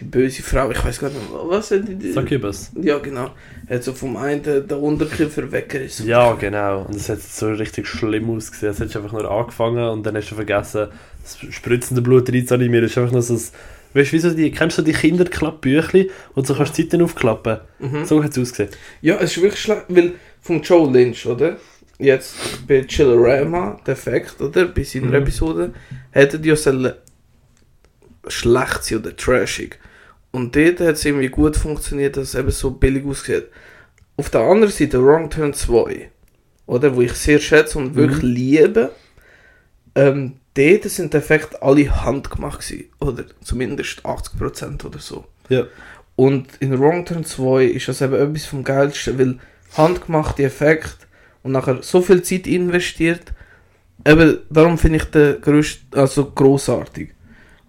die 0.00 0.04
böse 0.04 0.42
Frau, 0.42 0.70
ich 0.70 0.84
weiß 0.84 1.00
gar 1.00 1.08
nicht, 1.08 1.20
was 1.30 1.70
hat 1.70 1.82
die, 1.88 2.12
Succubus. 2.12 2.70
Ja, 2.80 2.98
genau. 2.98 3.30
Hat 3.68 3.82
so 3.82 3.92
vom 3.92 4.16
einen 4.16 4.42
den 4.42 4.70
Unterkiefer 4.78 5.50
weggerissen. 5.50 6.06
Ja, 6.06 6.32
genau. 6.34 6.82
Und 6.82 6.94
es 6.94 7.08
hat 7.08 7.20
so 7.20 7.48
richtig 7.48 7.86
schlimm 7.86 8.30
ausgesehen. 8.30 8.72
Es 8.72 8.80
hat 8.80 8.94
einfach 8.96 9.12
nur 9.12 9.30
angefangen 9.30 9.88
und 9.88 10.06
dann 10.06 10.16
hast 10.16 10.30
du 10.30 10.34
vergessen, 10.36 10.88
das 11.22 11.38
spritzende 11.54 12.00
Blut 12.02 12.30
reinzuanimieren. 12.32 12.84
Es 12.86 12.92
ist 12.92 12.98
einfach 12.98 13.12
nur 13.12 13.22
so 13.22 13.34
ein, 13.34 13.40
weißt 13.94 14.12
du, 14.12 14.20
so 14.20 14.30
die, 14.34 14.50
kennst 14.50 14.78
du 14.78 14.82
die 14.82 14.92
Kinderklappbüchli, 14.92 16.10
du 16.34 16.44
so 16.44 16.54
kannst 16.54 16.78
die 16.78 16.82
Seiten 16.82 17.02
aufklappen? 17.02 17.58
Mhm. 17.78 18.04
So 18.04 18.22
hat 18.22 18.30
es 18.32 18.38
ausgesehen. 18.38 18.70
Ja, 19.02 19.16
es 19.16 19.36
ist 19.36 19.42
wirklich 19.42 19.60
schlecht, 19.60 19.84
weil 19.88 20.12
vom 20.40 20.62
Joe 20.62 20.90
Lynch, 20.90 21.26
oder? 21.26 21.56
Jetzt 21.98 22.36
bei 22.68 22.82
Chillerama, 22.82 23.80
der 23.84 23.96
Fact, 23.96 24.40
oder? 24.40 24.66
Bei 24.66 24.84
seiner 24.84 25.06
Mhm. 25.08 25.14
Episode, 25.14 25.72
hätte 26.12 26.38
die 26.38 26.48
ja 26.50 26.54
schlecht 28.28 28.84
sein 28.84 28.98
oder 28.98 29.16
trashig. 29.16 29.78
Und 30.30 30.54
dort 30.54 30.80
hat 30.80 30.94
es 30.96 31.04
irgendwie 31.04 31.28
gut 31.28 31.56
funktioniert, 31.56 32.16
dass 32.16 32.28
es 32.28 32.34
eben 32.34 32.50
so 32.50 32.70
billig 32.70 33.04
aussieht. 33.06 33.46
Auf 34.16 34.30
der 34.30 34.42
anderen 34.42 34.72
Seite 34.72 35.02
Wrong 35.02 35.30
Turn 35.30 35.54
2, 35.54 36.10
oder? 36.66 36.94
Wo 36.94 37.00
ich 37.02 37.12
sehr 37.14 37.38
schätze 37.38 37.78
und 37.78 37.94
wirklich 37.94 38.22
liebe. 38.22 38.90
Ähm, 39.94 40.34
dort 40.54 40.84
sind 40.84 41.12
die 41.12 41.18
Effekte 41.18 41.62
alle 41.62 42.04
handgemacht 42.04 42.60
gewesen, 42.60 42.88
oder? 43.00 43.24
Zumindest 43.42 44.04
80% 44.04 44.84
oder 44.84 44.98
so. 44.98 45.24
Ja. 45.48 45.64
Und 46.16 46.48
in 46.60 46.78
Wrong 46.78 47.04
Turn 47.04 47.24
2 47.24 47.64
ist 47.64 47.88
das 47.88 48.00
eben 48.02 48.14
etwas 48.14 48.46
vom 48.46 48.64
Geilsten, 48.64 49.18
weil 49.18 49.38
handgemachte 49.76 50.42
Effekte 50.44 51.06
und 51.42 51.52
nachher 51.52 51.82
so 51.82 52.02
viel 52.02 52.22
Zeit 52.22 52.46
investiert, 52.46 53.32
eben 54.06 54.38
darum 54.50 54.78
finde 54.78 54.96
ich 54.98 55.04
den 55.04 55.40
grösst, 55.40 55.80
also 55.92 56.30
grossartig. 56.30 57.10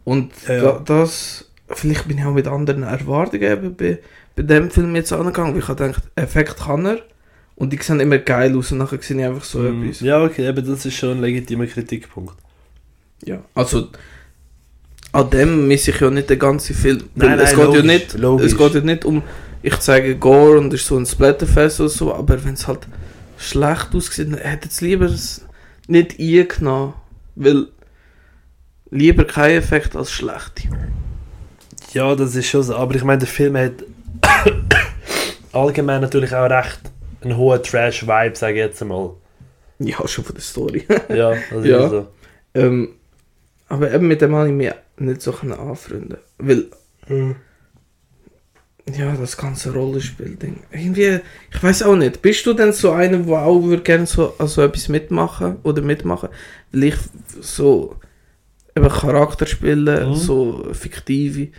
Und 0.04 0.32
Ja. 0.48 0.62
da, 0.62 0.82
das, 0.84 1.49
vielleicht 1.72 2.08
bin 2.08 2.18
ich 2.18 2.26
auch 2.26 2.34
mit 2.34 2.48
anderen 2.48 2.84
Erwartungen 2.84 3.44
eben 3.44 3.76
bei, 3.76 4.00
bei 4.36 4.44
dem 4.44 4.70
Film 4.72 4.96
jetzt 4.96 5.14
angegangen, 5.14 5.54
weil 5.54 5.62
ich 5.62 5.68
habe 5.68 5.84
gedacht, 5.88 6.04
Effekt 6.16 6.58
kann 6.58 6.86
er 6.86 7.00
und 7.56 7.72
die 7.74 7.78
sehen 7.82 8.00
immer 8.00 8.18
geil 8.18 8.58
aus 8.58 8.72
und 8.72 8.80
nachher 8.80 9.02
sehe 9.02 9.18
ich 9.18 9.26
einfach 9.26 9.44
so 9.44 9.60
Mm, 9.60 9.84
etwas. 9.84 10.00
Ja, 10.02 10.24
okay, 10.24 10.48
eben, 10.48 10.66
das 10.66 10.86
ist 10.86 10.96
schon 10.96 11.18
ein 11.18 11.22
legitimer 11.22 11.68
Kritikpunkt. 11.68 12.36
Ja. 13.26 13.44
Also 13.54 13.90
an 15.12 15.30
dem 15.30 15.68
misse 15.68 15.92
ich 15.92 16.00
ja 16.00 16.10
nicht 16.10 16.30
den 16.30 16.40
ganzen 16.40 16.76
Film. 16.76 17.04
Nein, 17.16 17.32
Weil 17.32 17.40
es, 17.42 17.56
nein, 17.56 17.56
geht 17.56 17.60
ja 17.60 17.66
logisch, 17.66 17.84
nicht, 17.84 18.14
logisch. 18.18 18.46
es 18.52 18.58
geht 18.58 18.74
ja 18.76 18.82
nicht 18.82 19.06
um, 19.06 19.24
ich 19.62 19.78
zeige 19.80 20.16
Gore 20.16 20.58
und 20.60 20.74
es 20.74 20.82
ist 20.82 20.88
so 20.88 20.98
ein 20.98 21.06
Splatterfest 21.06 21.80
oder 21.82 21.90
so, 21.90 22.14
aber 22.14 22.44
wenn 22.46 22.54
es 22.54 22.68
halt 22.68 22.88
schlecht 23.38 23.94
aussieht, 23.94 24.32
dann 24.32 24.40
hätte 24.40 24.70
es 24.70 24.82
lieber 24.82 25.10
nicht 25.88 26.20
eingenommen. 26.20 26.94
Weil 27.36 27.68
lieber 28.92 29.26
kein 29.26 29.52
Effekt 29.56 29.96
als 29.96 30.12
schlechte. 30.12 30.70
Ja, 31.92 32.16
das 32.16 32.36
ist 32.36 32.48
schon 32.48 32.64
so. 32.64 32.76
Aber 32.76 32.96
ich 32.96 33.04
meine, 33.04 33.20
der 33.20 33.28
Film 33.28 33.58
hat 33.58 33.74
allgemein 35.54 36.02
natürlich 36.02 36.34
auch 36.34 36.50
recht 36.50 36.80
einen 37.22 37.36
hohen 37.38 37.62
Trash-Vibe, 37.62 38.36
sage 38.36 38.54
ich 38.54 38.60
jetzt 38.60 38.82
einmal. 38.82 39.12
Ja, 39.80 40.08
schon 40.08 40.24
von 40.26 40.36
der 40.36 40.44
Story. 40.44 40.86
Ja, 41.10 41.34
das 41.52 41.66
Ja. 41.66 41.84
ist 41.86 41.90
so. 41.92 42.08
ähm, 42.54 42.90
aber 43.68 43.92
eben 43.94 44.08
mit 44.08 44.22
dem 44.22 44.36
habe 44.36 44.48
ich 44.48 44.54
mich 44.54 44.72
nicht 44.98 45.22
so 45.22 45.32
anfreunden. 45.34 46.18
Weil 46.38 46.66
Ja, 48.98 49.14
das 49.16 49.38
ganze 49.38 49.72
Rollenspiel-Ding. 49.74 50.62
Irgendwie, 50.72 51.20
ich 51.52 51.64
weiß 51.64 51.84
auch 51.84 51.96
nicht. 51.96 52.22
Bist 52.22 52.46
du 52.46 52.54
denn 52.54 52.74
so 52.74 52.92
einer, 52.92 53.20
der 53.20 53.38
auch 53.40 53.62
würde 53.64 53.84
gerne 53.84 54.06
so 54.08 54.34
also 54.40 54.64
etwas 54.64 54.90
mitmachen 54.90 55.58
oder 55.64 55.82
mitmachen? 55.82 56.30
Weil 56.72 56.84
ich 56.86 56.96
so 57.42 57.96
eben 58.76 58.90
Charakter 58.90 59.46
spielen, 59.46 60.10
Mhm. 60.10 60.16
so 60.16 60.68
fiktive, 60.74 61.50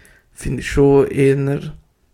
finde 0.40 0.61
ich 0.61 0.70
schon 0.70 1.07
eher. 1.09 1.72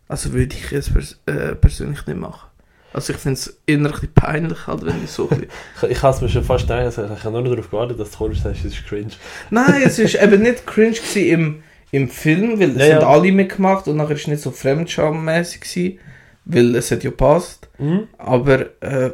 Also 0.08 0.32
würde 0.32 0.54
ich 0.54 0.70
jetzt 0.70 0.92
pers 0.92 1.18
äh, 1.26 1.54
persönlich 1.54 2.06
nicht 2.06 2.18
machen. 2.18 2.48
Also 2.92 3.12
ich 3.12 3.18
finde 3.18 3.34
es 3.34 3.60
eher 3.66 3.76
ein 3.78 3.82
bisschen 3.84 4.12
peinlich, 4.14 4.66
halt, 4.66 4.86
wenn 4.86 5.04
ich 5.04 5.10
so 5.10 5.28
Ich, 5.82 5.90
ich 5.90 5.98
kann 5.98 6.10
es 6.14 6.20
mir 6.20 6.28
schon 6.28 6.44
fast 6.44 6.68
denken, 6.68 6.84
also 6.86 7.04
ich 7.04 7.24
habe 7.24 7.32
nur 7.32 7.42
noch 7.42 7.50
darauf 7.50 7.70
gewartet, 7.70 8.00
dass 8.00 8.10
du 8.12 8.18
kommst, 8.18 8.42
sagst, 8.42 8.64
es 8.64 8.72
ist 8.72 8.86
cringe. 8.86 9.10
Nein, 9.50 9.82
es 9.84 9.98
ist 9.98 10.14
eben 10.14 10.42
nicht 10.42 10.66
cringe 10.66 10.96
im, 11.14 11.62
im 11.90 12.08
Film, 12.08 12.58
weil 12.58 12.70
es 12.70 12.88
Ja, 12.88 12.94
haben 12.94 13.02
ja. 13.02 13.08
alle 13.08 13.32
mitgemacht 13.32 13.86
und 13.88 13.96
nachher 13.96 14.12
ist 14.14 14.22
es 14.22 14.28
nicht 14.28 14.42
so 14.42 14.50
fremdschammäßig 14.50 15.60
gewesen, 15.60 15.98
weil 16.46 16.74
es 16.76 16.90
hat 16.90 17.04
ja 17.04 17.10
passt. 17.10 17.68
Mhm. 17.78 18.08
Aber 18.16 18.66
äh, 18.80 19.10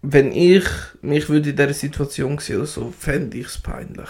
wenn 0.00 0.32
ich 0.32 0.64
mich 1.02 1.28
würde 1.28 1.50
in 1.50 1.56
dieser 1.56 1.74
Situation 1.74 2.38
sehen 2.38 2.56
oder 2.58 2.66
so, 2.66 2.92
fände 2.98 3.36
ich 3.36 3.46
es 3.46 3.58
peinlich. 3.58 4.08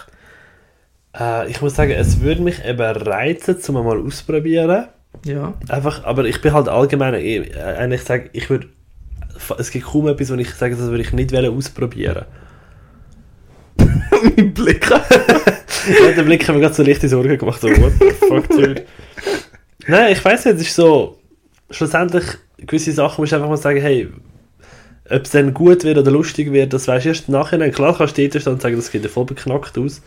Äh, 1.18 1.50
ich 1.50 1.60
muss 1.60 1.74
sagen, 1.74 1.92
es 1.92 2.20
würde 2.20 2.42
mich 2.42 2.64
eben 2.64 2.80
reizen, 2.80 3.60
zum 3.60 3.74
mal 3.74 3.98
ausprobieren. 3.98 4.86
Ja. 5.24 5.54
Einfach, 5.68 6.04
aber 6.04 6.24
ich 6.24 6.40
bin 6.40 6.52
halt 6.52 6.68
allgemein, 6.68 7.14
eh, 7.14 7.52
eigentlich 7.54 8.02
sage 8.02 8.30
ich 8.32 8.48
würde, 8.48 8.68
es 9.58 9.70
gibt 9.70 9.86
kaum 9.86 10.08
etwas, 10.08 10.30
wo 10.30 10.34
ich 10.34 10.50
sage, 10.54 10.74
das 10.74 10.86
würde 10.86 11.02
ich 11.02 11.12
nicht 11.12 11.32
wollen 11.32 11.56
ausprobieren. 11.56 12.24
mein 14.36 14.54
Blick. 14.54 14.88
ja, 14.90 16.12
der 16.16 16.22
Blick 16.22 16.46
hat 16.46 16.54
mir 16.54 16.60
gerade 16.60 16.74
so 16.74 16.82
leichte 16.82 17.08
Sorgen 17.08 17.38
gemacht, 17.38 17.60
so, 17.60 17.68
what 17.68 17.92
the 17.98 18.10
fuck, 18.26 18.48
dude. 18.48 18.84
Nein, 19.86 20.12
ich 20.12 20.24
weiß 20.24 20.44
nicht, 20.46 20.56
es 20.56 20.62
ist 20.62 20.76
so, 20.76 21.18
schlussendlich, 21.70 22.24
gewisse 22.58 22.92
Sachen 22.92 23.20
musst 23.22 23.32
du 23.32 23.36
einfach 23.36 23.48
mal 23.48 23.56
sagen, 23.56 23.80
hey, 23.80 24.08
ob 25.10 25.22
es 25.22 25.30
dann 25.30 25.52
gut 25.52 25.84
wird 25.84 25.98
oder 25.98 26.10
lustig 26.10 26.52
wird, 26.52 26.72
das 26.72 26.88
weißt 26.88 27.04
du 27.04 27.08
erst 27.10 27.28
im 27.28 27.34
Nachhinein. 27.34 27.72
Klar 27.72 27.96
kannst 27.96 28.16
du 28.16 28.26
stehen 28.26 28.52
und 28.52 28.62
sagen, 28.62 28.76
das 28.76 28.90
geht 28.90 29.02
ja 29.02 29.08
voll 29.08 29.26
beknackt 29.26 29.76
aus. 29.76 30.00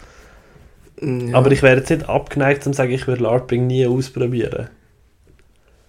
Ja, 1.01 1.38
Aber 1.38 1.51
ich 1.51 1.62
wäre 1.62 1.77
jetzt 1.77 1.89
nicht 1.89 2.08
abgeneigt, 2.08 2.63
zu 2.63 2.71
sagen, 2.73 2.91
ich 2.91 3.05
würde 3.08 3.23
LARPing 3.23 3.67
nie 3.67 3.86
ausprobieren. 3.86 4.69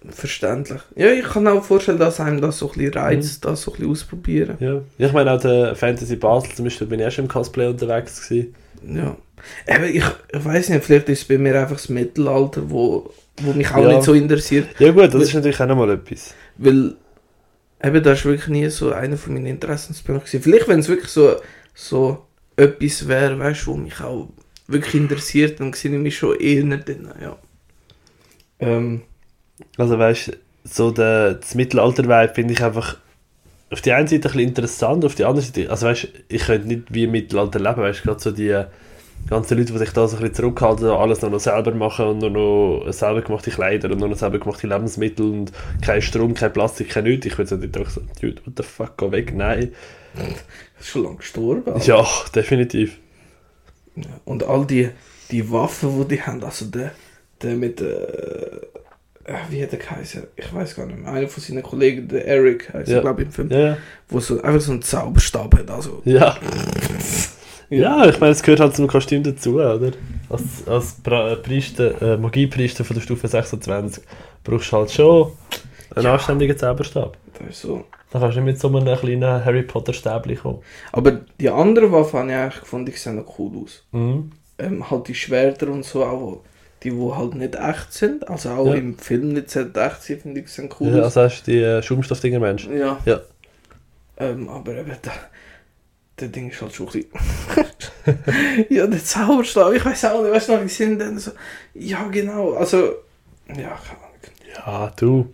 verständlich. 0.09 0.81
Ja, 0.95 1.07
ich 1.11 1.25
kann 1.25 1.47
auch 1.47 1.63
vorstellen, 1.63 1.99
dass 1.99 2.19
einem 2.19 2.39
das 2.41 2.59
so 2.59 2.67
ein 2.71 2.77
bisschen 2.77 2.93
reizt, 2.93 3.45
das 3.45 3.61
so 3.63 3.71
ein 3.71 3.77
bisschen 3.77 3.91
ausprobieren. 3.91 4.57
Ja. 4.59 4.81
Ich 4.97 5.11
meine 5.11 5.31
auch 5.33 5.41
der 5.41 5.75
Fantasy 5.75 6.15
Basel 6.15 6.51
zum 6.55 6.65
Beispiel, 6.65 6.87
bin 6.87 6.99
ich 6.99 7.05
erst 7.05 7.19
im 7.19 7.27
Cosplay 7.27 7.67
unterwegs 7.67 8.27
gewesen. 8.27 8.55
Ja. 8.87 9.17
Aber 9.67 9.85
ich, 9.85 10.03
ich 10.31 10.45
weiß 10.45 10.69
nicht, 10.69 10.83
vielleicht 10.85 11.09
ist 11.09 11.21
es 11.23 11.27
bei 11.27 11.37
mir 11.37 11.59
einfach 11.59 11.75
das 11.77 11.89
Mittelalter, 11.89 12.69
wo, 12.69 13.11
wo 13.41 13.53
mich 13.53 13.69
auch 13.71 13.83
Ja. 13.83 13.89
nicht 13.93 14.03
so 14.03 14.13
interessiert. 14.13 14.67
Ja 14.79 14.91
gut, 14.91 15.13
das 15.13 15.23
ist 15.23 15.33
natürlich 15.33 15.59
auch 15.59 15.67
nochmal 15.67 15.91
etwas. 15.91 16.33
Weil 16.57 16.95
eben 17.83 18.03
das 18.03 18.19
ist 18.19 18.25
wirklich 18.25 18.47
nie 18.47 18.69
so 18.69 18.91
einer 18.91 19.17
von 19.17 19.33
meinen 19.33 19.45
Interessenspunkten. 19.47 20.25
gewesen. 20.27 20.43
Vielleicht, 20.43 20.67
wenn 20.67 20.79
es 20.79 20.87
wirklich 20.89 21.09
so, 21.11 21.35
so 21.73 22.25
etwas 22.55 23.07
wäre, 23.07 23.37
weißt 23.37 23.65
du, 23.67 23.71
wo 23.71 23.75
mich 23.77 23.99
auch 24.01 24.29
wirklich 24.67 24.95
interessiert, 24.95 25.59
dann 25.59 25.73
sehe 25.73 25.91
ich 25.93 25.99
mich 26.01 26.17
schon 26.17 26.39
eher 26.39 26.63
drin, 26.77 27.07
ja. 27.21 27.37
Ähm, 28.59 29.01
Also 29.77 29.97
weißt 29.97 30.27
du, 30.29 30.31
so 30.63 30.91
der, 30.91 31.35
das 31.35 31.55
Mittelalter-Vibe 31.55 32.33
finde 32.33 32.53
ich 32.53 32.63
einfach 32.63 32.97
auf 33.69 33.81
die 33.81 33.91
einen 33.91 34.07
Seite 34.07 34.29
ein 34.29 34.31
bisschen 34.33 34.47
interessant, 34.47 35.05
auf 35.05 35.15
die 35.15 35.25
andere 35.25 35.43
Seite, 35.45 35.69
also 35.69 35.87
weißt 35.87 36.03
du, 36.03 36.07
ich 36.29 36.43
könnte 36.43 36.67
nicht 36.67 36.83
wie 36.89 37.03
im 37.03 37.11
Mittelalter 37.11 37.59
leben, 37.59 37.81
weißt 37.81 37.99
du, 37.99 38.03
gerade 38.03 38.19
so 38.19 38.31
die 38.31 38.63
ganze 39.29 39.55
Leute, 39.55 39.73
die 39.73 39.77
sich 39.79 39.89
da 39.91 40.07
so 40.07 40.15
ein 40.15 40.21
bisschen 40.21 40.35
zurückhalten, 40.35 40.87
alles 40.87 41.21
nur 41.21 41.31
noch 41.31 41.39
selber 41.39 41.73
machen 41.73 42.05
und 42.05 42.19
nur 42.19 42.29
noch 42.85 42.91
selber 42.93 43.21
gemachte 43.21 43.51
Kleider 43.51 43.91
und 43.91 43.99
nur 43.99 44.07
noch 44.09 44.17
selber 44.17 44.39
gemachte 44.39 44.67
Lebensmittel 44.67 45.25
und 45.25 45.51
kein 45.81 46.01
Strom, 46.01 46.33
kein 46.33 46.53
Plastik, 46.53 46.89
kein 46.89 47.03
nichts. 47.05 47.25
Ich 47.25 47.37
würde 47.37 47.49
so 47.49 47.81
auch 47.81 47.89
so, 47.89 48.01
dude, 48.21 48.41
what 48.45 48.53
the 48.57 48.63
fuck, 48.63 48.97
geh 48.97 49.11
weg, 49.11 49.33
nein. 49.35 49.73
Das 50.15 50.25
ist 50.85 50.87
schon 50.87 51.03
lange 51.03 51.17
gestorben. 51.17 51.63
aber- 51.65 51.81
Ja, 51.83 52.05
definitiv. 52.33 52.97
Und 54.25 54.43
all 54.43 54.65
die, 54.65 54.89
die 55.31 55.49
Waffen, 55.51 55.99
die 56.07 56.15
die 56.15 56.21
haben, 56.21 56.43
also 56.43 56.65
der, 56.65 56.91
der 57.41 57.55
mit, 57.55 57.81
äh, 57.81 57.85
äh, 57.85 59.33
wie 59.49 59.61
hat 59.61 59.71
der 59.71 59.79
geheißen? 59.79 60.23
Ich 60.35 60.53
weiß 60.53 60.75
gar 60.75 60.85
nicht 60.85 60.99
mehr. 60.99 61.11
Einer 61.11 61.27
von 61.27 61.43
seinen 61.43 61.63
Kollegen, 61.63 62.07
der 62.07 62.25
Eric, 62.27 62.73
heißt 62.73 62.89
Ja. 62.89 62.97
er, 62.97 63.01
glaube 63.01 63.21
ich, 63.21 63.27
im 63.27 63.31
Film, 63.33 63.49
Ja, 63.51 63.77
wo 64.09 64.19
so 64.19 64.41
einfach 64.41 64.61
so 64.61 64.71
einen 64.71 64.81
Zauberstab 64.81 65.55
hat. 65.57 65.69
Also, 65.69 66.01
Ja. 66.05 66.37
Ja, 67.69 68.07
ich 68.07 68.17
meine, 68.21 68.31
es 68.31 68.41
gehört 68.41 68.61
halt 68.61 68.75
zum 68.77 68.87
Kostüm 68.87 69.23
dazu, 69.23 69.55
oder? 69.55 69.91
Als, 70.29 70.41
als 70.67 70.95
Pra- 71.03 71.35
Priester, 71.35 72.01
äh, 72.01 72.17
Magiepriester 72.17 72.85
von 72.85 72.95
der 72.95 73.01
Stufe 73.03 73.27
26 73.27 74.03
brauchst 74.43 74.71
du 74.71 74.77
halt 74.77 74.91
schon 74.91 75.31
einen 75.93 76.05
Ja. 76.05 76.13
anständigen 76.13 76.57
Zauberstab. 76.57 77.17
das 77.39 77.49
ist 77.49 77.61
so. 77.63 77.83
Dann 78.11 78.21
kannst 78.21 78.37
du 78.37 78.41
mit 78.41 78.59
so 78.59 78.67
einem 78.69 78.97
kleinen 78.97 79.43
Harry 79.45 79.63
Potter 79.63 79.91
Stäbchen 79.93 80.37
kommen. 80.37 80.59
Aber 80.93 81.11
die 81.39 81.49
anderen 81.49 81.91
Waffen 81.91 82.19
habe 82.19 82.29
ich 82.31 82.35
eigentlich 82.37 82.59
gefunden, 82.61 82.85
die 82.85 82.91
sehen 82.93 83.15
noch 83.17 83.37
cool 83.39 83.63
aus. 83.63 83.83
Mhm. 83.91 84.31
Ähm, 84.59 84.89
halt 84.89 85.07
die 85.09 85.15
Schwerter 85.15 85.67
und 85.67 85.83
so 85.83 86.03
auch, 86.05 86.41
die 86.83 86.95
wo 86.95 87.15
halt 87.15 87.35
nicht 87.35 87.55
echt 87.55 87.91
sind, 87.93 88.27
also 88.29 88.49
auch 88.51 88.67
Ja. 88.67 88.75
im 88.75 88.97
Film 88.97 89.33
nicht 89.33 89.53
echt 89.55 90.01
sind, 90.03 90.21
finde 90.21 90.39
ich, 90.41 90.47
sehen 90.49 90.69
cool 90.79 90.87
Ja, 90.95 90.99
aus. 90.99 91.17
also 91.17 91.21
hast 91.21 91.43
du 91.47 91.51
die 91.51 91.57
äh, 91.61 91.81
Schaumstoffdinger 91.83 92.39
Mensch. 92.39 92.67
Ja. 92.67 92.97
Ja. 93.05 93.21
Ähm, 94.19 94.47
aber 94.49 94.75
eben, 94.75 94.87
der, 95.03 95.11
der 96.19 96.27
Ding 96.29 96.49
ist 96.49 96.61
halt 96.61 96.73
schon 96.73 96.87
ein 96.87 97.05
ja, 98.69 98.87
der 98.87 99.03
Zauberstab, 99.03 99.73
ich 99.73 99.85
weiß 99.85 100.05
auch 100.05 100.23
nicht, 100.23 100.31
weißt 100.33 100.49
du 100.49 100.53
noch, 100.53 100.61
die 100.61 100.67
sind 100.69 100.99
dann 100.99 101.19
so... 101.19 101.31
Ja, 101.73 102.07
genau, 102.07 102.53
also... 102.53 102.77
Ja, 103.49 103.55
keine 103.55 103.99
Ahnung. 104.01 104.55
Ja, 104.55 104.91
du. 104.95 105.33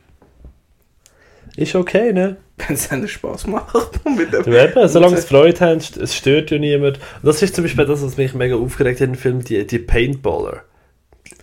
Ist 1.55 1.75
okay, 1.75 2.12
ne? 2.13 2.38
Wenn 2.57 2.75
es 2.75 2.91
einen 2.91 3.07
Spaß 3.07 3.47
macht. 3.47 4.05
mit 4.17 4.31
dem, 4.31 4.43
Du 4.43 4.61
eben, 4.61 4.87
solange 4.87 5.17
es 5.17 5.25
Freude 5.25 5.59
hast, 5.59 5.97
es 5.97 6.15
stört 6.15 6.51
ja 6.51 6.59
niemand. 6.59 6.97
Und 6.97 7.27
das 7.27 7.41
ist 7.41 7.55
zum 7.55 7.63
Beispiel 7.63 7.85
das, 7.85 8.03
was 8.03 8.17
mich 8.17 8.33
mega 8.33 8.55
aufgeregt 8.55 9.01
hat 9.01 9.07
im 9.07 9.15
Film, 9.15 9.43
die, 9.43 9.65
die 9.65 9.79
Paintballer. 9.79 10.63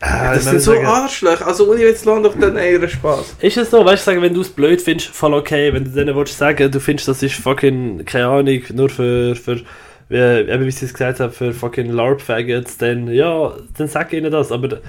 Ah, 0.01 0.35
das 0.35 0.44
sind 0.44 0.61
so 0.61 0.73
meine, 0.73 0.88
Arschlöcher, 0.88 1.46
also 1.46 1.70
ohne 1.70 1.83
jetzt 1.83 2.07
lang 2.07 2.23
doch 2.23 2.38
dann 2.38 2.57
eher 2.57 2.88
Spaß. 2.88 3.37
Ist 3.40 3.57
es 3.57 3.70
so, 3.70 3.85
weißt 3.85 4.07
du, 4.07 4.11
sagen, 4.11 4.23
wenn 4.23 4.33
du 4.33 4.40
es 4.40 4.49
blöd 4.49 4.81
findest, 4.81 5.11
voll 5.11 5.35
okay. 5.35 5.73
Wenn 5.75 5.85
du 5.85 5.90
denen 5.90 6.16
willst 6.16 6.38
sagen, 6.38 6.70
du 6.70 6.81
findest, 6.81 7.09
das 7.09 7.23
ist 7.23 7.35
fucking, 7.35 8.05
keine 8.07 8.29
Ahnung, 8.29 8.62
nur 8.73 8.88
für, 8.88 9.35
für 9.37 9.61
wie, 10.09 10.16
eben 10.16 10.66
wie 10.66 10.70
sie 10.70 10.87
es 10.87 10.92
gesagt 10.92 11.20
haben, 11.20 11.33
für 11.33 11.53
fucking 11.53 11.90
LARP-Faggots, 11.90 12.79
dann, 12.79 13.09
ja, 13.09 13.55
dann 13.77 13.88
sag 13.88 14.12
ihnen 14.12 14.33
das. 14.33 14.53
Aber 14.53 14.81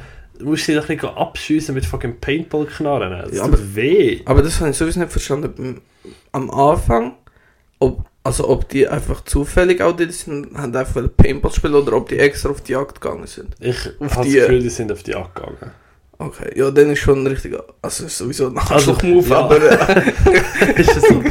musst 0.44 0.66
sie 0.66 0.76
doch 0.76 0.88
nicht 0.88 1.04
abschiessen 1.04 1.76
mit 1.76 1.86
fucking 1.86 2.20
Paintball-Knarren. 2.20 3.12
Das 3.24 3.34
Ja, 3.36 3.46
tut 3.46 3.54
aber- 3.56 3.76
weh. 3.76 4.22
Aber 4.26 4.42
das 4.42 4.60
habe 4.60 4.70
ich 4.72 4.78
sowieso 4.78 5.00
nicht 5.00 5.12
verstanden. 5.12 5.82
Am 6.32 6.50
Anfang, 6.52 7.14
ob, 7.80 8.06
also 8.24 8.48
ob 8.50 8.68
die 8.70 8.88
einfach 8.88 9.24
zufällig 9.24 9.82
auch 9.82 9.96
dort 9.96 10.14
sind, 10.14 10.56
haben 10.56 10.76
einfach 10.76 11.02
Paintball 11.18 11.52
spielen 11.52 11.76
oder 11.76 11.94
ob 11.94 12.10
die 12.10 12.20
extra 12.20 12.50
auf 12.50 12.62
die 12.62 12.72
Jagd 12.74 13.02
gegangen 13.02 13.28
sind. 13.28 13.56
Ich 13.60 13.78
habe 13.86 13.96
das 14.16 14.22
die- 14.28 14.34
Gefühl, 14.34 14.62
die 14.62 14.70
sind 14.70 14.92
auf 14.92 15.04
die 15.04 15.12
Jagd 15.12 15.36
gegangen. 15.36 15.72
Okay, 16.18 16.52
ja, 16.56 16.70
dann 16.70 16.92
ist 16.92 17.00
schon 17.00 17.26
richtig, 17.26 17.58
also 17.82 18.06
ist 18.06 18.16
sowieso 18.18 18.46
ein 18.48 18.58
Also, 18.60 18.74
Arschloch-Move, 18.92 19.28
ja. 19.28 19.38
aber 19.40 19.56
äh, 19.60 20.02
ist 20.80 20.96
das 20.96 21.02
so? 21.02 21.24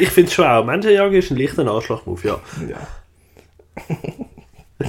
Ich 0.00 0.08
finde 0.08 0.28
es 0.28 0.34
schon 0.34 0.46
auch. 0.46 0.64
Menschenjagd 0.64 1.12
ist 1.14 1.30
ein 1.30 1.36
leichter 1.36 1.66
Anschlag-Move, 1.70 2.26
ja. 2.26 2.40
ja. 2.70 2.78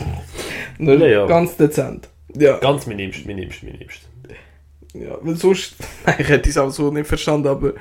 Nur 0.78 1.06
ja. 1.08 1.26
ganz 1.28 1.58
dezent. 1.58 2.08
Ja, 2.38 2.58
Ganz 2.60 2.86
minimst, 2.88 3.26
minimst, 3.26 3.64
minimst. 3.64 4.02
ja, 4.94 5.18
weil 5.22 5.36
sonst, 5.36 5.76
nein, 6.06 6.16
ich 6.20 6.30
hätte 6.30 6.50
es 6.50 6.58
auch 6.58 6.70
so 6.70 6.92
nicht 6.92 7.08
verstanden, 7.08 7.48
aber 7.48 7.74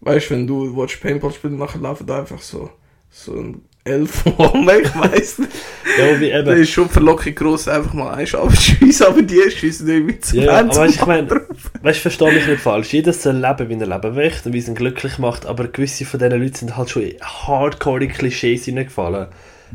weißt 0.00 0.30
du, 0.30 0.34
wenn 0.34 0.46
du 0.46 0.76
willst 0.76 1.00
Paintball 1.00 1.32
spielen, 1.32 1.58
nachher 1.58 1.80
laufen 1.80 2.06
da 2.06 2.20
einfach 2.20 2.40
so, 2.40 2.70
so 3.10 3.34
ein 3.34 3.62
Elf 3.84 4.24
rum, 4.38 4.68
ich 4.82 4.94
weiss 4.94 5.38
nicht. 5.38 5.50
Ja, 5.98 6.20
wie 6.20 6.30
eben. 6.30 6.48
ist 6.60 6.70
schon 6.70 6.88
verlockend 6.90 7.36
groß, 7.36 7.68
einfach 7.68 7.94
mal 7.94 8.12
einen 8.14 8.34
abschießen, 8.34 9.06
aber 9.06 9.22
die 9.22 9.40
schießen 9.50 9.88
irgendwie 9.88 10.20
zu 10.20 10.36
Ja, 10.38 10.60
aber 10.60 10.76
weißt, 10.76 10.94
ich 10.96 11.06
meine, 11.06 11.46
weißt, 11.82 12.00
verstehe 12.00 12.32
mich 12.32 12.46
nicht 12.46 12.60
falsch. 12.60 12.92
Jeder 12.92 13.12
soll 13.14 13.36
leben, 13.36 13.68
wie 13.68 13.74
er 13.82 13.86
leben 13.86 14.14
möchte 14.14 14.48
und 14.48 14.52
wie 14.54 14.58
es 14.58 14.68
ihn 14.68 14.74
glücklich 14.74 15.18
macht, 15.18 15.46
aber 15.46 15.68
gewisse 15.68 16.04
von 16.04 16.20
diesen 16.20 16.38
Leuten 16.40 16.54
sind 16.54 16.76
halt 16.76 16.90
schon 16.90 17.04
hardcore 17.22 18.04
in 18.04 18.10
Klischees 18.12 18.66
hineingefallen. 18.66 19.28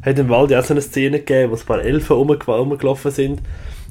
Hat 0.03 0.19
im 0.19 0.29
Wald 0.29 0.51
ja 0.51 0.59
auch 0.59 0.63
so 0.65 0.73
eine 0.73 0.81
Szene 0.81 1.19
gegeben, 1.19 1.51
wo 1.51 1.55
ein 1.55 1.65
paar 1.65 1.81
Elfen 1.81 2.15
rumge- 2.15 2.43
rumgelaufen 2.45 3.11
sind 3.11 3.41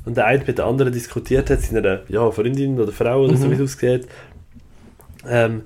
und 0.04 0.16
der 0.16 0.26
eine 0.26 0.44
mit 0.44 0.58
der 0.58 0.66
anderen 0.66 0.92
diskutiert 0.92 1.50
hat, 1.50 1.60
seiner 1.60 2.00
ja, 2.08 2.30
Freundin 2.30 2.78
oder 2.80 2.92
Frau 2.92 3.22
oder 3.24 3.36
so, 3.36 3.46
Mhm. 3.46 3.50
wie 3.50 3.54
es 3.54 3.60
aussieht. 3.62 4.06
Ähm, 5.28 5.62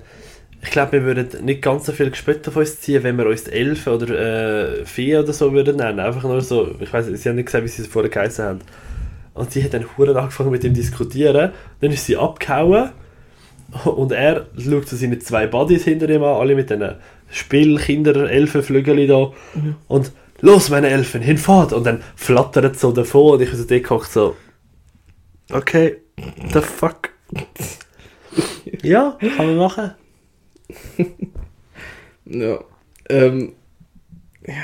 ich 0.61 0.71
glaube, 0.71 0.93
wir 0.93 1.03
würden 1.03 1.45
nicht 1.45 1.61
ganz 1.61 1.85
so 1.85 1.91
viel 1.91 2.09
Gespött 2.09 2.47
auf 2.47 2.55
uns 2.55 2.81
ziehen, 2.81 3.03
wenn 3.03 3.17
wir 3.17 3.27
uns 3.27 3.47
Elfen 3.47 3.93
oder 3.93 4.79
äh, 4.79 4.85
Fee 4.85 5.15
oder 5.17 5.31
so 5.33 5.53
würden 5.53 5.77
nennen. 5.77 5.99
Einfach 5.99 6.23
nur 6.23 6.41
so, 6.41 6.75
ich 6.79 6.91
weiß 6.91 7.05
sie 7.07 7.29
haben 7.29 7.35
nicht 7.35 7.45
gesagt, 7.45 7.63
wie 7.63 7.67
sie 7.69 7.83
es 7.83 7.87
vorher 7.87 8.09
geheißen 8.09 8.43
haben. 8.45 8.59
Und 9.33 9.51
sie 9.51 9.63
hat 9.63 9.73
dann 9.73 9.85
Huren 9.97 10.17
angefangen 10.17 10.49
mit 10.51 10.63
ihm 10.63 10.73
zu 10.73 10.81
diskutieren. 10.81 11.51
Dann 11.79 11.91
ist 11.91 12.05
sie 12.05 12.17
abgehauen. 12.17 12.89
Und 13.85 14.11
er 14.11 14.47
schaut 14.57 14.87
zu 14.87 14.95
seinen 14.95 15.21
zwei 15.21 15.45
Buddies 15.45 15.83
hinter 15.83 16.09
ihm 16.09 16.23
an, 16.23 16.35
alle 16.37 16.55
mit 16.55 16.69
diesen 16.69 16.95
Spielkinder-Elfenflügeln 17.29 19.07
da. 19.07 19.31
Und 19.87 20.11
los, 20.41 20.69
meine 20.69 20.89
Elfen, 20.89 21.21
hinfahrt! 21.21 21.73
Und 21.73 21.85
dann 21.85 22.03
flattert 22.15 22.75
es 22.75 22.81
so 22.81 22.91
davon 22.91 23.33
und 23.33 23.41
ich 23.41 23.51
so 23.51 23.63
dort 23.65 24.05
so, 24.05 24.35
okay, 25.51 25.97
the 26.53 26.61
fuck. 26.61 27.09
ja, 28.83 29.17
kann 29.35 29.47
man 29.47 29.57
machen. 29.57 29.91
Ja. 32.29 32.59
Ähm. 33.09 33.53
Ja. 34.45 34.53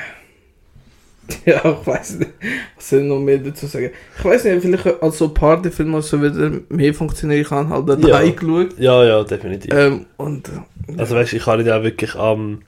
Ja, 1.45 1.61
ich 1.81 1.87
weiß 1.87 2.19
nicht. 2.19 2.31
Was 2.75 2.89
soll 2.89 2.99
ich 2.99 3.05
noch 3.05 3.19
mehr 3.19 3.37
dazu 3.37 3.65
sagen? 3.65 3.91
Ich 4.17 4.25
weiß 4.25 4.43
nicht, 4.43 4.61
vielleicht 4.61 5.01
als 5.01 5.17
so 5.17 5.29
Partyfilm 5.29 5.93
oder 5.93 6.03
so 6.03 6.21
wieder 6.21 6.51
mehr 6.69 6.93
funktionieren. 6.93 7.41
Ich 7.41 7.49
habe 7.49 7.69
halt 7.69 7.87
da 8.03 8.07
Ja. 8.21 8.29
geschaut. 8.29 8.77
Ja, 8.77 9.03
ja, 9.05 9.23
definitiv. 9.23 9.73
Ähm, 9.73 10.05
und. 10.17 10.49
äh, 10.49 10.99
Also 10.99 11.15
weißt 11.15 11.31
du, 11.31 11.37
ich 11.37 11.45
habe 11.45 11.63
ja 11.63 11.79
auch 11.79 11.83
wirklich 11.83 12.13
am, 12.15 12.63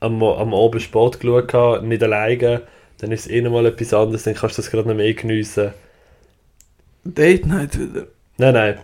am, 0.00 0.22
am 0.22 0.54
Abend 0.54 0.82
Sport 0.82 1.20
geschaut, 1.20 1.48
gehabt, 1.48 1.84
nicht 1.84 2.02
alleine. 2.02 2.62
Dann 2.98 3.12
ist 3.12 3.26
es 3.26 3.30
eh 3.30 3.40
nochmal 3.40 3.66
etwas 3.66 3.94
anderes, 3.94 4.24
dann 4.24 4.34
kannst 4.34 4.58
du 4.58 4.62
das 4.62 4.70
gerade 4.70 4.88
noch 4.88 4.96
mehr 4.96 5.14
geniessen. 5.14 5.72
Date 7.04 7.46
Night 7.46 7.78
wieder. 7.78 8.06
Nein, 8.38 8.54
nein. 8.54 8.78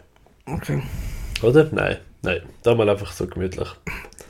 Okay. 0.47 0.83
Oder? 1.43 1.69
Nein, 1.73 1.99
nein. 2.23 2.43
Da 2.63 2.75
mal 2.75 2.89
einfach 2.89 3.13
so 3.13 3.27
gemütlich. 3.27 3.69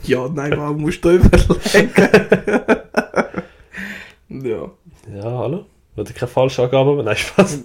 Ja, 0.03 0.29
nein, 0.29 0.57
warum 0.57 0.83
musst 0.83 1.05
du 1.05 1.11
überlegen? 1.13 1.93
ja. 4.47 4.71
Ja, 5.15 5.39
hallo? 5.39 5.67
Wollte 5.97 6.13
ich 6.13 6.19
keine 6.19 6.31
falsche 6.31 6.63
Angabe 6.63 6.91
haben? 6.91 7.05
Nein, 7.05 7.17
Spaß. 7.17 7.65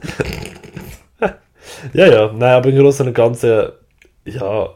ja, 1.93 2.07
ja. 2.07 2.31
Nein, 2.33 2.53
aber 2.53 2.69
im 2.69 2.77
Großen 2.77 3.07
und 3.07 3.13
Ganzen, 3.13 3.69
ja, 4.25 4.69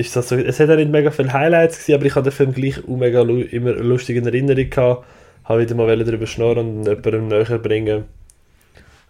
ist 0.00 0.16
das 0.16 0.28
so. 0.28 0.36
Es 0.36 0.58
hat 0.58 0.68
ja 0.68 0.76
nicht 0.76 0.90
mega 0.90 1.10
viele 1.10 1.32
Highlights 1.32 1.78
gewesen, 1.78 1.94
aber 1.94 2.06
ich 2.06 2.14
habe 2.14 2.30
den 2.30 2.32
Film 2.32 2.52
gleich 2.52 2.78
auch 2.78 2.96
mega 2.96 3.20
immer 3.20 3.72
lustig 3.72 4.16
in 4.16 4.26
Erinnerung 4.26 4.70
gehabt. 4.70 5.04
Habe 5.44 5.60
wieder 5.60 5.74
mal 5.74 6.04
darüber 6.04 6.26
schnurren 6.26 6.78
und 6.78 6.86
jemandem 6.86 7.28
näher 7.28 7.58
bringen. 7.58 8.04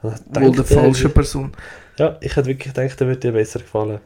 Wohl 0.02 0.52
der 0.52 0.64
falsche 0.64 1.08
Person. 1.08 1.52
Ja, 1.98 2.16
ich 2.20 2.34
hätte 2.34 2.48
wirklich 2.48 2.72
gedacht, 2.72 2.98
der 2.98 3.06
würde 3.06 3.20
dir 3.20 3.32
besser 3.32 3.60
gefallen. 3.60 4.00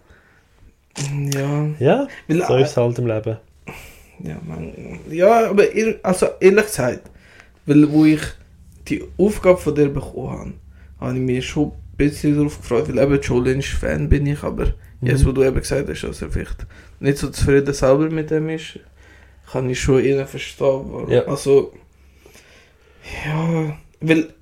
Ja. 1.33 1.69
Ja, 1.79 2.09
Weil, 2.29 2.43
so 2.43 2.57
ist 2.57 2.71
es 2.71 2.77
halt 2.77 2.99
im 2.99 3.07
Leben. 3.07 3.37
Ja, 4.23 4.41
man, 4.47 4.73
ja, 5.11 5.51
aber 5.51 5.65
also 6.03 6.27
ehrlich 6.41 6.67
gesagt, 6.67 7.11
weil 7.67 7.91
wo 7.91 8.05
ich 8.05 8.23
die 8.89 9.03
Aufgabe 9.19 9.59
von 9.59 9.75
dir 9.75 9.89
bekommen 9.89 10.31
habe, 10.31 10.53
habe 11.01 11.15
ich 11.15 11.21
mich 11.21 11.47
schon 11.47 11.69
ein 11.69 11.97
bisschen 11.97 12.37
darauf 12.37 12.61
gefreut, 12.61 12.89
weil 12.89 12.99
eben 12.99 13.21
Joe 13.21 13.43
Lynch 13.43 13.75
Fan 13.75 14.09
bin 14.09 14.27
ich, 14.27 14.43
aber. 14.43 14.75
Jetzt, 15.01 15.25
wo 15.27 15.33
du 15.33 15.43
eben 15.43 15.57
gesagt 15.57 15.89
hast, 15.89 16.03
dass 16.03 16.23
er 16.23 16.31
vielleicht 16.31 16.67
nicht 17.01 17.19
so 17.19 17.31
zufrieden 17.31 17.75
selber 17.75 18.09
mit 18.11 18.31
dem 18.31 18.49
ist, 18.49 18.79
kann 19.51 19.69
ich 19.69 19.81
schon 19.81 20.03
eher 20.03 20.27
verstehen. 20.27 21.11
Ja. 21.11 21.25
Also, 21.27 21.73
ja, 23.27 23.77
weil, 24.01 24.33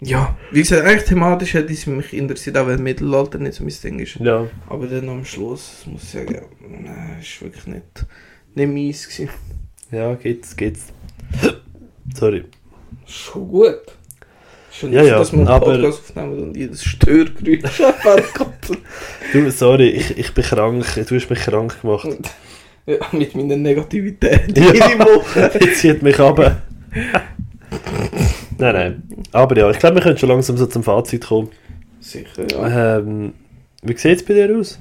ja, 0.00 0.36
wie 0.52 0.60
gesagt, 0.60 0.86
eigentlich 0.86 1.04
thematisch 1.04 1.54
hätte 1.54 1.72
es 1.72 1.86
mich 1.86 2.12
interessiert, 2.12 2.56
auch 2.56 2.66
wenn 2.66 2.82
Mittelalter 2.82 3.38
nicht 3.38 3.54
so 3.54 3.64
mein 3.64 3.74
Ding 3.82 3.98
ist. 3.98 4.16
Ja, 4.16 4.46
Aber 4.68 4.86
dann 4.86 5.08
am 5.08 5.24
Schluss 5.24 5.84
muss 5.86 6.04
ich 6.04 6.10
sagen, 6.10 6.40
nein, 6.60 7.16
ist 7.20 7.42
wirklich 7.42 7.66
nicht, 7.66 8.06
nicht 8.54 8.72
meins 8.72 9.08
gewesen. 9.08 9.30
ja, 9.90 10.14
geht's, 10.14 10.56
geht's. 10.56 10.86
Sorry. 12.14 12.44
Schon 13.06 13.48
gut. 13.48 13.80
Schon 14.72 14.92
Ja, 14.92 15.02
nicht, 15.02 15.10
ja, 15.10 15.18
dass 15.18 15.32
wir 15.32 15.48
aber- 15.48 15.66
Podcast 15.66 16.10
aufnehmen 16.10 16.38
und 16.42 16.56
jedes 16.56 16.84
Störgeräusch. 16.84 17.60
Du, 19.32 19.50
sorry, 19.50 19.88
ich, 19.90 20.16
ich 20.18 20.32
bin 20.34 20.44
krank. 20.44 20.84
Du 21.08 21.14
hast 21.16 21.28
mich 21.30 21.38
krank 21.40 21.80
gemacht. 21.82 22.08
ja, 22.86 22.96
mit 23.12 23.34
meiner 23.34 23.56
Negativität 23.56 24.56
Ja. 24.58 24.72
Jetzt 25.60 25.80
zieht 25.80 26.02
mich 26.02 26.18
ab. 26.18 26.38
nein, 28.58 28.74
nein. 28.74 29.02
Aber 29.32 29.56
ja, 29.56 29.70
ich 29.70 29.78
glaube, 29.78 29.96
wir 29.96 30.02
können 30.02 30.18
schon 30.18 30.28
langsam 30.28 30.56
so 30.56 30.66
zum 30.66 30.82
Fazit 30.82 31.26
kommen. 31.26 31.48
Sicher, 32.00 32.46
ja. 32.50 32.98
Ähm, 32.98 33.34
wie 33.82 33.96
sieht 33.96 34.18
es 34.18 34.24
bei 34.24 34.34
dir 34.34 34.56
aus? 34.58 34.78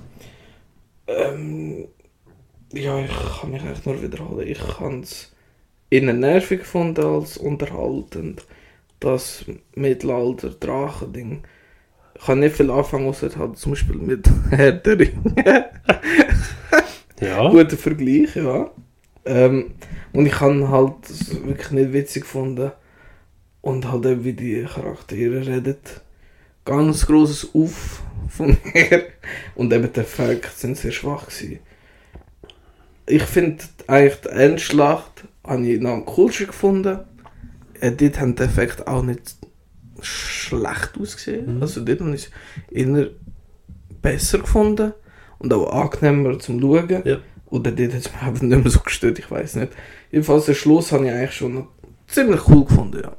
Ähm, 1.07 1.85
ja, 2.73 2.99
ich 2.99 3.11
kann 3.41 3.51
mich 3.51 3.61
echt 3.63 3.85
nur 3.85 4.01
wiederholen. 4.01 4.47
Ich 4.47 4.59
habe 4.79 4.99
es 5.01 5.31
eher 5.89 6.13
nervig 6.13 6.59
gefunden 6.59 7.03
als 7.05 7.37
unterhaltend. 7.37 8.43
Das 8.99 9.45
Mittelalter-Drachen-Ding. 9.75 11.43
Ich 12.15 12.25
kann 12.25 12.39
nicht 12.39 12.55
viel 12.55 12.69
anfangen, 12.69 13.07
außer 13.07 13.29
halt 13.37 13.57
zum 13.57 13.71
Beispiel 13.71 13.95
mit 13.95 14.29
Herr 14.49 14.73
der 14.73 14.99
Ringe. 14.99 15.65
Ja. 17.21 17.49
Guter 17.49 17.75
Vergleich, 17.75 18.35
ja. 18.35 18.71
Ähm, 19.25 19.71
und 20.13 20.25
ich 20.25 20.39
habe 20.39 20.69
halt 20.69 21.45
wirklich 21.45 21.71
nicht 21.71 21.93
witzig 21.93 22.23
gefunden. 22.23 22.71
Und 23.61 23.91
halt 23.91 24.05
eben, 24.05 24.23
wie 24.23 24.33
die 24.33 24.63
Charaktere 24.63 25.45
reden. 25.45 25.75
Ganz 26.63 27.05
grosses 27.05 27.53
Auf 27.53 28.03
von 28.29 28.57
mir. 28.73 29.07
Und 29.55 29.73
eben 29.73 29.91
die 29.91 29.99
Effekte 29.99 30.49
sind 30.55 30.77
sehr 30.77 30.91
schwach 30.91 31.25
gewesen. 31.27 31.59
Ich 33.05 33.23
finde 33.23 33.65
eigentlich 33.87 34.21
die 34.21 34.29
Endschlacht 34.29 35.23
habe 35.43 35.67
ich 35.67 35.81
noch 35.81 35.91
am 35.91 36.05
coolsten 36.05 36.47
gefunden. 36.47 36.99
Äh, 37.79 37.91
dort 37.91 38.19
haben 38.19 38.35
die 38.35 38.43
Effekte 38.43 38.87
auch 38.87 39.03
nicht 39.03 39.35
schlecht 40.01 40.91
ausgesehen. 40.99 41.57
Mhm. 41.57 41.61
Also 41.61 41.81
dort 41.81 41.99
habe 41.99 42.15
ich 42.15 42.25
es 42.25 42.31
eher 42.71 43.07
besser 44.01 44.39
gefunden. 44.39 44.93
Und 45.39 45.53
auch 45.53 45.71
angenehmer 45.71 46.37
zum 46.39 46.59
Schauen. 46.59 47.01
Ja. 47.05 47.17
Oder 47.47 47.71
dort 47.71 47.93
hat 47.93 48.01
es 48.01 48.11
mich 48.11 48.21
einfach 48.21 48.41
nicht 48.41 48.63
mehr 48.63 48.71
so 48.71 48.79
gestört, 48.79 49.19
ich 49.19 49.31
weiß 49.31 49.55
nicht. 49.55 49.71
Jedenfalls 50.11 50.45
den 50.45 50.55
Schluss 50.55 50.91
habe 50.91 51.05
ich 51.05 51.11
eigentlich 51.11 51.33
schon 51.33 51.67
ziemlich 52.07 52.47
cool 52.47 52.65
gefunden, 52.65 53.01
ja. 53.03 53.15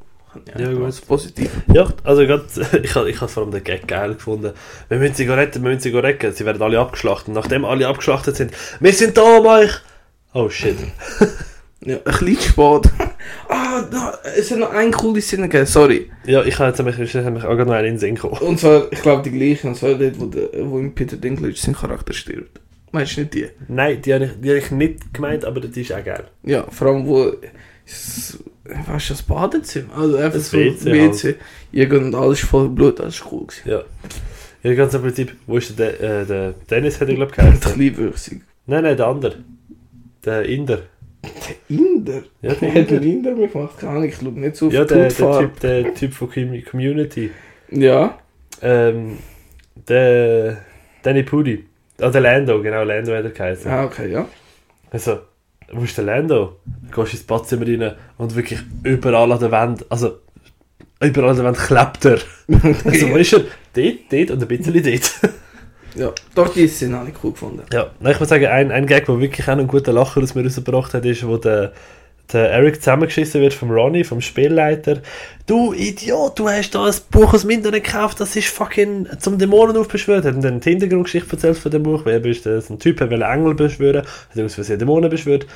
Ja, 0.57 0.73
gut. 0.73 0.85
als 0.85 1.01
positiv. 1.01 1.51
Ja, 1.73 1.93
also 2.05 2.25
grad, 2.25 2.45
ich 2.83 2.95
habe 2.95 3.11
ich 3.11 3.21
hab 3.21 3.31
vor 3.31 3.43
allem 3.43 3.53
den 3.53 3.65
Gag 3.65 3.89
geil 3.89 4.15
gefunden. 4.15 4.53
Wir 4.89 4.99
müssen 4.99 5.15
sie 5.15 5.25
retten, 5.25 5.63
wir 5.65 5.71
müssen 5.71 5.81
sie 5.81 5.91
retten. 5.91 6.33
Sie 6.33 6.45
werden 6.45 6.63
alle 6.63 6.79
abgeschlachtet. 6.79 7.29
Und 7.29 7.35
nachdem 7.35 7.65
alle 7.65 7.89
abgeschlachtet 7.89 8.37
sind, 8.37 8.53
wir 8.79 8.93
sind 8.93 9.17
da 9.17 9.39
um 9.39 9.47
euch! 9.47 9.73
Oh 10.33 10.49
shit. 10.49 10.77
Ja, 11.83 11.97
ein 11.97 12.03
bisschen 12.05 12.39
spät. 12.39 12.93
ah, 13.49 13.83
da, 13.91 14.19
es 14.37 14.51
hat 14.51 14.59
noch 14.59 14.71
eine 14.71 14.91
coole 14.91 15.21
Szene 15.21 15.49
gegeben, 15.49 15.67
sorry. 15.67 16.11
Ja, 16.27 16.43
ich 16.45 16.59
habe 16.59 16.71
jetzt 16.71 16.83
mich, 16.83 16.99
ich 16.99 17.15
habe 17.15 17.31
mich 17.31 17.45
auch 17.45 17.57
gerade 17.57 17.67
noch 17.71 17.75
einen 17.77 17.89
in 17.89 17.95
den 17.95 17.99
Sinn 17.99 18.15
gekommen. 18.15 18.39
Und 18.39 18.59
zwar, 18.61 18.93
ich 18.93 19.03
glaube 19.03 19.23
die 19.29 19.37
gleiche, 19.37 19.69
und 19.69 19.77
zwar 19.77 19.95
dort, 19.95 20.19
wo, 20.21 20.27
der, 20.27 20.49
wo 20.71 20.79
im 20.79 20.95
Peter 20.95 21.17
Dinklage 21.17 21.55
sein 21.57 21.75
Charakter 21.75 22.13
stirbt. 22.13 22.61
Meinst 22.93 23.17
du 23.17 23.21
nicht 23.21 23.35
die? 23.35 23.47
Nein, 23.69 24.03
die 24.03 24.13
habe 24.15 24.25
ich, 24.25 24.31
die 24.41 24.49
habe 24.49 24.59
ich 24.59 24.71
nicht 24.71 25.15
gemeint, 25.15 25.45
aber 25.45 25.61
das 25.61 25.77
ist 25.77 25.93
auch 25.93 26.05
geil. 26.05 26.25
Ja, 26.43 26.65
vor 26.71 26.89
allem 26.89 27.07
wo... 27.07 27.33
Weißt 28.65 29.09
du, 29.11 29.15
das 29.15 29.23
Badezimmer? 29.23 29.97
Also 29.97 30.17
einfach 30.17 30.35
Das 30.35 30.51
so 30.51 30.59
WC 30.59 30.85
WC. 30.93 31.35
Irgend 31.73 32.15
alles 32.15 32.41
voll 32.41 32.69
Blut, 32.69 33.01
das 33.01 33.17
ist 33.17 33.25
cool 33.31 33.47
gewesen. 33.47 33.69
Ja. 33.69 33.83
Ja, 34.63 34.75
ganz 34.75 34.93
im 34.95 35.03
Prinzip, 35.03 35.35
wo 35.47 35.57
ist 35.57 35.79
der, 35.79 35.93
De 35.93 36.23
äh, 36.23 36.27
der 36.27 36.55
Dennis, 36.69 36.99
glaube 36.99 37.13
ich 37.13 37.21
Ein 37.21 37.29
geheißen. 37.61 37.97
würzig. 37.97 38.43
Nein, 38.67 38.85
nein, 38.85 38.97
der 38.97 39.07
andere. 39.07 39.37
Der 40.25 40.45
Inder. 40.45 40.83
Der 41.23 41.77
Inder? 41.77 42.23
Ja, 42.43 42.55
der 42.55 42.55
Der 42.55 42.69
hat 42.71 42.77
Inder. 42.77 43.01
den 43.01 43.03
Inder 43.13 43.35
gemacht, 43.35 43.79
keine 43.79 43.93
Ahnung, 43.93 44.05
ich 44.05 44.17
schaue 44.17 44.33
nicht 44.33 44.57
so 44.57 44.67
auf 44.69 44.73
Ja, 44.73 44.85
der, 44.85 45.09
der, 45.09 45.39
typ, 45.39 45.61
der 45.61 45.95
Typ 45.95 46.15
von 46.15 46.31
Com- 46.31 46.65
Community. 46.71 47.31
Ja. 47.71 48.19
Ähm, 48.63 49.19
der 49.89 50.59
Danny 51.03 51.23
Pudi. 51.23 51.65
Ah, 52.01 52.09
der 52.11 52.21
Lando, 52.23 52.63
genau, 52.63 52.83
Lando 52.85 53.15
hat 53.15 53.25
er 53.25 53.31
geheißen. 53.31 53.71
Ah, 53.71 53.85
okay, 53.85 54.11
ja. 54.11 54.27
Also, 54.91 55.19
wo 55.73 55.83
ist 55.85 55.97
der 55.97 56.05
Lando? 56.05 56.57
Du 56.91 57.01
gehst 57.03 57.13
ins 57.15 57.23
Badzimmer 57.25 57.67
rein 57.67 57.95
und 58.19 58.35
wirklich 58.35 58.61
überall 58.83 59.31
an 59.31 59.39
der 59.39 59.51
Wand, 59.51 59.85
also 59.91 60.19
überall 61.03 61.31
an 61.31 61.37
der 61.37 61.45
Wand 61.45 61.59
klebt 61.59 62.05
er. 62.07 62.19
Also, 62.85 63.11
wo 63.11 63.17
ist 63.17 63.33
er? 63.35 63.41
Dort, 63.75 63.99
dort 64.11 64.31
und 64.33 64.43
ein 64.43 64.49
bisschen 64.49 64.83
dort. 64.83 65.33
ja. 65.95 66.13
Doch, 66.35 66.53
die 66.53 66.69
habe 66.69 67.09
ich 67.09 67.15
cool 67.25 67.33
gefunden. 67.33 67.63
ja, 67.73 67.91
ich 68.11 68.21
muss 68.21 68.29
sagen, 68.29 68.47
ein, 68.47 68.71
ein 68.71 68.87
Gag, 68.87 69.07
der 69.07 69.21
wirklich 69.21 69.47
auch 69.47 69.53
einen 69.53 69.67
guten 69.67 69.95
Lacher 69.95 70.23
aus 70.23 70.35
mir 70.35 70.45
rausgebracht 70.45 70.95
hat, 70.95 71.05
ist, 71.05 71.27
wo 71.27 71.37
der, 71.37 71.73
der 72.33 72.51
Eric 72.51 72.77
zusammengeschissen 72.77 73.41
wird 73.41 73.55
vom 73.55 73.71
Ronnie, 73.71 74.05
vom 74.05 74.21
Spielleiter. 74.21 74.99
Du 75.47 75.73
Idiot, 75.73 76.39
du 76.39 76.49
hast 76.49 76.75
da 76.75 76.85
ein 76.85 76.95
Buch 77.11 77.35
aus 77.35 77.43
dem 77.43 77.51
Internet 77.51 77.85
gekauft, 77.85 78.21
das 78.21 78.37
ist 78.37 78.49
fucking 78.49 79.09
zum 79.19 79.39
Dämonen 79.39 79.77
aufbeschwört. 79.77 80.25
Hat 80.25 80.35
ihm 80.35 80.43
dann 80.43 80.61
die 80.61 80.71
Hintergrundgeschichte 80.71 81.33
erzählt 81.33 81.59
von 81.59 81.73
dem 81.73 81.83
Buch, 81.83 82.05
weil 82.05 82.15
er 82.15 82.27
ist 82.27 82.47
das 82.47 82.71
ein 82.71 82.79
Typ, 82.79 82.99
der 82.99 83.11
will 83.11 83.23
Engel 83.23 83.55
beschwören, 83.55 84.03
hat 84.03 84.37
er 84.37 84.45
aus 84.45 84.55
Versehen 84.55 84.79
Dämonen 84.79 85.11
beschwört. 85.11 85.47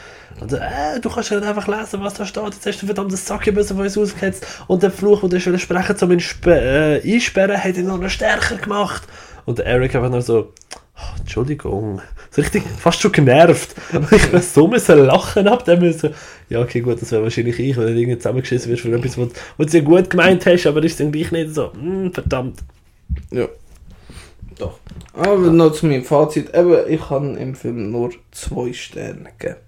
Und 0.40 0.50
so, 0.50 0.56
äh, 0.56 1.00
du 1.00 1.10
kannst 1.10 1.30
ja 1.30 1.38
nicht 1.38 1.48
einfach 1.48 1.68
lesen, 1.68 2.02
was 2.02 2.14
da 2.14 2.26
steht, 2.26 2.42
jetzt 2.44 2.66
hast 2.66 2.82
du 2.82 2.86
verdammtes 2.86 3.24
Sackgebüsse 3.24 3.74
von 3.74 3.84
uns 3.84 3.96
ausgehetzt 3.96 4.44
und 4.66 4.82
der 4.82 4.90
Fluch, 4.90 5.20
den 5.20 5.30
du 5.30 5.58
sprechen 5.58 5.96
zum 5.96 6.10
ihn 6.10 6.22
äh, 6.46 7.00
einsperren, 7.00 7.62
hat 7.62 7.76
ihn 7.76 7.86
noch 7.86 8.08
stärker 8.08 8.56
gemacht. 8.56 9.04
Und 9.46 9.58
der 9.58 9.66
Eric 9.66 9.94
einfach 9.94 10.10
nur 10.10 10.22
so, 10.22 10.52
«Oh, 10.96 11.18
Entschuldigung, 11.18 12.00
so 12.30 12.40
richtig 12.40 12.62
fast 12.78 13.00
schon 13.00 13.12
genervt. 13.12 13.74
Und 13.92 14.10
ich 14.12 14.32
war 14.32 14.40
so 14.40 14.68
müssen 14.68 15.06
lachen 15.06 15.48
ab 15.48 15.64
dem 15.64 15.80
müssen. 15.80 16.14
Ja, 16.48 16.60
okay, 16.60 16.80
gut, 16.80 17.02
das 17.02 17.10
wäre 17.10 17.22
wahrscheinlich 17.22 17.58
ich, 17.58 17.76
wenn 17.76 17.86
du 17.86 17.94
irgendwie 17.94 18.18
zusammengeschissen 18.18 18.70
wirst 18.70 18.82
für 18.82 18.94
etwas, 18.94 19.18
was, 19.18 19.28
was 19.56 19.66
du 19.72 19.78
ja 19.78 19.84
gut 19.84 20.08
gemeint 20.08 20.46
hast, 20.46 20.66
aber 20.66 20.82
ist 20.84 21.00
dann 21.00 21.10
gleich 21.10 21.32
nicht 21.32 21.54
so, 21.54 21.72
hm, 21.72 22.12
verdammt. 22.12 22.60
Ja. 23.30 23.48
Doch. 24.58 24.78
Aber 25.14 25.50
noch 25.50 25.72
zu 25.72 25.86
meinem 25.86 26.04
Fazit. 26.04 26.54
Eben, 26.54 26.76
ich 26.88 27.10
habe 27.10 27.26
im 27.26 27.54
Film 27.54 27.90
nur 27.90 28.12
zwei 28.30 28.72
Sterne 28.72 29.30
gegeben. 29.38 29.60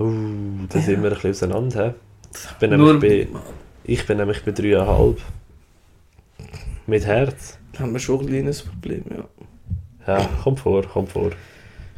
Uh, 0.00 0.66
da 0.68 0.80
sind 0.80 1.02
wir 1.02 1.12
ein 1.12 1.20
bisschen 1.20 1.52
auseinander. 1.52 1.86
hä? 1.86 1.94
Ich 2.34 2.52
bin, 2.58 2.76
Nur 2.76 2.94
nämlich 2.94 3.28
bei, 3.28 3.40
ich 3.84 4.06
bin 4.06 4.16
nämlich 4.16 4.42
bei 4.42 4.52
dreieinhalb. 4.52 5.20
Mit 6.86 7.06
Herz. 7.06 7.58
Haben 7.78 7.92
wir 7.92 8.00
schon 8.00 8.20
ein 8.20 8.26
kleines 8.26 8.62
Problem, 8.62 9.04
ja. 9.10 9.24
Ja, 10.06 10.28
kommt 10.42 10.60
vor, 10.60 10.82
kommt 10.82 11.10
vor. 11.10 11.30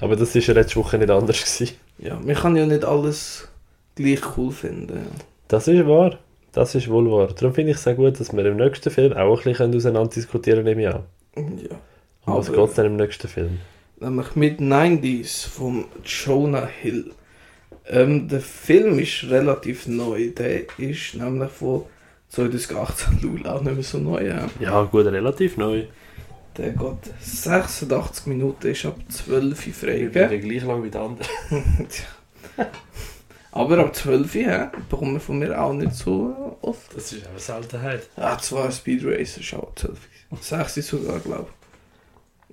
Aber 0.00 0.16
das 0.16 0.34
war 0.34 0.42
ja 0.42 0.54
letzte 0.54 0.76
Woche 0.76 0.98
nicht 0.98 1.10
anders. 1.10 1.40
Gewesen. 1.40 1.74
Ja, 1.98 2.18
man 2.20 2.34
kann 2.34 2.56
ja 2.56 2.66
nicht 2.66 2.84
alles 2.84 3.48
gleich 3.94 4.20
cool 4.36 4.52
finden. 4.52 4.96
Ja. 4.96 5.24
Das 5.48 5.68
ist 5.68 5.86
wahr. 5.86 6.18
Das 6.52 6.74
ist 6.74 6.88
wohl 6.88 7.10
wahr. 7.10 7.28
Darum 7.28 7.54
finde 7.54 7.72
ich 7.72 7.78
es 7.78 7.82
sehr 7.82 7.94
gut, 7.94 8.20
dass 8.20 8.32
wir 8.32 8.44
im 8.44 8.56
nächsten 8.56 8.90
Film 8.90 9.12
auch 9.12 9.38
ein 9.38 9.44
bisschen 9.44 9.74
auseinander 9.74 10.10
diskutieren 10.10 10.64
nehme 10.64 10.82
ich 10.82 10.88
an. 10.88 11.02
ja. 11.36 11.76
Um 12.26 12.36
was 12.36 12.50
geht 12.50 12.58
es 12.58 12.74
denn 12.74 12.86
im 12.86 12.96
nächsten 12.96 13.28
Film? 13.28 13.58
Nämlich 14.00 14.34
mit 14.34 14.60
90s 14.60 15.48
vom 15.48 15.86
Jonah 16.04 16.66
Hill. 16.66 17.12
Ähm, 17.86 18.28
der 18.28 18.40
Film 18.40 18.98
ist 18.98 19.24
relativ 19.30 19.86
neu. 19.86 20.30
Der 20.30 20.62
ist 20.78 21.14
nämlich 21.14 21.50
von 21.50 21.84
2018. 22.34 23.20
Lul 23.22 23.46
auch 23.46 23.60
nicht 23.62 23.74
mehr 23.74 23.82
so 23.84 23.98
neu. 23.98 24.26
Ja. 24.26 24.48
Ja, 24.60 24.82
gut, 24.82 25.06
relativ 25.06 25.56
neu. 25.56 25.84
Der 26.56 26.70
geht 26.70 27.14
86 27.20 28.26
Minuten, 28.26 28.68
ist 28.68 28.86
ab 28.86 28.96
12 29.08 29.42
Uhr 29.42 29.66
Ich 29.66 29.74
frei. 29.74 29.98
bin 30.08 30.12
gell? 30.12 30.40
gleich 30.40 30.62
lang 30.64 30.82
wie 30.84 30.90
der 30.90 31.00
andere. 31.00 31.28
Aber 33.52 33.78
ab 33.78 33.94
12 33.94 34.34
Uhr 34.34 34.40
ja, 34.42 34.72
bekommt 34.88 35.12
man 35.12 35.20
von 35.20 35.38
mir 35.38 35.60
auch 35.60 35.72
nicht 35.72 35.94
so 35.94 36.56
oft. 36.60 36.96
Das 36.96 37.12
ist 37.12 37.26
eine 37.26 37.38
Seltenheit. 37.38 38.08
Ja, 38.16 38.38
zwar 38.38 38.70
Speed 38.70 39.04
Racer 39.04 39.40
ist 39.40 39.54
auch 39.54 39.74
12 39.74 39.98
Uhr. 40.30 40.38
6 40.40 40.76
ist 40.76 40.88
sogar, 40.88 41.18
glaube 41.20 41.46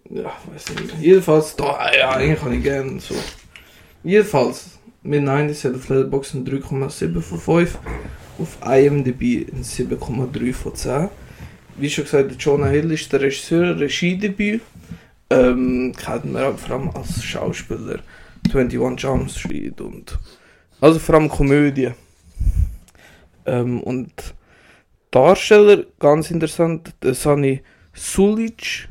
ich. 0.05 0.17
Ja, 0.17 0.31
weiß 0.51 0.69
nicht. 0.75 0.99
Jedenfalls, 0.99 1.55
da, 1.55 1.91
ja, 1.93 2.11
eigentlich 2.11 2.39
kann 2.39 2.53
ich 2.53 2.63
gerne 2.63 2.99
so. 2.99 3.15
Jedenfalls, 4.03 4.77
mit 5.03 5.23
90 5.23 5.63
hat 5.65 5.75
auf 5.75 5.89
Letterboxd 5.89 6.33
ein 6.35 6.45
3,7 6.45 7.21
von 7.21 7.39
5. 7.39 7.79
Auf 8.41 8.57
IMDb 8.65 9.47
ein 9.53 9.63
7,3 9.63 10.51
von 10.51 10.73
10. 10.73 11.09
Wie 11.77 11.89
schon 11.91 12.05
gesagt, 12.05 12.41
Jonah 12.41 12.69
Hill 12.69 12.91
ist 12.91 13.13
der 13.13 13.21
Regisseur, 13.21 13.79
Regiedebüt. 13.79 14.61
Ähm, 15.29 15.93
kennt 15.95 16.25
man 16.25 16.43
auch 16.45 16.57
vor 16.57 16.77
allem 16.77 16.89
als 16.89 17.23
Schauspieler 17.23 17.99
21 18.51 19.03
Jump 19.03 19.29
Street 19.29 19.79
und 19.79 20.17
also 20.79 20.97
vor 20.97 21.15
allem 21.15 21.29
Komödie. 21.29 21.91
Ähm, 23.45 23.79
und 23.83 24.33
Darsteller, 25.11 25.85
ganz 25.99 26.31
interessant, 26.31 26.95
der 27.03 27.13
Sani 27.13 27.61
Sulic, 27.93 28.89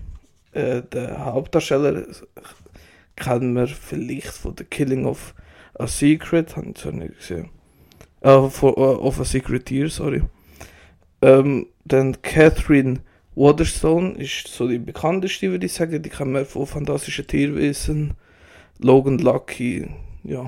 äh, 0.53 0.83
der 0.83 1.25
Hauptdarsteller, 1.25 2.05
kennen 3.17 3.55
wir 3.55 3.67
vielleicht 3.67 4.29
von 4.29 4.55
The 4.57 4.63
Killing 4.63 5.07
of 5.07 5.35
a 5.75 5.89
Secret, 5.89 6.57
habe 6.57 6.69
ich 6.69 6.77
zwar 6.77 6.93
nicht 6.93 7.19
gesehen. 7.19 7.51
Äh, 8.21 8.49
von, 8.49 8.75
äh, 8.75 8.81
of 8.81 9.21
a 9.21 9.25
Secreteer, 9.25 9.89
sorry. 9.89 10.23
Ähm, 11.23 11.67
dann 11.85 12.21
Catherine 12.23 13.01
Waterstone 13.35 14.13
ist 14.19 14.49
so 14.49 14.69
die 14.69 14.79
bekannteste, 14.79 15.51
würde 15.51 15.67
ich 15.67 15.73
sagen. 15.73 16.03
Die 16.03 16.11
kennen 16.11 16.33
wir 16.33 16.45
von 16.45 16.67
Fantastischen 16.67 17.27
Tierwesen. 17.27 18.15
Logan 18.79 19.19
Lucky, 19.19 19.89
ja. 20.25 20.47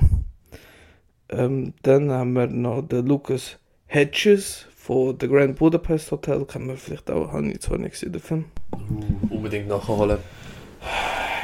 Ähm, 1.28 1.74
dann 1.82 2.10
haben 2.10 2.32
wir 2.34 2.46
noch 2.46 2.82
den 2.82 3.06
Lucas 3.06 3.58
Hedges 3.86 4.66
von 4.76 5.16
The 5.20 5.28
Grand 5.28 5.56
Budapest 5.56 6.10
Hotel. 6.10 6.44
Kennen 6.44 6.68
wir 6.68 6.76
vielleicht 6.76 7.10
auch, 7.10 7.32
habe 7.32 7.50
ich 7.50 7.60
zwar 7.60 7.78
nicht 7.78 7.92
gesehen, 7.92 8.12
den 8.12 8.20
Film. 8.20 8.44
Uh, 8.72 9.34
unbedingt 9.34 9.68
nachholen. 9.68 10.18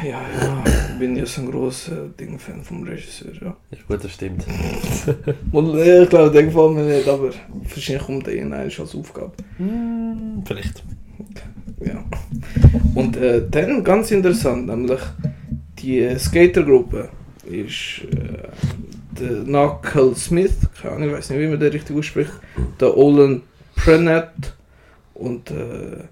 Ja, 0.03 0.21
ja, 0.41 0.65
bin 0.99 1.27
so 1.27 1.41
ein 1.41 1.51
großer 1.51 2.09
Ding-Fan 2.21 2.63
vom 2.63 2.85
Regisseur, 2.85 3.33
ja. 3.41 3.57
Ja, 3.71 3.79
gut, 3.89 4.05
das 4.05 4.13
stimmt. 4.13 4.45
Und, 5.53 5.75
äh, 5.75 6.05
ich 6.05 6.09
glaube, 6.09 6.31
der 6.31 6.45
gefällt 6.45 6.73
mir 6.73 6.83
nicht, 6.85 7.09
aber 7.09 7.31
wahrscheinlich 7.53 8.05
kommt 8.05 8.27
der 8.27 8.35
in 8.35 8.53
als 8.53 8.79
Aufgabe. 8.79 9.33
Hm, 9.57 10.43
vielleicht. 10.47 10.85
Ja. 11.81 12.05
Und 12.95 13.17
äh, 13.17 13.43
dann 13.51 13.83
ganz 13.83 14.11
interessant, 14.13 14.69
nämlich 14.69 15.01
die 15.79 16.01
äh, 16.01 16.19
Skatergruppe 16.19 17.09
ist 17.45 18.03
äh, 18.13 18.49
der 19.19 19.45
Knuckle 19.45 20.15
Smith, 20.15 20.55
keine 20.81 20.95
Ahnung, 20.95 21.09
ich 21.09 21.15
weiß 21.17 21.31
nicht, 21.31 21.41
wie 21.41 21.49
man 21.49 21.59
den 21.59 21.73
richtig 21.73 21.97
ausspricht, 21.97 22.33
der 22.81 22.97
Olin 22.97 23.43
Prenett 23.75 24.55
und 25.15 25.51
äh, 25.51 26.05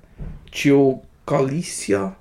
Gio 0.50 1.02
Galicia 1.24 2.16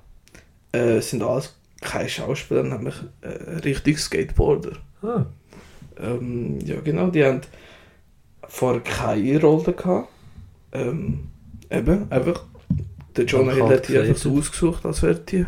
äh, 0.76 1.00
sind 1.00 1.22
alles 1.22 1.54
keine 1.80 2.08
Schauspieler, 2.08 2.62
nämlich 2.62 2.94
äh, 3.20 3.58
richtig 3.64 3.98
Skateboarder. 3.98 4.72
Ah. 5.02 5.26
Ähm, 5.98 6.58
ja, 6.64 6.80
genau, 6.80 7.08
die 7.08 7.24
haben 7.24 7.40
vorher 8.48 8.80
keine 8.80 9.40
Rolle 9.40 9.72
gehabt. 9.72 10.08
Ähm, 10.72 11.28
eben, 11.70 12.10
einfach. 12.10 12.44
Der 13.16 13.24
Jonah 13.24 13.52
Hill 13.52 13.68
hat 13.68 13.88
die 13.88 13.98
einfach 13.98 14.16
so 14.16 14.36
ausgesucht, 14.36 14.84
als 14.84 15.02
wäre 15.02 15.14
die. 15.14 15.46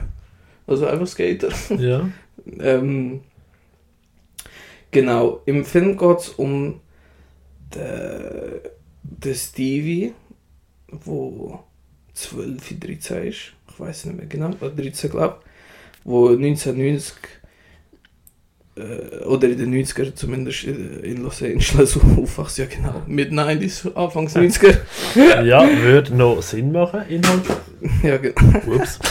Also 0.66 0.86
einfach 0.86 1.06
Skater. 1.06 1.50
Ja. 1.78 2.08
ähm, 2.60 3.20
genau, 4.90 5.42
im 5.44 5.64
Film 5.64 5.98
geht 5.98 6.18
es 6.18 6.28
um 6.30 6.80
den, 7.74 8.60
den 9.02 9.34
Stevie, 9.34 10.14
wo 10.88 11.60
12, 12.14 12.80
13 12.80 13.24
ist. 13.24 13.52
Ich 13.78 13.86
weiß 13.86 14.06
nicht 14.06 14.16
mehr 14.16 14.26
genau, 14.26 14.50
oder 14.60 14.70
13 14.70 15.10
glaube 15.10 15.36
ich. 15.40 16.04
Wo 16.04 16.28
1990 16.30 17.14
äh, 18.76 19.24
oder 19.24 19.48
in 19.48 19.58
den 19.58 19.74
90er 19.74 20.14
zumindest 20.14 20.64
in 20.64 21.04
in 21.04 21.22
Los 21.22 21.42
Angeles 21.42 21.96
aufwachsen, 22.16 22.64
ja 22.64 22.76
genau, 22.76 23.02
mit 23.06 23.30
90s, 23.30 23.94
Anfangs 23.94 24.34
90er. 24.34 24.78
ja, 25.44 25.68
würde 25.82 26.14
noch 26.16 26.42
Sinn 26.42 26.72
machen, 26.72 27.02
inhaltlich. 27.08 27.56
ja, 28.02 28.16
genau. 28.16 28.74
Ups. 28.74 28.98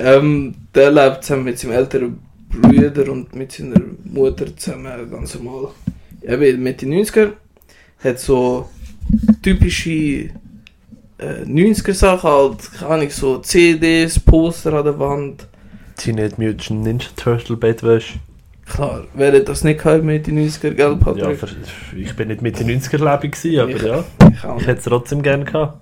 Ähm, 0.00 0.54
der 0.76 0.92
lebt 0.92 1.24
zusammen 1.24 1.44
mit 1.44 1.58
seinem 1.58 1.72
älteren 1.72 2.20
Bruder 2.50 3.10
und 3.10 3.34
mit 3.34 3.50
seiner 3.50 3.80
Mutter 4.04 4.56
zusammen 4.56 5.10
ganz 5.10 5.34
normal. 5.34 5.72
Eben 6.22 6.62
mit 6.62 6.82
den 6.82 6.94
90er 6.94 7.32
hat 7.98 8.20
so 8.20 8.68
typische 9.42 9.90
äh, 9.90 10.30
90er 11.18 11.94
Sachen 11.94 12.30
halt, 12.30 12.72
keine 12.78 12.90
Ahnung, 12.92 13.10
so 13.10 13.38
CDs, 13.38 14.20
Poster 14.20 14.72
an 14.74 14.84
der 14.84 14.98
Wand. 14.98 15.48
Teenage 15.96 16.34
Mutant 16.38 16.82
Ninja 16.84 17.06
Turtle 17.16 17.56
Bettwäsche. 17.56 18.20
Klar, 18.66 19.04
hat 19.16 19.48
das 19.48 19.64
nicht 19.64 19.82
gehabt 19.82 20.04
mit 20.04 20.26
den 20.26 20.38
90er, 20.38 20.70
gell, 20.70 20.90
Ja, 20.90 20.94
Patrick? 20.94 21.38
ver- 21.38 21.48
ich 21.96 22.14
bin 22.14 22.28
nicht 22.28 22.42
mit 22.42 22.60
den 22.60 22.68
90er 22.68 22.98
Leben 22.98 23.30
gewesen, 23.32 23.60
aber 23.60 23.70
Ich- 23.70 23.82
ja. 23.82 24.04
Ich 24.30 24.60
Ich 24.62 24.66
hätte 24.66 24.78
es 24.78 24.84
trotzdem 24.84 25.22
gerne 25.22 25.44
gehabt. 25.44 25.80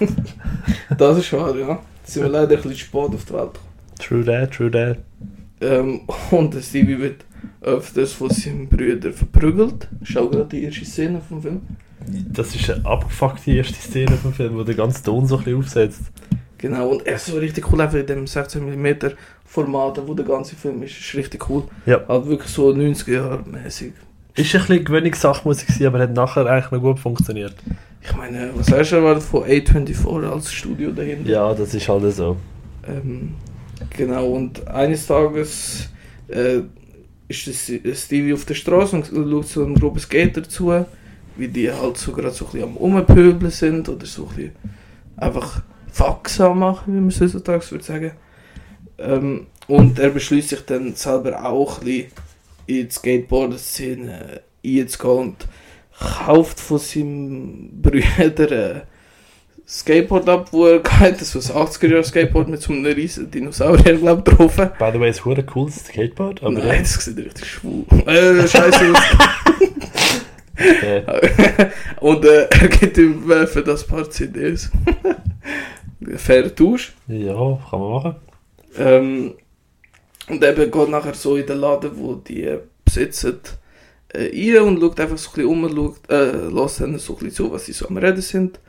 Das 0.98 1.18
ist 1.18 1.32
wahr, 1.32 1.56
ja. 1.56 1.78
Sind 2.04 2.22
wir 2.24 2.30
leider 2.30 2.56
ein 2.56 2.62
bisschen 2.62 2.76
spät 2.76 2.94
auf 3.14 3.24
die 3.24 3.32
Welt. 3.34 3.50
True 3.98 4.24
that, 4.24 4.50
true 4.52 4.70
that. 4.70 4.98
Ähm, 5.60 6.00
und 6.30 6.54
der 6.54 6.60
Stevie 6.62 6.98
wird 6.98 7.24
öfters 7.60 8.12
von 8.12 8.30
seinem 8.30 8.68
Bruder 8.68 9.12
verprügelt. 9.12 9.88
Schau 10.02 10.28
gerade 10.28 10.46
die 10.46 10.64
erste 10.64 10.84
Szene 10.84 11.20
vom 11.26 11.42
Film. 11.42 11.60
Das 12.32 12.54
ist 12.54 12.70
eine 12.70 12.84
abgefuckte 12.86 13.52
erste 13.52 13.74
Szene 13.74 14.16
vom 14.16 14.32
Film, 14.32 14.56
wo 14.56 14.62
der 14.62 14.74
ganze 14.74 15.02
Ton 15.02 15.26
so 15.26 15.38
ein 15.38 15.44
bisschen 15.44 15.58
aufsetzt. 15.58 16.02
Genau, 16.58 16.88
und 16.88 17.06
er 17.06 17.16
ist 17.16 17.26
so 17.26 17.38
richtig 17.38 17.70
cool, 17.70 17.80
einfach 17.80 17.98
in 17.98 18.06
dem 18.06 18.24
16mm 18.24 19.12
Format, 19.44 20.00
wo 20.06 20.14
der 20.14 20.24
ganze 20.24 20.56
Film 20.56 20.82
ist, 20.82 20.98
ist 20.98 21.14
richtig 21.14 21.48
cool. 21.48 21.64
Ja. 21.86 22.00
Halt 22.08 22.26
wirklich 22.26 22.50
so 22.50 22.70
90er 22.70 23.12
Jahre 23.12 23.44
mäßig. 23.46 23.92
Ist 24.34 24.54
ein 24.54 24.60
bisschen 24.60 24.84
Gewöhnungssache, 24.84 25.46
muss 25.46 25.62
ich 25.62 25.68
sagen, 25.68 25.86
aber 25.86 26.00
hat 26.00 26.12
nachher 26.12 26.46
eigentlich 26.46 26.70
noch 26.70 26.80
gut 26.80 26.98
funktioniert. 26.98 27.54
Ich 28.02 28.14
meine, 28.16 28.50
was 28.54 28.70
hast 28.70 28.92
du 28.92 28.96
erwartet 28.96 29.24
von 29.24 29.44
A24 29.44 30.30
als 30.30 30.52
Studio 30.52 30.90
dahinter? 30.90 31.28
Ja, 31.28 31.54
das 31.54 31.74
ist 31.74 31.88
halt 31.88 32.12
so. 32.14 32.36
Ähm, 32.86 33.34
genau, 33.90 34.28
und 34.28 34.66
eines 34.68 35.06
Tages 35.06 35.88
äh, 36.28 36.60
ist 37.28 37.72
Stevie 37.94 38.32
auf 38.32 38.44
der 38.44 38.54
Straße 38.54 38.96
und 38.96 39.06
schaut 39.06 39.48
so 39.48 39.64
einem 39.64 39.74
groben 39.74 39.98
Skater 39.98 40.42
zu, 40.48 40.86
wie 41.38 41.48
die 41.48 41.72
halt 41.72 41.96
so 41.96 42.12
gerade 42.12 42.30
so 42.30 42.46
ein 42.46 42.52
bisschen 42.52 42.68
am 42.68 42.76
Umpöbeln 42.76 43.50
sind 43.50 43.88
oder 43.88 44.04
so 44.06 44.28
ein 44.28 44.36
bisschen 44.36 44.52
einfach 45.16 45.62
Fax 45.90 46.40
am 46.40 46.58
machen, 46.58 46.94
wie 46.94 47.00
man 47.00 47.08
es 47.08 47.20
heutzutage 47.20 47.70
würde 47.70 47.84
sagen. 47.84 48.12
Ähm, 48.98 49.46
und 49.66 49.98
er 49.98 50.10
beschließt 50.10 50.50
sich 50.50 50.64
dann 50.66 50.94
selber 50.94 51.44
auch 51.44 51.78
ein 51.80 51.84
bisschen 51.84 52.12
in 52.66 52.88
die 52.88 52.90
Skateboard-Szene 52.90 54.42
einzugehen 54.64 55.18
und 55.18 55.48
kauft 55.98 56.60
von 56.60 56.78
seinem 56.78 57.70
Bruder 57.80 58.74
ein 58.74 58.82
Skateboard 59.66 60.28
ab, 60.28 60.48
wo 60.52 60.66
er 60.66 60.80
geht, 60.80 61.20
so 61.20 61.38
ein 61.38 61.66
80er-Jahre-Skateboard 61.66 62.48
mit 62.48 62.62
so 62.62 62.72
einem 62.72 62.86
riesen 62.86 63.30
Dinosaurier, 63.30 63.96
glaube 63.96 64.22
ich, 64.26 64.34
drauf. 64.34 64.56
By 64.56 64.90
the 64.92 65.00
way, 65.00 65.10
es 65.10 65.18
ist 65.18 65.26
ein 65.26 65.46
cooles 65.46 65.84
Skateboard, 65.84 66.42
aber 66.42 66.52
Nein, 66.52 66.82
das 66.82 67.04
sieht 67.04 67.18
richtig 67.18 67.50
schwul. 67.50 67.84
Äh, 68.06 68.48
scheiße. 68.48 68.92
äh, 70.58 71.02
und 72.00 72.24
äh, 72.24 72.48
er 72.50 72.68
gibt 72.68 72.98
ihm 72.98 73.24
für 73.46 73.62
das 73.62 73.86
paar 73.86 74.08
CDs. 74.10 74.70
Fairer 76.16 76.54
Tausch. 76.54 76.92
ja, 77.06 77.58
kann 77.70 77.80
man 77.80 77.92
machen. 77.92 78.16
Ähm, 78.76 79.34
und 80.28 80.44
eben 80.44 80.70
geht 80.70 80.88
nachher 80.88 81.14
so 81.14 81.36
in 81.36 81.46
den 81.46 81.58
Laden, 81.58 81.90
wo 81.94 82.14
die 82.14 82.44
äh, 82.44 82.60
besitzen, 82.84 83.38
äh, 84.08 84.56
rein 84.56 84.62
und 84.62 84.80
schaut 84.80 85.00
einfach 85.00 85.18
so 85.18 85.30
ein 85.30 85.34
bisschen 85.34 85.50
um 85.50 85.64
und 85.64 85.74
schaut, 85.74 86.10
äh, 86.10 86.48
lässt 86.48 86.80
dann 86.80 86.98
so 86.98 87.14
ein 87.14 87.18
bisschen 87.18 87.34
zu, 87.34 87.52
was 87.52 87.66
sie 87.66 87.72
so 87.72 87.88
am 87.88 87.96
Reden 87.96 88.22
sind. 88.22 88.60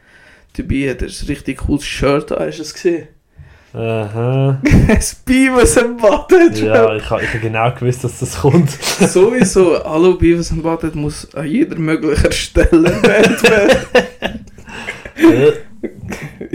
Dabei 0.57 0.89
hat 0.89 1.01
er 1.01 1.09
ein 1.09 1.27
richtig 1.27 1.59
cooles 1.59 1.85
Shirt 1.85 2.31
an, 2.31 2.47
hast 2.47 2.57
du 2.57 2.63
es 2.63 2.73
gesehen? 2.73 3.07
Aha. 3.73 4.61
Das 4.87 5.15
Beavis 5.15 5.77
and 5.77 5.97
Butthead 5.97 6.57
Ja, 6.59 6.95
ich 6.95 7.09
habe 7.09 7.23
genau 7.41 7.71
gewusst, 7.73 8.03
dass 8.03 8.19
das 8.19 8.39
kommt. 8.39 8.71
Sowieso, 8.99 9.83
hallo 9.83 10.15
Beavis 10.15 10.51
and 10.51 10.63
Butthead 10.63 10.95
muss 10.95 11.33
an 11.35 11.45
jeder 11.45 11.77
möglichen 11.77 12.31
Stelle. 12.31 13.01
Äh, 15.21 15.51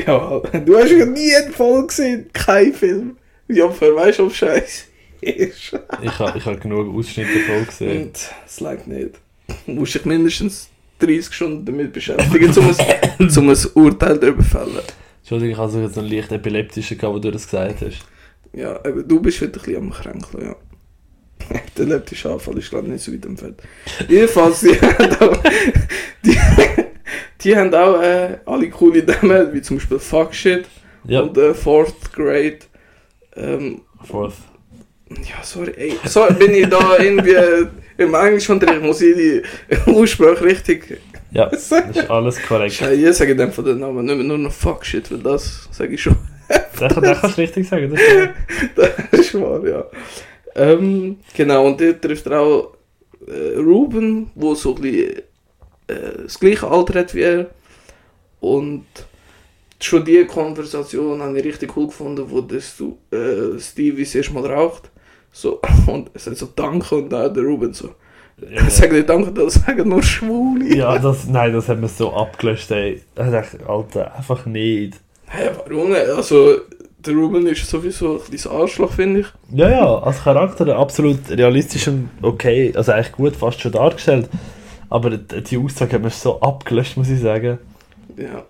ja, 0.07 0.41
du 0.41 0.79
hast 0.79 0.91
ja 0.91 1.05
nie 1.05 1.35
einen 1.35 1.53
Fall 1.53 1.87
gesehen, 1.87 2.31
kein 2.33 2.73
Film. 2.73 3.19
Ja, 3.47 3.69
für 3.69 3.95
weißt 3.95 4.21
du, 4.21 4.25
ob 4.25 4.35
Scheiß 4.35 4.87
ist. 5.21 5.79
ich 6.03 6.19
habe 6.19 6.39
ich 6.39 6.47
hab 6.47 6.61
genug 6.63 6.95
Ausschnitte 6.97 7.31
davon 7.47 7.67
gesehen. 7.67 8.07
Und 8.07 8.19
es 8.47 8.61
leicht 8.61 8.87
nicht. 8.87 9.11
Du 9.67 9.73
musst 9.73 9.95
dich 9.95 10.07
mindestens 10.07 10.71
30 11.01 11.35
Stunden 11.35 11.67
damit 11.67 11.93
beschäftigen, 11.93 12.51
um 12.57 12.71
ein, 12.71 13.37
um 13.37 13.51
ein 13.51 13.59
Urteil 13.75 14.19
darüber 14.19 14.43
zu 14.43 14.49
fällen. 14.49 14.81
Entschuldigung, 15.25 15.53
ich 15.53 15.59
habe 15.59 15.73
so 15.73 15.81
jetzt 15.81 15.97
einen 15.97 16.11
leicht 16.11 16.33
epileptischen 16.33 16.99
gehabt, 16.99 17.15
wo 17.15 17.19
du 17.19 17.31
das 17.31 17.47
gesagt 17.47 17.81
hast. 17.81 18.05
Ja, 18.53 18.75
du 18.75 19.21
bist 19.21 19.41
wieder 19.41 19.53
ein 19.53 19.53
bisschen 19.53 19.77
am 19.77 19.91
Kränkeln, 19.91 20.45
ja. 20.49 20.57
Der 21.79 21.87
leptische 21.87 22.31
Anfall 22.31 22.59
ist 22.59 22.69
glaube 22.69 22.89
ich 22.89 22.93
nicht 22.93 23.05
so 23.05 23.11
weit 23.11 23.25
entfernt. 23.25 23.63
Jedenfalls, 24.07 24.61
die 24.61 24.75
haben 24.83 25.17
auch, 25.17 25.43
die, 26.23 26.37
die 27.41 27.57
haben 27.57 27.75
auch 27.75 28.03
äh, 28.03 28.37
alle 28.45 28.69
coole 28.69 29.03
Namen, 29.03 29.51
wie 29.55 29.63
zum 29.63 29.79
Beispiel 29.79 29.99
Fuck 29.99 30.35
Shit 30.35 30.67
Ja, 31.05 31.23
und 31.23 31.39
äh, 31.39 31.55
Fourth 31.55 32.13
Grade. 32.13 32.59
Ähm, 33.35 33.81
fourth. 34.05 34.35
ja, 35.09 35.43
sorry, 35.43 35.73
ey, 35.75 35.97
so 36.05 36.27
bin 36.39 36.55
ich 36.55 36.69
da 36.69 36.99
irgendwie 36.99 37.33
äh, 37.33 37.67
im 37.97 38.13
Englischunterricht, 38.13 38.83
muss 38.83 39.01
ich 39.01 39.17
die 39.17 39.43
Aussprache 39.91 40.45
richtig 40.45 41.01
Ja, 41.35 41.47
das 41.51 41.71
ist 41.73 42.11
alles 42.11 42.41
korrekt. 42.41 42.75
Scheiße, 42.75 42.95
ich 42.95 43.17
sage 43.17 43.51
von 43.51 43.65
den 43.65 43.81
Namen 43.81 44.07
nicht 44.07 44.17
mehr 44.17 44.25
nur 44.25 44.39
noch 44.39 44.53
Fuck 44.53 44.87
Shit, 44.87 45.11
weil 45.11 45.19
das 45.19 45.69
sage 45.71 45.95
ich 45.95 46.03
schon. 46.03 46.17
Das, 46.79 46.93
das 46.93 47.21
kannst 47.21 47.39
du 47.39 47.43
richtig 47.43 47.69
sagen. 47.69 47.91
Das 47.91 48.01
ist 48.01 48.71
das 49.13 49.21
ist 49.21 49.35
wahr, 49.41 49.67
ja. 49.67 49.85
Ähm, 50.57 51.19
genau, 51.35 51.67
und 51.67 51.81
dort 51.81 52.03
trifft 52.03 52.27
er 52.27 52.41
auch 52.41 52.77
äh, 53.27 53.57
Ruben, 53.59 54.31
wo 54.35 54.55
so 54.55 54.75
ein 54.75 54.83
bisschen 54.83 55.19
äh, 55.87 56.23
das 56.25 56.39
gleiche 56.39 56.69
Alter 56.69 56.99
hat 56.99 57.15
wie 57.15 57.23
er. 57.23 57.51
Und 58.41 58.87
schon 59.81 60.05
diese 60.05 60.27
Konversation 60.27 61.23
habe 61.23 61.39
ich 61.39 61.45
richtig 61.45 61.77
cool 61.77 61.87
gefunden, 61.87 62.25
wo 62.29 62.41
das, 62.41 62.81
äh, 63.13 63.59
Stevie 63.59 64.03
das 64.03 64.15
erste 64.15 64.35
Mal 64.35 64.47
raucht. 64.47 64.91
So, 65.33 65.61
und 65.87 66.11
er 66.13 66.21
sagt 66.21 66.37
so 66.37 66.49
Danke 66.55 66.97
und 66.97 67.11
dann 67.11 67.33
der 67.33 67.45
Ruben 67.45 67.73
so. 67.73 67.95
Ja. 68.51 68.69
Sag 68.71 68.93
nicht 68.93 69.09
Danke, 69.09 69.33
das 69.33 69.55
sagen 69.55 69.89
nur 69.89 70.03
Schwule. 70.03 70.77
ja, 70.77 70.99
das, 70.99 71.27
nein, 71.27 71.53
das 71.53 71.69
hat 71.69 71.81
man 71.81 71.89
so 71.89 72.13
abgelöscht, 72.13 72.71
ey. 72.71 72.95
Ich 72.95 73.03
dachte, 73.15 73.59
Alter, 73.69 74.15
einfach 74.17 74.47
nicht. 74.47 74.95
Hä, 75.27 75.51
warum 75.67 75.91
nicht? 75.91 76.09
Also, 76.09 76.57
der 76.99 77.15
Ruben 77.15 77.47
ist 77.47 77.69
sowieso 77.69 78.15
ein 78.15 78.21
kleines 78.21 78.47
Arschloch, 78.47 78.93
finde 78.93 79.21
ich. 79.21 79.27
Ja, 79.53 79.69
ja, 79.69 79.99
als 79.99 80.23
Charakter 80.23 80.77
absolut 80.77 81.19
realistisch 81.31 81.89
und 81.89 82.09
okay, 82.23 82.73
also 82.75 82.93
eigentlich 82.93 83.13
gut, 83.13 83.37
fast 83.37 83.61
schon 83.61 83.73
dargestellt. 83.73 84.29
Aber 84.91 85.11
die 85.11 85.43
die 85.43 85.59
Aussage 85.59 85.95
hat 85.95 86.03
man 86.03 86.11
so 86.11 86.41
abgelöscht, 86.41 86.97
muss 86.97 87.11
ich 87.11 87.21
sagen. 87.21 87.59
Ja. 88.17 88.45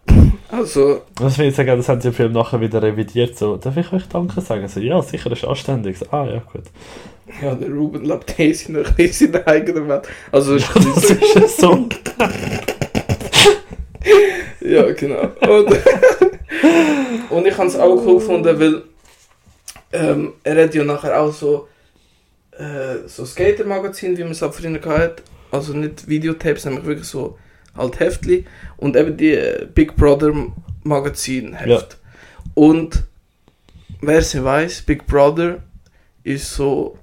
Also, 0.57 1.03
Das 1.17 1.37
will 1.39 1.49
ich 1.49 1.57
sagen, 1.57 1.77
das 1.77 1.89
haben 1.89 2.01
sie 2.01 2.09
im 2.09 2.15
Film 2.15 2.33
nachher 2.33 2.61
wieder 2.61 2.81
revidiert. 2.81 3.37
So, 3.37 3.57
darf 3.57 3.77
ich 3.77 3.93
euch 3.93 4.07
Danke 4.09 4.41
sagen? 4.41 4.69
So, 4.69 4.79
ja, 4.79 5.03
sicher, 5.03 5.29
das 5.31 5.41
ist 5.41 5.45
anständig. 5.49 5.99
So, 5.99 6.07
ah, 6.11 6.27
ja, 6.27 6.43
gut. 6.53 6.63
ja, 7.43 7.55
der 7.57 7.71
Ruben 7.71 8.05
lebt 8.05 8.39
eh 8.39 8.51
in 8.69 8.77
einer- 8.77 8.99
in 8.99 9.13
seiner 9.13 9.47
eigenen 9.49 9.89
Welt. 9.89 10.07
Also, 10.31 10.55
ist 10.55 10.69
Das 10.75 11.11
ist 11.11 11.35
ja 11.35 11.49
so. 11.49 11.89
Ja, 14.61 14.91
genau. 14.93 15.23
Und, 15.47 15.69
und 17.31 17.47
ich 17.47 17.57
habe 17.59 17.69
es 17.69 17.77
auch 17.77 17.97
cool 18.07 18.15
gefunden, 18.15 18.59
weil 18.59 18.83
ähm, 19.93 20.33
er 20.43 20.65
hat 20.65 20.75
ja 20.75 20.85
nachher 20.85 21.21
auch 21.21 21.33
so, 21.33 21.69
äh, 22.53 23.07
so 23.07 23.25
Skater-Magazin, 23.27 24.17
wie 24.17 24.23
man 24.23 24.33
es 24.33 24.43
auch 24.43 24.53
früher 24.55 24.81
hatte. 24.85 25.23
Also 25.51 25.75
nicht 25.75 26.09
Videotapes, 26.09 26.65
nämlich 26.65 26.85
wirklich 26.87 27.09
so 27.09 27.39
halt 27.77 28.01
Heftli. 28.01 28.45
Und 28.77 28.97
eben 28.97 29.17
die 29.17 29.33
äh, 29.33 29.67
Big 29.73 29.97
Brother 29.97 30.33
Magazin 30.83 31.55
Heft. 31.55 31.69
Ja. 31.69 31.99
Und 32.55 33.05
wer 34.01 34.19
es 34.19 34.35
nicht 34.35 34.45
weiß, 34.45 34.83
Big 34.83 35.07
Brother 35.07 35.63
ist 36.23 36.55
so 36.55 36.99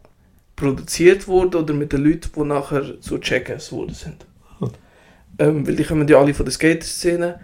produziert 0.55 1.27
worden 1.27 1.55
oder 1.55 1.73
mit 1.73 1.91
den 1.91 2.03
Leuten, 2.03 2.29
die 2.35 2.41
nachher 2.41 2.95
so 2.99 3.17
Checkers 3.17 3.71
worden 3.71 3.95
sind. 3.95 4.25
Ähm, 5.39 5.65
weil 5.65 5.75
die 5.75 5.83
kommen 5.83 6.07
ja 6.07 6.19
alle 6.19 6.33
von 6.33 6.45
der 6.45 6.53
Skater-Szene. 6.53 7.39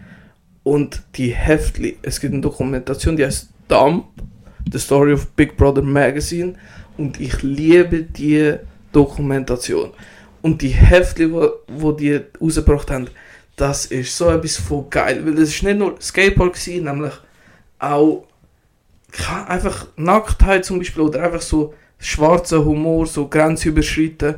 Und 0.64 1.02
die 1.16 1.34
Heftli, 1.34 1.98
es 2.02 2.20
gibt 2.20 2.34
eine 2.34 2.42
Dokumentation, 2.42 3.16
die 3.16 3.26
heißt 3.26 3.50
Dump, 3.70 4.06
The 4.72 4.78
Story 4.78 5.14
of 5.14 5.28
Big 5.32 5.56
Brother 5.56 5.82
Magazine. 5.82 6.56
Und 6.98 7.20
ich 7.20 7.42
liebe 7.42 8.04
die 8.04 8.56
Dokumentation. 8.92 9.92
Und 10.48 10.62
die 10.62 10.70
Heftli, 10.70 11.30
wo, 11.30 11.50
wo 11.68 11.92
die 11.92 12.22
rausgebracht 12.40 12.90
haben, 12.90 13.10
das 13.58 13.88
ist 13.88 14.16
so 14.16 14.30
etwas 14.30 14.56
von 14.56 14.90
geil. 14.90 15.22
Weil 15.26 15.34
es 15.40 15.50
ist 15.50 15.64
nicht 15.64 15.78
nur 15.78 16.00
Skateboard 16.00 16.54
gewesen, 16.54 16.86
nämlich 16.86 17.12
auch 17.80 18.24
einfach 19.46 19.88
Nacktheit 19.98 20.64
zum 20.64 20.80
Beispiel 20.80 21.04
oder 21.04 21.22
einfach 21.22 21.42
so 21.42 21.74
schwarzer 22.00 22.64
Humor, 22.64 23.08
so 23.08 23.28
grenzüberschreiten. 23.28 24.36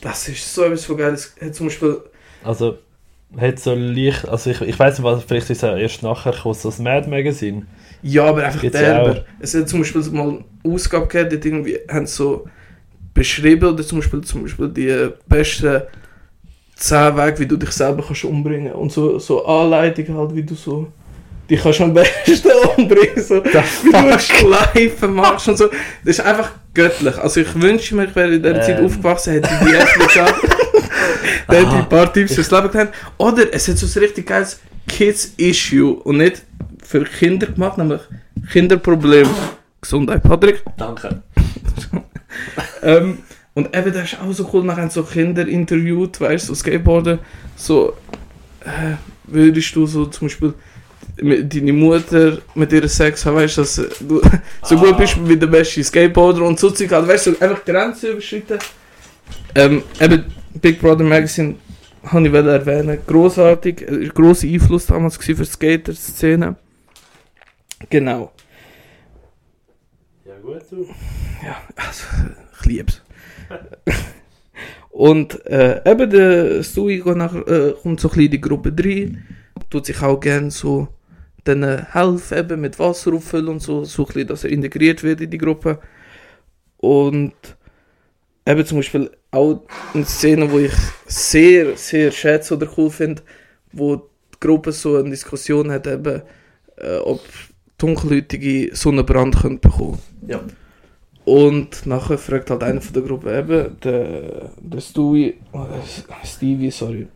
Das 0.00 0.28
ist 0.28 0.54
so 0.54 0.64
etwas 0.64 0.86
von 0.86 0.96
geil. 0.96 1.12
Es 1.12 1.34
hat 1.38 1.54
zum 1.54 1.66
Beispiel 1.66 1.98
Also, 2.42 2.78
hat 3.36 3.58
so 3.58 3.74
leicht. 3.74 4.26
Also, 4.30 4.52
ich, 4.52 4.62
ich 4.62 4.78
weiß 4.78 4.98
nicht, 4.98 5.04
was, 5.04 5.24
vielleicht 5.24 5.50
ist 5.50 5.58
es 5.58 5.60
ja 5.60 5.76
erst 5.76 6.02
nachher 6.02 6.32
gekommen, 6.32 6.54
so 6.54 6.70
das 6.70 6.78
Mad 6.78 7.06
Magazine. 7.06 7.66
Ja, 8.00 8.24
aber 8.24 8.44
einfach 8.44 8.62
Gibt's 8.62 8.80
ja 8.80 9.02
derber. 9.02 9.26
Es 9.40 9.54
hat 9.54 9.68
zum 9.68 9.80
Beispiel 9.80 10.00
mal 10.10 10.42
eine 10.64 10.74
Ausgabe 10.74 11.06
gegeben, 11.06 11.30
dort 11.30 11.44
irgendwie 11.44 11.78
haben 11.90 12.06
so 12.06 12.46
beschrieben, 13.14 13.72
oder 13.72 13.84
zum 13.84 13.98
Beispiel, 13.98 14.20
zum 14.22 14.42
Beispiel 14.42 14.68
die 14.68 15.08
besten 15.28 15.82
10 16.76 17.16
Wege, 17.16 17.38
wie 17.40 17.46
du 17.46 17.56
dich 17.56 17.70
selber 17.70 18.02
kannst 18.06 18.24
umbringen 18.24 18.72
Und 18.72 18.90
so, 18.90 19.18
so 19.18 19.44
Anleitungen 19.44 20.16
halt, 20.16 20.34
wie 20.34 20.42
du 20.42 20.54
so 20.54 20.90
dich 21.48 21.62
kannst 21.62 21.80
am 21.80 21.92
besten 21.92 22.50
umbringen. 22.76 23.22
So, 23.22 23.44
wie 23.44 23.90
du 23.90 23.96
eine 23.96 24.18
Schleife 24.18 25.08
machst 25.08 25.48
und 25.48 25.58
so. 25.58 25.66
Das 26.04 26.18
ist 26.18 26.20
einfach 26.20 26.52
göttlich. 26.72 27.16
Also 27.18 27.40
ich 27.40 27.60
wünsche 27.60 27.94
mir, 27.94 28.04
ich 28.04 28.16
wäre 28.16 28.34
in 28.34 28.42
dieser 28.42 28.60
Zeit 28.62 28.78
Ähm. 28.78 28.86
aufgewachsen, 28.86 29.32
hätte 29.34 29.50
ich 29.52 29.68
die 29.68 29.74
Äpfel 29.74 30.06
gehabt. 30.06 30.34
Dann 31.48 31.56
hätte 31.56 31.68
ich 31.68 31.82
ein 31.82 31.88
paar 31.88 32.12
Tipps 32.12 32.34
fürs 32.34 32.50
Leben 32.50 32.70
gehabt. 32.70 32.94
Oder 33.18 33.52
es 33.52 33.68
hat 33.68 33.76
so 33.76 33.86
ein 33.86 34.02
richtig 34.02 34.26
geiles 34.26 34.60
Kids-Issue 34.88 35.92
und 35.92 36.18
nicht 36.18 36.42
für 36.82 37.04
Kinder 37.04 37.46
gemacht, 37.46 37.76
nämlich 37.78 38.00
Kinderproblem. 38.52 39.28
Gesundheit, 39.80 40.22
Patrick. 40.22 40.62
Danke. 40.76 41.22
Ähm, 42.82 43.18
und 43.54 43.76
eben, 43.76 43.92
das 43.92 44.12
ist 44.12 44.20
auch 44.20 44.32
so 44.32 44.48
cool, 44.52 44.64
nachher 44.64 44.88
so 44.90 45.02
Kinder 45.02 45.46
interviewt, 45.46 46.20
weißt 46.20 46.44
du, 46.44 46.54
so 46.54 46.54
Skateboarden, 46.54 47.18
so, 47.56 47.94
äh, 48.60 48.96
würdest 49.24 49.74
du 49.74 49.86
so 49.86 50.06
zum 50.06 50.28
Beispiel 50.28 50.54
deine 51.16 51.72
Mutter 51.72 52.38
mit 52.54 52.72
ihr 52.72 52.88
Sex 52.88 53.26
haben, 53.26 53.36
weißt 53.36 53.58
du, 53.58 53.60
dass 53.62 53.76
du 53.76 54.22
so 54.62 54.76
gut 54.76 54.96
bist 54.96 55.16
wie 55.28 55.36
der 55.36 55.48
beste 55.48 55.82
Skateboarder 55.82 56.42
und 56.42 56.58
so 56.58 56.70
Zeug 56.70 56.90
halt, 56.92 57.08
weißt 57.08 57.26
du, 57.26 57.34
so 57.34 57.40
einfach 57.40 57.64
Grenzen 57.64 58.12
überschritten. 58.12 58.58
Ähm, 59.54 59.82
eben, 60.00 60.24
Big 60.60 60.80
Brother 60.80 61.04
Magazine 61.04 61.56
habe 62.04 62.26
ich 62.26 62.32
erwähnen, 62.32 62.98
grossartig, 63.06 63.82
äh, 63.82 64.08
grosser 64.08 64.46
Einfluss 64.46 64.86
damals 64.86 65.16
für 65.16 65.34
die 65.34 65.44
Skater-Szene. 65.44 66.56
Genau. 67.88 68.32
Ja, 70.24 70.34
gut, 70.42 70.62
du. 70.70 70.86
Ja, 71.44 71.56
also, 71.76 72.04
ich 72.60 72.66
lieb's. 72.66 73.02
Und 74.90 75.46
äh, 75.46 75.80
eben 75.90 76.10
der 76.10 76.62
Stewie 76.62 77.00
geht 77.00 77.16
nachher, 77.16 77.46
äh, 77.48 77.72
kommt 77.80 78.00
so 78.00 78.08
ein 78.08 78.10
bisschen 78.10 78.24
in 78.24 78.30
die 78.32 78.40
Gruppe 78.40 78.72
3, 78.72 79.12
tut 79.70 79.86
sich 79.86 80.02
auch 80.02 80.18
gerne 80.18 80.50
so 80.50 80.88
denen 81.46 81.92
helfen, 81.92 82.38
eben 82.38 82.60
mit 82.60 82.78
Wasser 82.78 83.12
auffüllen 83.14 83.48
und 83.48 83.62
so, 83.62 83.84
so 83.84 84.02
ein 84.02 84.06
bisschen, 84.06 84.28
dass 84.28 84.44
er 84.44 84.50
integriert 84.50 85.02
wird 85.02 85.20
in 85.20 85.30
die 85.30 85.38
Gruppe. 85.38 85.78
Und 86.76 87.34
eben 88.46 88.66
zum 88.66 88.78
Beispiel 88.78 89.10
auch 89.30 89.62
eine 89.94 90.04
Szene, 90.04 90.50
wo 90.50 90.58
ich 90.58 90.72
sehr, 91.06 91.76
sehr 91.76 92.10
schätze 92.10 92.56
oder 92.56 92.68
cool 92.76 92.90
finde, 92.90 93.22
wo 93.72 93.96
die 93.96 94.40
Gruppe 94.40 94.72
so 94.72 94.96
eine 94.96 95.10
Diskussion 95.10 95.70
hat, 95.70 95.86
eben, 95.86 96.22
äh, 96.76 96.96
ob 96.96 97.20
Dunkelhäutige 97.78 98.74
Sonnenbrand 98.74 99.40
können 99.40 99.60
bekommen 99.60 99.98
Ja. 100.26 100.40
Und 101.24 101.86
nachher 101.86 102.18
fragt 102.18 102.50
halt 102.50 102.62
einer 102.62 102.80
von 102.80 102.92
der 102.92 103.02
Gruppe 103.02 103.38
eben, 103.38 103.80
der, 103.80 104.50
der 104.60 104.80
Stewie, 104.80 105.34
äh, 105.52 106.26
Stevie, 106.26 106.70
sorry, 106.70 107.06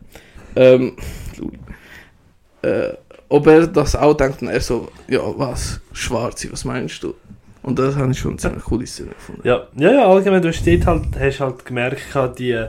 ähm, 0.55 0.95
äh, 2.61 2.93
ob 3.29 3.47
er 3.47 3.67
das 3.67 3.95
auch 3.95 4.13
denkt 4.15 4.41
und 4.41 4.49
er 4.49 4.61
so, 4.61 4.89
ja, 5.07 5.21
was, 5.37 5.81
Schwarze, 5.93 6.51
was 6.51 6.65
meinst 6.65 7.01
du? 7.03 7.13
Und 7.63 7.79
das 7.79 7.95
habe 7.95 8.11
ich 8.11 8.19
schon 8.19 8.37
ziemlich 8.37 8.63
coole 8.63 8.85
Szene 8.85 9.09
gefunden. 9.09 9.41
Ja, 9.43 9.67
ja, 9.75 9.91
ja 9.91 10.07
allgemein, 10.07 10.41
du 10.41 10.49
hast 10.49 10.65
dort 10.65 10.85
halt, 10.85 11.03
hast 11.19 11.39
halt 11.39 11.65
gemerkt, 11.65 12.03
die, 12.37 12.63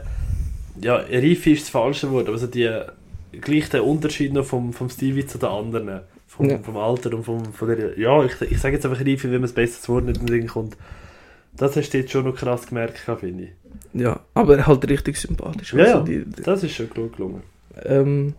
ja, 0.80 0.97
Reife 0.97 1.51
ist 1.51 1.64
das 1.64 1.68
falsche 1.68 2.11
Wort, 2.11 2.28
aber 2.28 2.39
so 2.39 2.47
die, 2.47 2.70
gleich 3.41 3.68
der 3.68 3.84
Unterschied 3.84 4.32
noch 4.32 4.47
vom, 4.47 4.72
vom 4.72 4.89
Stevie 4.89 5.26
zu 5.26 5.39
den 5.39 5.49
anderen, 5.51 6.01
vom, 6.26 6.49
Ja. 6.49 6.59
vom 6.59 6.76
Alter 6.78 7.12
und 7.14 7.24
vom, 7.24 7.53
von 7.53 7.68
der, 7.68 7.99
ja, 7.99 8.24
ich, 8.24 8.41
ich 8.51 8.59
sage 8.59 8.76
jetzt 8.76 8.87
einfach 8.87 9.01
Reife, 9.05 9.24
wenn 9.24 9.41
mir 9.41 9.41
das 9.43 9.53
beste 9.53 9.87
Wort 9.89 10.05
nicht 10.05 10.20
in 10.20 10.26
den 10.26 10.41
Sinn 10.41 10.49
kommt. 10.49 10.76
Das 11.57 11.76
hast 11.76 11.90
du 11.90 11.98
jetzt 11.98 12.11
schon 12.11 12.24
noch 12.24 12.36
krass 12.36 12.66
gemerkt, 12.66 12.98
finde 12.98 13.44
ich. 13.44 13.50
Ja, 13.92 14.20
aber 14.34 14.66
halt 14.66 14.88
richtig 14.88 15.16
sympathisch. 15.18 15.72
Ja, 15.72 15.84
ja. 15.86 16.00
die, 16.00 16.24
die, 16.24 16.42
Das 16.42 16.62
ist 16.62 16.74
schon 16.74 16.90
gut 16.90 17.16
gelungen. 17.16 17.42
ähm, 17.84 18.34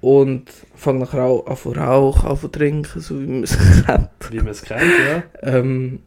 und 0.00 0.44
fangt 0.74 1.00
nachher 1.00 1.24
auch 1.24 1.46
an 1.46 1.56
zu 1.56 1.72
rauchen, 1.72 2.28
an 2.28 2.38
zu 2.38 2.48
trinken, 2.48 3.00
so 3.00 3.20
wie 3.20 3.26
man 3.26 3.42
es 3.42 3.58
kennt. 3.86 4.08
Wie 4.30 4.36
man 4.38 4.48
es 4.48 4.62
kennt, 4.62 4.80
ja. 4.82 5.22
Ähm, 5.42 6.00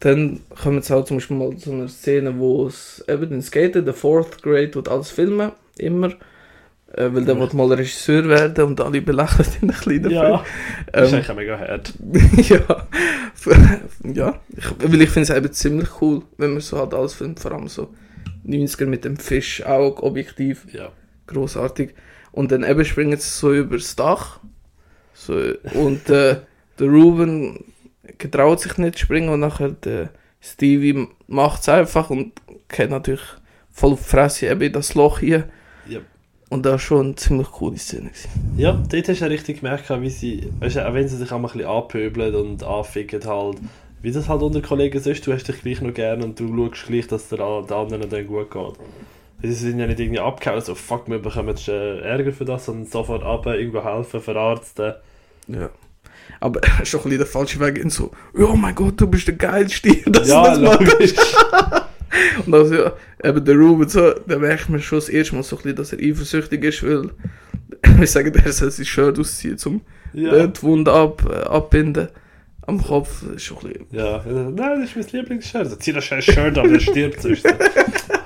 dann 0.00 0.40
kommen 0.60 0.76
jetzt 0.76 0.90
auch 0.90 1.04
zum 1.04 1.18
Beispiel 1.18 1.36
mal 1.36 1.56
zu 1.56 1.72
einer 1.72 1.88
Szene, 1.88 2.38
wo 2.38 2.66
es 2.66 3.04
eben 3.06 3.30
den 3.30 3.42
Skater, 3.42 3.82
der 3.82 3.94
Fourth 3.94 4.42
Grade, 4.42 4.70
tut 4.70 4.88
alles 4.88 5.10
filmen, 5.10 5.52
immer. 5.76 6.14
Äh, 6.92 7.14
weil 7.14 7.24
der 7.24 7.38
will 7.38 7.48
mal 7.52 7.72
Regisseur 7.72 8.28
werden 8.28 8.64
und 8.64 8.80
alle 8.80 9.00
belächeln 9.00 9.48
ihn 9.62 9.70
ein 9.70 9.76
bisschen 9.76 10.02
dafür. 10.02 10.22
Ja, 10.28 10.44
das 10.92 11.08
ist 11.08 11.14
eigentlich 11.14 11.36
mega 11.36 11.58
hart. 11.58 11.94
ja. 12.48 12.86
ja. 14.12 14.40
Ich, 14.56 14.64
weil 14.82 15.02
ich 15.02 15.10
finde 15.10 15.32
es 15.32 15.36
eben 15.36 15.52
ziemlich 15.52 15.88
cool, 16.00 16.22
wenn 16.36 16.52
man 16.52 16.60
so 16.60 16.78
halt 16.78 16.92
alles 16.92 17.14
filmt, 17.14 17.38
vor 17.38 17.52
allem 17.52 17.68
so 17.68 17.94
90er 18.44 18.86
mit 18.86 19.04
dem 19.04 19.16
Fischauge, 19.16 20.02
objektiv, 20.02 20.66
Ja. 20.72 20.90
großartig. 21.28 21.94
Und 22.32 22.50
dann 22.50 22.64
eben 22.64 22.84
springen 22.84 23.18
sie 23.18 23.28
so 23.28 23.52
übers 23.52 23.94
Dach. 23.94 24.40
So, 25.14 25.34
und 25.74 26.08
äh, 26.10 26.36
der 26.78 26.86
Ruben 26.88 27.64
getraut 28.18 28.60
sich 28.60 28.78
nicht 28.78 28.96
zu 28.96 29.04
springen 29.04 29.28
und 29.28 29.40
nachher 29.40 29.70
der 29.70 30.10
Stevie 30.40 31.06
macht 31.28 31.60
es 31.62 31.68
einfach 31.68 32.10
und 32.10 32.32
geht 32.68 32.90
natürlich 32.90 33.22
voll 33.70 33.92
auf 33.92 34.02
die 34.02 34.08
Fresse 34.08 34.46
eben 34.48 34.62
in 34.62 34.72
das 34.72 34.94
Loch 34.94 35.20
hier. 35.20 35.48
Und 36.50 36.66
das 36.66 36.72
war 36.72 36.78
schon 36.80 37.06
eine 37.06 37.14
ziemlich 37.14 37.50
coole 37.52 37.78
Szene. 37.78 38.10
Ja, 38.56 38.72
dort 38.72 39.08
hast 39.08 39.20
du 39.20 39.24
ja 39.24 39.30
richtig 39.30 39.60
gemerkt, 39.60 39.88
wie 39.88 40.10
sie, 40.10 40.50
weißt 40.58 40.76
du, 40.76 40.88
auch 40.88 40.92
wenn 40.94 41.08
sie 41.08 41.16
sich 41.16 41.30
auch 41.32 41.38
mal 41.38 41.48
ein 41.48 41.52
bisschen 41.58 41.70
anpöbeln 41.70 42.34
und 42.34 42.62
anficken 42.64 43.24
halt, 43.24 43.58
wie 44.02 44.10
das 44.10 44.28
halt 44.28 44.42
unter 44.42 44.60
Kollegen 44.60 44.98
ist, 44.98 45.26
du 45.26 45.32
hast 45.32 45.46
dich 45.46 45.62
gleich 45.62 45.80
noch 45.80 45.94
gern 45.94 46.22
und 46.22 46.38
du 46.40 46.48
schaust 46.70 46.86
gleich, 46.88 47.06
dass 47.06 47.28
der, 47.28 47.38
der 47.38 47.76
anderen 47.76 48.10
dann 48.10 48.26
gut 48.26 48.50
geht. 48.50 48.72
Sie 49.42 49.52
sind 49.52 49.78
ja 49.78 49.86
nicht 49.86 50.00
irgendwie 50.00 50.20
abgehauen, 50.20 50.60
so 50.60 50.74
fuck, 50.74 51.08
wir 51.08 51.18
bekommen 51.20 51.48
jetzt 51.50 51.68
äh, 51.68 52.00
Ärger 52.00 52.32
für 52.32 52.44
das, 52.44 52.66
sondern 52.66 52.86
sofort 52.86 53.22
ab, 53.22 53.46
irgendwo 53.46 53.82
helfen, 53.84 54.20
verarzten. 54.20 54.94
Ja. 55.46 55.70
Aber 56.40 56.60
er 56.62 56.80
ist 56.82 56.88
schon 56.88 57.00
ein 57.00 57.04
bisschen 57.04 57.18
der 57.18 57.26
falsche 57.26 57.60
Weg 57.60 57.78
in 57.78 57.90
so, 57.90 58.10
oh 58.36 58.54
mein 58.56 58.74
Gott, 58.74 59.00
du 59.00 59.06
bist 59.06 59.28
der 59.28 59.36
Geilste. 59.36 59.90
Das 60.06 60.28
ja, 60.28 60.42
das 60.42 60.58
macht- 60.58 60.80
logisch. 60.80 61.14
Und 62.46 62.54
also, 62.54 62.74
ja, 62.74 62.92
eben 63.22 63.44
der 63.44 63.54
Ruben, 63.56 63.88
so, 63.88 64.12
da 64.26 64.38
merkt 64.38 64.68
man 64.68 64.80
schon 64.80 64.98
das 64.98 65.08
erste 65.08 65.34
Mal 65.36 65.42
so 65.42 65.56
ein 65.56 65.62
bisschen, 65.62 65.76
dass 65.76 65.92
er 65.92 65.98
eifersüchtig 66.00 66.64
ist, 66.64 66.82
weil 66.82 67.10
wir 67.98 68.06
sagen, 68.06 68.34
er 68.44 68.52
soll 68.52 68.70
sein 68.70 68.86
Shirt 68.86 69.18
ausziehen, 69.18 69.56
um 69.66 69.80
ja. 70.12 70.36
ja. 70.36 70.46
die 70.46 70.62
Wunde 70.62 70.92
ab, 70.92 71.22
äh, 71.30 71.34
abbinden. 71.44 72.08
Am 72.66 72.82
Kopf 72.82 73.22
ist 73.34 73.44
schon 73.44 73.58
ein 73.58 73.68
bisschen... 73.68 73.86
ja. 73.90 74.24
Nein, 74.26 74.80
das 74.80 74.90
ist 74.90 74.96
mein 74.96 75.20
Lieblingsshirt. 75.20 75.64
Also, 75.64 75.76
zieh 75.76 75.92
das 75.92 76.04
scheiß 76.04 76.24
Shirt 76.24 76.58
an, 76.58 76.70
dann 76.70 76.80
stirbt 76.80 77.22
sonst. 77.22 77.46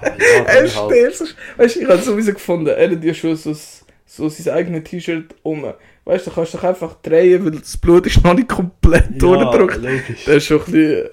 Ah, 0.04 0.08
ja, 0.18 0.44
Er 0.44 0.62
dann 0.62 0.74
halt. 0.76 1.14
stirbt. 1.14 1.36
Weißt 1.56 1.76
du, 1.76 1.80
ich 1.80 1.86
habe 1.86 1.98
es 1.98 2.04
sowieso 2.04 2.32
gefunden, 2.34 2.66
er 2.66 2.90
hat 2.90 3.02
ja 3.02 3.14
schon 3.14 3.36
so, 3.36 3.56
so 4.04 4.28
sein 4.28 4.54
eigenes 4.54 4.84
T-Shirt 4.84 5.34
um. 5.42 5.64
weißt 6.04 6.26
du, 6.26 6.30
du 6.30 6.34
kannst 6.36 6.54
doch 6.54 6.62
einfach 6.64 6.94
drehen, 7.00 7.44
weil 7.44 7.52
das 7.52 7.76
Blut 7.76 8.06
ist 8.06 8.22
noch 8.22 8.34
nicht 8.34 8.48
komplett 8.48 9.20
durchgedrückt. 9.20 9.76
logisch. 9.76 10.24
Das 10.26 10.36
ist 10.36 10.44
schon 10.46 10.60
ein 10.60 10.72
bisschen 10.72 11.08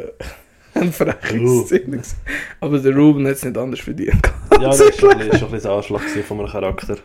äh, 0.73 0.79
ein 0.79 0.91
freches 0.91 1.41
Uh. 1.41 1.65
Szene. 1.65 2.01
Aber 2.59 2.79
der 2.79 2.95
Ruben 2.95 3.25
hat 3.27 3.33
es 3.33 3.43
nicht 3.45 3.57
anders 3.57 3.79
verdient. 3.79 4.31
Ja, 4.53 4.57
das 4.69 4.79
ist 4.79 4.99
schon 4.99 5.11
ein 5.11 5.29
bisschen, 5.29 5.53
ein 5.53 5.65
Anschlag 5.65 6.01
von 6.01 6.37
meinem 6.37 6.49
Charakter. 6.49 6.97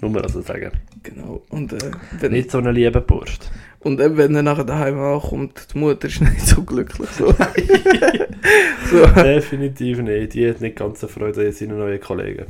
Muss 0.00 0.12
man 0.12 0.22
also 0.22 0.40
sagen. 0.42 0.72
Genau. 1.02 1.42
Und, 1.50 1.72
äh, 1.72 1.90
wenn, 2.20 2.32
Nicht 2.32 2.50
so 2.50 2.58
eine 2.58 2.72
liebe 2.72 3.00
Burst. 3.00 3.50
und 3.80 4.00
eben, 4.00 4.16
wenn 4.16 4.34
er 4.34 4.42
nachher 4.42 4.64
daheim 4.64 4.98
ankommt, 4.98 5.68
die 5.74 5.78
Mutter 5.78 6.08
ist 6.08 6.20
nicht 6.22 6.46
so 6.46 6.62
glücklich. 6.62 7.08
So. 7.10 7.26
so. 8.90 9.06
Definitiv 9.14 9.98
nicht. 10.00 10.34
Die 10.34 10.48
hat 10.48 10.60
nicht 10.60 10.76
ganz 10.76 11.00
so 11.00 11.08
Freude 11.08 11.46
an 11.46 11.52
seinen 11.52 11.78
neuen 11.78 12.00
Kollegen. 12.00 12.46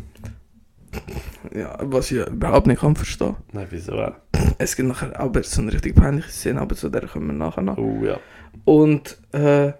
Ja, 1.54 1.76
was 1.82 2.10
ich 2.10 2.26
überhaupt 2.26 2.66
nicht 2.66 2.80
kann 2.80 2.96
verstehen. 2.96 3.36
Nein, 3.52 3.66
wieso 3.70 3.92
auch? 3.92 4.12
Es 4.58 4.76
gibt 4.76 4.88
nachher 4.88 5.18
aber 5.18 5.42
so 5.42 5.60
eine 5.60 5.72
richtig 5.72 5.94
peinliche 5.94 6.30
Szene, 6.30 6.60
aber 6.60 6.74
zu 6.74 6.88
der 6.88 7.06
kommen 7.06 7.26
wir 7.26 7.34
nachher 7.34 7.62
noch. 7.62 7.76
Oh 7.76 8.02
ja. 8.02 8.18
Und 8.64 9.18
äh, 9.32 9.72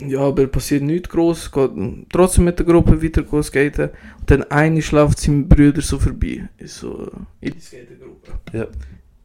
ja, 0.00 0.20
aber 0.20 0.46
passiert 0.46 0.82
nichts 0.82 1.08
groß, 1.08 1.50
geht 1.50 1.70
trotzdem 2.12 2.44
mit 2.44 2.58
der 2.58 2.66
Gruppe 2.66 3.02
weiter 3.02 3.42
skaten. 3.42 3.90
Und 4.20 4.30
dann 4.30 4.42
eine 4.44 4.80
schläft 4.82 5.18
seinem 5.18 5.48
Brüder 5.48 5.82
so 5.82 5.98
vorbei. 5.98 6.48
Ist 6.58 6.76
so 6.78 7.10
in 7.40 7.52
die 7.54 7.60
Skatergruppe. 7.60 8.32
Ja. 8.52 8.66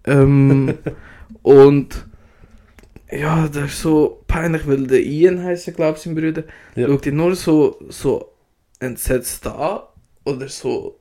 Ähm, 0.05 0.74
und 1.43 2.05
ja, 3.11 3.47
das 3.47 3.65
ist 3.65 3.82
so 3.82 4.24
peinlich, 4.28 4.67
weil 4.67 4.88
der 4.88 5.01
Ian 5.03 5.43
heißt 5.43 5.76
glaube 5.76 5.97
ich, 5.97 6.03
sein 6.03 6.15
Bruder. 6.15 6.43
Ja. 6.76 6.88
Schaut 6.88 7.05
ihn 7.05 7.15
nur 7.17 7.36
so, 7.36 7.80
so 7.89 8.32
entsetzt 8.80 9.45
an. 9.47 9.82
Oder 10.26 10.47
so. 10.47 10.99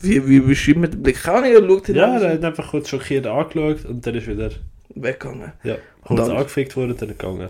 Wie, 0.00 0.26
wie 0.28 0.40
beschreibt 0.40 0.78
man 0.78 0.90
den 0.90 1.02
Blick? 1.02 1.26
Ahnung, 1.26 1.50
er 1.50 1.66
schaut 1.66 1.88
ihn 1.88 1.94
Ja, 1.96 2.18
er 2.18 2.34
hat 2.34 2.44
einfach 2.44 2.70
kurz 2.70 2.88
schockiert 2.90 3.26
angeschaut 3.26 3.84
und 3.86 4.06
dann 4.06 4.14
ist 4.14 4.26
wieder 4.26 4.50
weggegangen. 4.94 5.52
ja, 5.64 5.74
Und 6.02 6.16
kurz 6.16 6.28
dann- 6.28 6.36
angefickt 6.36 6.76
worden 6.76 6.90
und 6.92 7.00
dann 7.02 7.08
gegangen. 7.08 7.48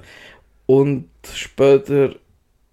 Und 0.68 1.08
später. 1.32 2.14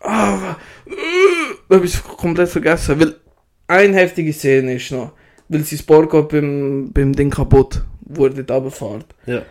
Ah, 0.01 0.57
äh, 0.85 1.73
habe 1.73 1.85
ich 1.85 2.03
komplett 2.03 2.49
vergessen. 2.49 2.99
Weil 2.99 3.15
eine 3.67 3.95
heftige 3.95 4.33
Szene 4.33 4.75
ist 4.75 4.91
noch. 4.91 5.13
Weil 5.47 5.63
sein 5.63 5.79
Sport 5.79 6.11
geht 6.11 6.27
beim, 6.29 6.91
beim 6.93 7.13
Ding 7.13 7.29
kaputt, 7.29 7.83
wo 8.01 8.25
er 8.25 8.31
dort 8.33 8.51
runterfährt. 8.51 9.05
Ja. 9.25 9.41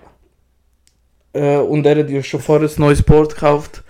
Äh, 1.32 1.58
und 1.58 1.86
er 1.86 1.98
hat 1.98 2.10
ja 2.10 2.22
schon 2.22 2.40
vorher 2.40 2.68
ein 2.68 2.74
neues 2.78 3.02
Board 3.02 3.34
gekauft. 3.34 3.82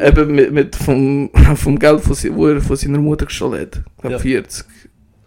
Eben 0.00 0.34
mit, 0.34 0.52
mit 0.52 0.76
vom, 0.76 1.30
vom 1.56 1.78
Geld, 1.78 2.02
wo 2.36 2.46
er 2.48 2.60
von 2.60 2.76
seiner 2.76 2.98
Mutter 2.98 3.26
gestohlen 3.26 3.60
hat. 3.60 3.76
Ich 3.86 3.96
glaube 4.00 4.14
Ja. 4.14 4.18
40, 4.18 4.64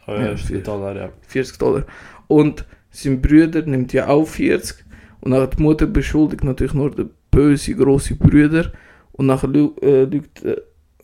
Oh 0.08 0.12
ja, 0.12 0.26
Ja, 0.32 0.36
viel. 0.38 0.58
der 0.58 0.64
Dollar, 0.64 0.96
ja. 0.98 1.10
40 1.28 1.58
Dollar. 1.58 1.84
Und 2.28 2.66
sein 2.92 3.22
Bruder 3.22 3.62
nimmt 3.62 3.94
ja 3.94 4.10
auch 4.10 4.26
40. 4.28 4.84
Und 5.22 5.32
dann 5.32 5.42
hat 5.42 5.58
die 5.58 5.64
Mutter 5.64 5.86
beschuldigt 5.86 6.44
natürlich 6.44 6.74
nur 6.74 6.92
den 6.92 7.12
böse 7.34 7.76
große 7.76 8.16
Brüder. 8.16 8.72
Und 9.14 9.28
nachher 9.28 9.48
lü 9.50 9.70
äh, 9.82 10.04
lügt. 10.06 10.44
Äh, 10.44 10.58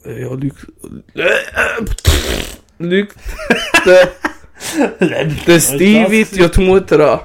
äh, 0.06 0.22
ja, 0.22 0.34
lügt. 0.34 0.68
Äh, 1.16 1.22
äh, 1.22 1.86
lügt 2.80 3.16
der, 3.86 5.26
der 5.48 5.60
Stevie 5.60 6.22
das 6.24 6.38
ja 6.38 6.48
die 6.48 6.62
Mutter 6.66 7.00
an. 7.14 7.20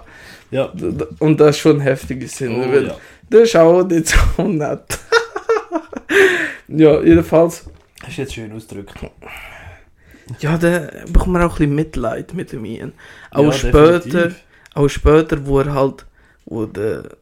Ja. 0.51 0.73
Und 1.19 1.41
das 1.41 1.57
ist 1.57 1.63
schon 1.63 1.81
heftige 1.81 2.29
Szene. 2.29 2.57
Oh, 2.57 2.73
weil 2.73 2.87
ja. 2.89 2.97
Das 3.31 3.43
ist 3.43 3.57
auch 3.57 3.83
nicht 3.85 4.09
so 4.37 4.43
nett. 4.49 4.99
ja, 6.69 7.01
jedenfalls. 7.03 7.65
Hast 8.05 8.19
du 8.19 8.23
jetzt 8.23 8.35
schön 8.35 8.53
ausgedrückt. 8.53 8.95
Ja, 10.41 10.57
da 10.59 10.89
bekommt 11.11 11.33
man 11.33 11.43
auch 11.43 11.55
ein 11.55 11.59
bisschen 11.59 11.75
Mitleid 11.75 12.35
mit 12.35 12.53
dem 12.53 12.65
Ian. 12.65 12.93
Auch 13.31 13.45
Ja, 13.45 13.53
später. 13.53 13.99
definitiv. 14.01 14.43
Auch 14.75 14.89
später, 14.89 15.47
wo 15.47 15.61
er 15.61 15.75
halt, 15.75 16.07
wo 16.47 16.67
der, 16.67 17.17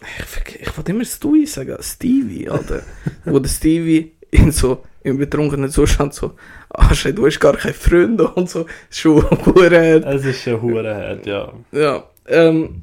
ich, 0.00 0.60
ich 0.60 0.76
wollte 0.76 0.92
immer 0.92 1.04
Stewie 1.04 1.46
sagen, 1.46 1.76
Stevie, 1.80 2.48
Alter. 2.48 2.82
wo 3.24 3.38
der 3.38 3.48
Stevie 3.48 4.12
in 4.30 4.52
so, 4.52 4.84
im 5.02 5.18
betrunkenen 5.18 5.70
Zustand 5.70 6.14
so, 6.14 6.34
ah, 6.70 6.92
du 7.12 7.26
hast 7.26 7.40
gar 7.40 7.56
keine 7.56 7.74
Freunde 7.74 8.28
und 8.28 8.48
so, 8.48 8.66
schon 8.90 9.22
hure 9.46 10.04
Es 10.04 10.24
ist 10.24 10.42
schon 10.42 10.60
hure 10.60 10.94
hart, 10.94 11.26
ja. 11.26 11.52
Ja, 11.72 12.04
ähm, 12.26 12.82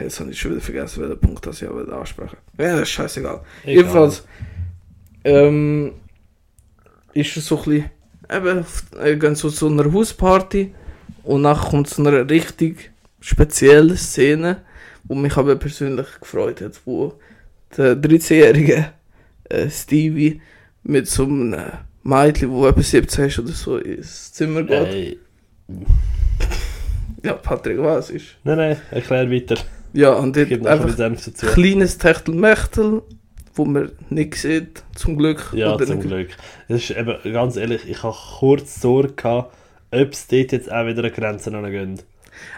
jetzt 0.00 0.20
habe 0.20 0.30
ich 0.30 0.38
schon 0.38 0.52
wieder 0.52 0.60
vergessen, 0.60 1.02
welchen 1.02 1.20
Punkt 1.20 1.46
das 1.46 1.62
ich 1.62 1.68
will 1.68 1.90
ansprechen. 1.92 2.36
Ja, 2.58 2.72
das 2.72 2.82
ist 2.82 2.90
scheißegal. 2.90 3.40
Egal. 3.64 3.74
Jedenfalls, 3.74 4.24
ähm, 5.24 5.92
ist 7.14 7.36
es 7.36 7.46
so 7.46 7.58
ein 7.58 7.64
bisschen, 7.64 7.90
eben, 8.30 8.66
äh, 9.00 9.16
gehen 9.16 9.34
so 9.34 9.50
zu 9.50 9.68
einer 9.68 9.92
Hausparty 9.92 10.74
und 11.24 11.42
nachher 11.42 11.70
kommt 11.70 11.88
so 11.88 12.04
eine 12.04 12.28
richtig 12.28 12.92
spezielle 13.20 13.96
Szene, 13.96 14.62
wo 15.08 15.14
mich 15.14 15.36
aber 15.36 15.56
persönlich 15.56 16.06
gefreut 16.20 16.60
hat, 16.60 16.80
wo 16.84 17.14
der 17.76 17.96
13-jährige 17.96 18.92
äh, 19.48 19.68
Stevie 19.70 20.40
mit 20.82 21.08
so 21.08 21.24
einem 21.24 21.56
Mädchen, 22.02 22.50
wo 22.50 22.66
etwa 22.66 22.82
17 22.82 23.24
ist 23.26 23.38
oder 23.38 23.48
so, 23.52 23.78
ins 23.78 24.32
Zimmer 24.32 24.62
geht. 24.62 24.86
Ey. 24.88 25.18
Ja, 27.22 27.32
Patrick, 27.34 27.78
was 27.78 28.10
ist? 28.10 28.36
Nein, 28.44 28.56
nein, 28.58 28.76
erklär 28.90 29.30
weiter. 29.30 29.56
Ja, 29.92 30.12
und 30.12 30.36
dort 30.36 30.50
ein 30.52 30.66
einfach 30.66 30.94
dazu. 30.94 31.46
kleines 31.46 31.98
Techtelmechtel, 31.98 33.02
wo 33.54 33.64
man 33.64 33.90
nicht 34.10 34.34
sieht, 34.34 34.82
zum 34.94 35.16
Glück. 35.16 35.50
Ja, 35.52 35.76
zum 35.78 35.98
nicht- 35.98 36.06
Glück. 36.08 36.28
Das 36.68 36.82
ist 36.82 36.90
eben, 36.96 37.16
ganz 37.32 37.56
ehrlich, 37.56 37.88
ich 37.88 38.02
habe 38.02 38.14
kurz 38.38 38.80
Sorge 38.80 39.14
gehabt, 39.14 39.54
ob 39.90 40.12
es 40.12 40.26
dort 40.28 40.52
jetzt 40.52 40.70
auch 40.70 40.86
wieder 40.86 41.04
an 41.04 41.12
Grenzen 41.12 41.70
gehen. 41.70 42.00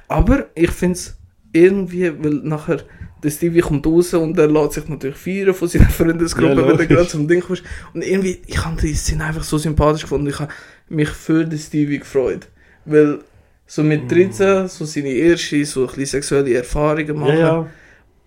Aber 0.08 0.46
ich 0.54 0.70
finde 0.70 0.94
es 0.94 1.16
irgendwie, 1.52 2.12
weil 2.22 2.34
nachher 2.44 2.82
der 3.22 3.30
Stevie 3.30 3.60
kommt 3.60 3.86
raus 3.86 4.14
und 4.14 4.38
er 4.38 4.46
lässt 4.48 4.74
sich 4.74 4.88
natürlich 4.88 5.16
feiern 5.16 5.54
von 5.54 5.66
seiner 5.68 5.88
Freundesgruppe, 5.90 6.60
Ja, 6.60 6.68
wenn 6.68 6.78
er 6.78 6.86
gerade 6.86 7.08
zum 7.08 7.26
Ding 7.26 7.40
kommt. 7.40 7.62
Und 7.94 8.02
irgendwie, 8.02 8.40
ich 8.46 8.64
habe 8.64 8.80
die 8.80 8.94
Szene 8.94 9.24
einfach 9.24 9.42
so 9.42 9.58
sympathisch 9.58 10.02
gefunden. 10.02 10.28
Ich 10.28 10.38
habe 10.38 10.52
mich 10.88 11.08
für 11.08 11.44
den 11.44 11.58
Stevie 11.58 11.98
gefreut. 11.98 12.48
Weil 12.84 13.18
so 13.66 13.82
Mm. 13.82 13.88
mit 13.88 14.10
13, 14.10 14.68
so 14.68 14.84
seine 14.84 15.08
erste, 15.10 15.64
so 15.64 15.88
ein 15.88 16.06
sexuelle 16.06 16.54
Erfahrungen 16.54 17.06
Ja, 17.08 17.14
machen. 17.14 17.38
ja. 17.38 17.66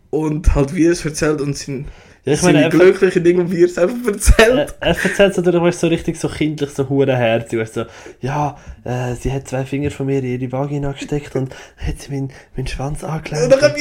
Und 0.09 0.53
halt 0.53 0.75
wie 0.75 0.85
er 0.85 0.91
es 0.91 1.05
erzählt 1.05 1.39
und 1.41 1.57
sein, 1.57 1.85
ja 2.23 2.33
ich 2.33 2.41
meine, 2.43 2.63
er, 2.63 2.69
glücklichen 2.69 3.23
Dinge, 3.23 3.51
wie 3.51 3.61
er 3.61 3.65
es 3.65 3.77
einfach 3.77 4.05
erzählt. 4.13 4.75
er, 4.79 4.87
er 4.87 4.87
erzählt 5.03 5.37
weißt, 5.37 5.83
du, 5.83 5.87
so 5.87 5.87
richtig 5.87 6.19
so 6.19 6.27
kindlich, 6.29 6.69
so 6.69 6.87
hurenherzig. 6.87 7.59
Weißt, 7.59 7.73
so, 7.73 7.85
ja, 8.21 8.57
äh, 8.83 9.15
sie 9.15 9.31
hat 9.31 9.47
zwei 9.47 9.65
Finger 9.65 9.89
von 9.91 10.05
mir 10.05 10.19
in 10.19 10.39
ihre 10.39 10.51
Vagina 10.51 10.91
gesteckt 10.91 11.35
und 11.35 11.55
hat 11.77 11.99
sie 11.99 12.11
meinen, 12.11 12.31
meinen 12.55 12.67
Schwanz 12.67 13.03
Und 13.03 13.09
angelenkt. 13.09 13.51
dann 13.51 13.59
aber 13.63 13.71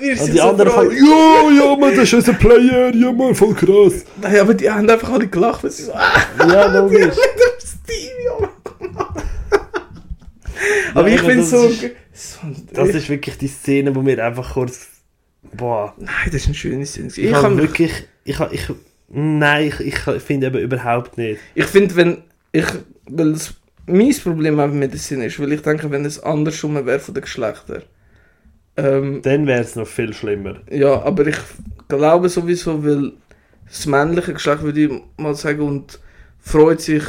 wir 0.00 0.20
Und 0.20 0.26
die 0.32 0.36
so 0.38 0.42
anderen 0.42 0.70
voll, 0.72 0.92
ja, 0.94 1.64
ja, 1.64 1.76
man, 1.76 1.90
das 1.94 2.04
ist 2.04 2.14
unser 2.14 2.32
Player, 2.34 2.94
ja, 2.94 3.12
man, 3.12 3.34
voll 3.34 3.54
krass. 3.54 4.04
Nein, 4.20 4.40
aber 4.40 4.54
die 4.54 4.70
haben 4.70 4.88
einfach 4.90 5.10
alle 5.12 5.26
gelacht, 5.28 5.64
weil 5.64 5.70
sie 5.70 5.84
so, 5.84 5.92
ah, 5.94 6.12
Ja, 6.48 6.66
logisch. 6.78 7.00
mit 7.00 7.14
dem 7.16 7.58
Stevie, 7.60 8.28
oh 8.38 8.48
Gott. 8.62 9.22
Aber 10.94 11.08
Ja, 11.08 11.14
ich 11.16 11.22
das 11.22 11.50
so, 11.50 11.66
ist- 11.66 11.80
so 12.12 12.38
Das 12.72 12.88
ist 12.90 13.08
wirklich 13.08 13.36
die 13.38 13.48
Szene, 13.48 13.94
wo 13.94 14.00
mir 14.02 14.22
einfach 14.24 14.54
kurz, 14.54 14.86
boah, 15.54 15.94
Nein, 15.98 16.08
das 16.26 16.34
ist 16.36 16.46
eine 16.46 16.54
schöne 16.54 16.86
Szene. 16.86 17.08
ich, 17.08 17.18
Ich, 17.18 17.32
habe 17.32 17.56
wirklich, 17.58 17.92
ich, 18.24 18.40
ich, 18.40 18.68
nein, 19.08 19.66
ich, 19.78 20.06
ich 20.06 20.22
finde 20.22 20.48
eben 20.48 20.58
überhaupt 20.58 21.16
nicht. 21.18 21.40
ich 21.54 21.66
finde, 21.66 21.96
wenn 21.96 22.18
ich, 22.52 22.66
weil 23.08 23.32
das 23.32 23.54
mein 23.86 24.12
Problem 24.22 24.78
mit 24.78 24.92
der 24.92 24.98
Szene 24.98 25.26
ist, 25.26 25.38
weil 25.38 25.52
ich 25.52 25.62
denke, 25.62 25.90
wenn 25.90 26.04
es 26.04 26.18
andersrum 26.20 26.74
wäre 26.86 26.98
von 26.98 27.14
den 27.14 27.22
Geschlechtern. 27.22 27.82
Ähm, 28.76 29.20
Dann 29.22 29.46
wäre 29.46 29.60
es 29.62 29.76
noch 29.76 29.86
viel 29.86 30.12
schlimmer. 30.12 30.56
ja, 30.70 31.00
aber 31.02 31.26
ich 31.28 31.38
glaube 31.88 32.28
sowieso, 32.28 32.84
weil 32.84 33.12
das 33.66 33.86
männliche 33.86 34.34
Geschlecht, 34.34 34.62
würde 34.62 34.80
ich 34.84 34.90
mal 35.16 35.34
sagen, 35.34 35.60
und 35.62 35.98
freut 36.40 36.80
sich 36.80 37.04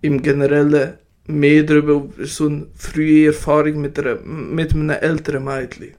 im 0.00 0.22
Generellen 0.22 0.94
mehr 1.26 1.62
darüber, 1.64 2.08
so 2.24 2.46
eine 2.46 2.66
frühe 2.74 3.26
Erfahrung 3.28 3.80
mit, 3.80 3.98
einer, 3.98 4.16
mit 4.22 4.72
einem 4.72 4.90
älteren 4.90 5.44
Mädchen. 5.44 5.94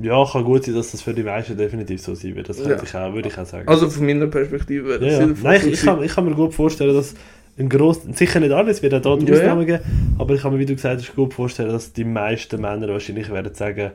Ja, 0.00 0.24
kann 0.24 0.44
gut 0.44 0.64
sein, 0.64 0.74
dass 0.74 0.92
das 0.92 1.02
für 1.02 1.12
die 1.12 1.22
meisten 1.22 1.56
definitiv 1.56 2.00
so 2.00 2.14
sein 2.14 2.34
wird. 2.34 2.48
Das 2.48 2.58
Ja. 2.58 2.82
ich 2.82 2.94
auch, 2.94 3.12
würde 3.12 3.28
ich 3.28 3.36
auch 3.38 3.44
sagen. 3.44 3.68
Also 3.68 3.90
von 3.90 4.06
meiner 4.06 4.26
Perspektive 4.26 4.86
wäre 4.88 5.00
ja, 5.00 5.06
das 5.06 5.14
ja. 5.14 5.20
jedenfalls 5.20 5.62
Nein, 5.62 5.72
ich, 5.72 5.78
ich, 5.80 5.86
kann, 5.86 6.02
ich 6.02 6.14
kann 6.14 6.24
mir 6.24 6.34
gut 6.34 6.54
vorstellen, 6.54 6.94
dass 6.94 7.14
ein 7.58 7.68
gross, 7.68 8.00
sicher 8.12 8.40
nicht 8.40 8.52
alles, 8.52 8.82
wird 8.82 8.94
auch 8.94 9.02
dort 9.02 9.22
Ja, 9.28 9.34
ja. 9.34 9.40
Ausnahmen 9.40 9.66
geben, 9.66 9.82
aber 10.18 10.34
ich 10.34 10.40
kann 10.40 10.52
mir, 10.54 10.58
wie 10.58 10.64
du 10.66 10.74
gesagt 10.74 11.00
hast, 11.02 11.14
gut 11.14 11.34
vorstellen, 11.34 11.68
dass 11.70 11.92
die 11.92 12.04
meisten 12.04 12.58
Männer 12.60 12.88
wahrscheinlich 12.88 13.30
werden 13.30 13.52
sagen, 13.54 13.90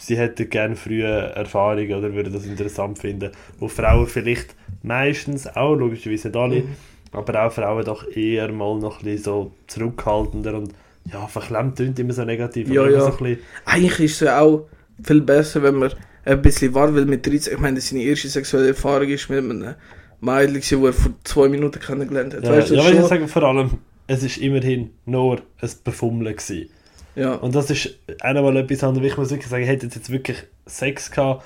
sie 0.00 0.16
hätten 0.18 0.50
gerne 0.50 0.74
frühe 0.74 1.04
Erfahrungen 1.06 1.94
oder 1.94 2.12
würden 2.12 2.32
das 2.32 2.44
interessant 2.44 2.98
finden. 2.98 3.30
Wo 3.60 3.68
Frauen 3.68 4.06
vielleicht 4.08 4.56
meistens 4.82 5.46
auch, 5.46 5.74
logischerweise 5.76 6.28
nicht 6.28 6.36
alle, 6.36 6.56
Mhm. 6.56 6.68
aber 7.12 7.46
auch 7.46 7.52
Frauen 7.52 7.84
doch 7.84 8.04
eher 8.16 8.50
mal 8.52 8.76
noch 8.78 8.98
ein 8.98 9.04
bisschen 9.04 9.22
so 9.24 9.52
zurückhaltender 9.68 10.54
und 10.58 10.72
ja, 11.12 11.26
verklemmt 11.28 11.76
klingt 11.76 11.98
immer 12.00 12.12
so 12.12 12.24
negativ. 12.24 12.68
Ja, 12.70 12.88
ja. 12.88 13.00
So 13.00 13.10
bisschen, 13.12 13.38
Eigentlich 13.64 14.00
ist 14.00 14.14
es 14.14 14.20
ja 14.20 14.40
auch 14.40 14.66
viel 15.02 15.20
besser, 15.20 15.62
wenn 15.62 15.76
man 15.76 15.92
ein 16.24 16.42
bisschen 16.42 16.74
war, 16.74 16.94
weil 16.94 17.06
mit 17.06 17.26
13, 17.26 17.54
ich 17.54 17.58
meine, 17.58 17.80
seine 17.80 18.02
erste 18.02 18.28
sexuelle 18.28 18.68
Erfahrung 18.68 19.08
ist 19.08 19.28
mit 19.30 19.38
einem 19.38 19.74
Mädchen, 20.20 20.80
wo 20.80 20.86
er 20.86 20.92
vor 20.92 21.12
zwei 21.24 21.48
Minuten 21.48 21.80
kennengelernt 21.80 22.34
hat. 22.34 22.44
ja, 22.44 22.50
weißt 22.50 22.70
du, 22.70 22.74
ja, 22.74 22.90
ich 22.90 23.00
sagen, 23.06 23.28
vor 23.28 23.42
allem, 23.44 23.78
es 24.06 24.22
ist 24.22 24.38
immerhin 24.38 24.90
nur 25.04 25.42
ein 25.60 25.70
Befummeln 25.84 26.36
gewesen. 26.36 26.70
Ja. 27.14 27.34
Und 27.34 27.54
das 27.54 27.70
ist 27.70 27.98
nochmal 28.22 28.56
etwas 28.56 28.84
anderes. 28.84 29.10
Ich 29.10 29.16
muss 29.16 29.30
wirklich 29.30 29.48
sagen, 29.48 29.64
hätte 29.64 29.86
jetzt 29.86 30.10
wirklich 30.10 30.44
Sex 30.66 31.10
gehabt, 31.10 31.44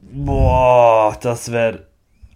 boah, 0.00 1.16
das 1.20 1.50
wäre. 1.50 1.86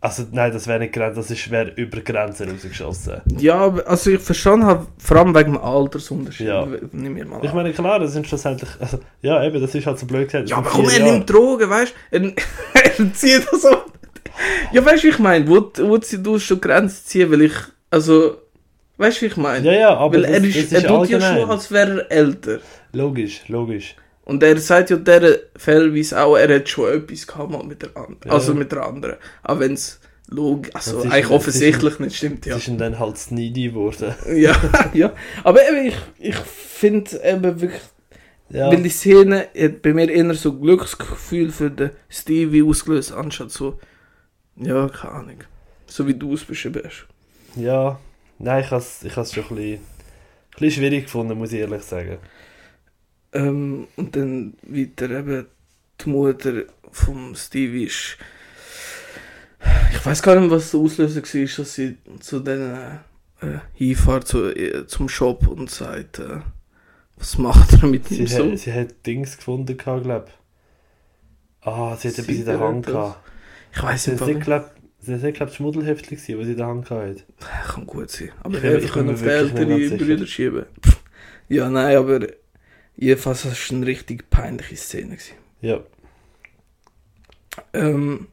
Also 0.01 0.25
nein, 0.31 0.53
das 0.53 0.69
wäre 0.69 0.79
nicht 0.79 0.93
Grenze, 0.93 1.17
das 1.21 1.31
ist- 1.31 1.51
wäre 1.51 1.71
über 1.75 2.01
Grenzen 2.01 2.49
rausgeschossen. 2.51 3.21
Ja, 3.39 3.57
aber 3.57 3.87
also 3.89 4.11
ich 4.11 4.21
verstanden 4.21 4.65
habe, 4.67 4.87
vor 4.99 5.17
allem 5.17 5.35
wegen 5.35 5.55
dem 5.55 5.59
Altersunterschied. 5.61 6.47
Ja. 6.47 6.67
Nimm 6.93 7.15
mir 7.15 7.25
mal 7.27 7.41
Ich 7.43 7.51
an. 7.51 7.57
meine, 7.57 7.73
klar, 7.73 7.99
das 7.99 8.13
sind 8.13 8.27
schlussendlich. 8.27 8.71
Also, 8.79 9.01
ja, 9.23 9.43
eben, 9.43 9.61
das 9.61 9.75
ist 9.75 9.87
halt 9.87 9.99
so 9.99 10.07
blöd 10.07 10.29
gesagt. 10.31 10.49
Ja, 10.51 10.59
aber 10.59 10.71
komm, 10.71 10.89
er 10.89 10.99
Jahre. 11.01 11.13
nimmt 11.13 11.29
Drogen, 11.29 11.69
weißt 11.69 11.95
du? 12.13 12.17
Er, 12.17 12.23
er 12.99 13.13
zieht 13.15 13.47
das 13.51 13.63
so. 13.63 13.77
Ja, 14.73 14.85
weißt 14.85 15.03
du, 15.03 15.09
wie 15.09 15.11
ich 15.13 15.19
meine? 15.19 15.49
Wo, 15.49 15.73
wo 15.79 15.99
du 15.99 16.39
schon 16.39 16.61
Grenzen 16.61 17.05
ziehen, 17.05 17.31
weil 17.33 17.43
ich. 17.43 17.53
Also. 17.91 18.37
Weißt 18.99 19.19
du, 19.19 19.23
wie 19.23 19.27
ich 19.27 19.37
meine? 19.37 19.65
Ja, 19.67 19.73
ja, 19.73 19.97
aber 19.97 20.15
weil 20.15 20.23
das, 20.23 20.31
er, 20.31 20.41
das 20.41 20.49
ist, 20.51 20.57
ist 20.57 20.73
er 20.73 20.87
tut 20.87 21.09
ja 21.09 21.21
schon, 21.21 21.51
als 21.51 21.71
wäre 21.73 22.07
er 22.09 22.17
älter. 22.19 22.59
Logisch, 22.93 23.43
logisch. 23.49 23.95
Und 24.29 24.43
er 24.43 24.59
sagt 24.61 24.91
ja 24.91 24.97
dieser 24.99 25.39
Fellweise 25.57 26.21
auch, 26.23 26.37
er 26.37 26.55
hat 26.57 26.69
schon 26.69 26.93
etwas 26.93 27.27
gehabt 27.27 27.51
mal 27.51 27.65
mit 27.65 27.81
der 27.81 27.97
anderen. 27.97 28.19
Ja. 28.27 28.33
Also 28.33 28.53
mit 28.53 28.71
der 28.71 28.85
anderen. 28.85 29.17
Auch 29.43 29.59
wenn 29.59 29.73
es 29.73 30.01
logisch, 30.29 30.71
also 30.75 31.01
eigentlich 31.01 31.31
offensichtlich 31.31 31.99
nicht 31.99 32.15
stimmt, 32.17 32.45
ja. 32.45 32.55
Das 32.55 32.69
ist 32.69 32.79
dann 32.79 32.99
halt 32.99 33.17
sneedy 33.17 33.69
geworden. 33.69 34.15
Ja, 34.37 34.55
ja. 34.93 35.15
Aber 35.45 35.67
eben, 35.67 35.87
ich, 35.89 35.97
ich 36.19 36.37
finde 36.37 37.11
eben 37.25 37.59
wirklich, 37.59 37.81
Ja. 38.51 38.71
weil 38.71 38.83
die 38.83 38.91
Szene 38.91 39.47
hat 39.59 39.81
bei 39.81 39.95
mir 39.95 40.11
eher 40.11 40.35
so 40.35 40.53
Glücksgefühl 40.59 41.51
für 41.51 41.71
den 41.71 41.91
Stevie 42.11 42.63
ausgelöst, 42.63 43.13
anstatt 43.13 43.51
so, 43.51 43.79
ja, 44.57 44.91
keine 44.91 45.15
Ahnung. 45.15 45.39
So 45.87 46.07
wie 46.07 46.13
du 46.15 46.35
es 46.35 46.45
beschrieben 46.45 46.83
hast. 46.85 47.07
Ja, 47.57 47.99
nein, 48.39 48.63
ich 48.63 48.71
habe 48.71 48.83
es 48.83 49.03
ich 49.05 49.17
has 49.17 49.33
schon 49.33 49.45
ein 49.45 49.49
bisschen, 49.49 49.73
ein 49.73 49.81
bisschen 50.59 50.71
schwierig 50.83 51.05
gefunden, 51.05 51.39
muss 51.39 51.55
ich 51.55 51.61
ehrlich 51.61 51.83
sagen. 51.83 52.19
Ähm, 53.33 53.89
und 53.97 54.17
dann 54.17 54.55
weiter 54.63 55.11
eben 55.11 55.47
die 56.01 56.09
Mutter 56.11 56.65
vom 56.91 57.35
Stevie 57.35 57.85
ist. 57.85 58.17
Ich 59.93 60.05
weiß 60.07 60.23
gar 60.23 60.39
nicht, 60.39 60.51
was 60.51 60.71
der 60.71 60.81
Auslöser 60.81 61.23
war, 61.23 61.47
dass 61.57 61.75
sie 61.75 61.99
zu 62.21 62.41
denen 62.41 63.01
äh, 63.41 63.59
hinfährt 63.75 64.27
zu, 64.29 64.49
äh, 64.55 64.87
zum 64.87 65.09
Shop 65.09 65.47
und 65.49 65.71
sagt, 65.71 66.21
äh, 66.21 66.41
was 67.17 67.39
macht 67.39 67.73
er 67.75 67.87
mit 67.89 68.09
Sie, 68.09 68.23
ihm 68.23 68.27
so? 68.27 68.53
hat, 68.53 68.59
sie 68.59 68.73
hat 68.73 69.07
Dings 69.07 69.37
gefunden, 69.37 69.77
glaube 69.77 70.27
ich. 70.29 71.67
Ah, 71.67 71.97
sie 71.97 72.09
hat 72.09 72.19
etwas 72.19 72.39
in 72.39 72.45
der 72.45 72.61
Hand 72.61 72.87
gehabt. 72.87 73.21
Ich 73.73 73.83
weiß 73.83 74.07
nicht, 74.09 74.21
warum. 74.21 74.41
glaube 74.41 74.71
sie 75.01 75.21
hat, 75.21 75.35
glaube 75.35 75.53
Schmuddelheftchen 75.53 76.17
gewesen, 76.17 76.39
was 76.39 76.47
sie 76.47 76.53
in 76.53 76.57
der 76.59 76.67
Hand 76.67 76.91
hatte. 76.91 77.25
Kann 77.69 77.87
gut 77.87 78.11
sein. 78.11 78.31
Aber 78.43 78.59
Ich 78.59 78.65
ich 78.65 78.85
ich 78.85 78.95
mir 78.95 79.11
auf 79.13 79.23
nicht 79.23 79.33
ältere. 79.33 79.97
Brüder 79.99 80.27
schieben. 80.27 80.67
Ja, 81.49 81.69
nein, 81.71 81.97
aber 81.97 82.21
jedenfalls 82.99 83.45
war 83.47 83.53
es 83.53 83.71
eine 83.71 83.87
richtig 83.87 84.29
peinliche 84.31 84.77
Szene. 84.77 85.17
Gewesen. 85.17 85.35
Ja, 85.63 85.81
Ähm, 87.73 88.29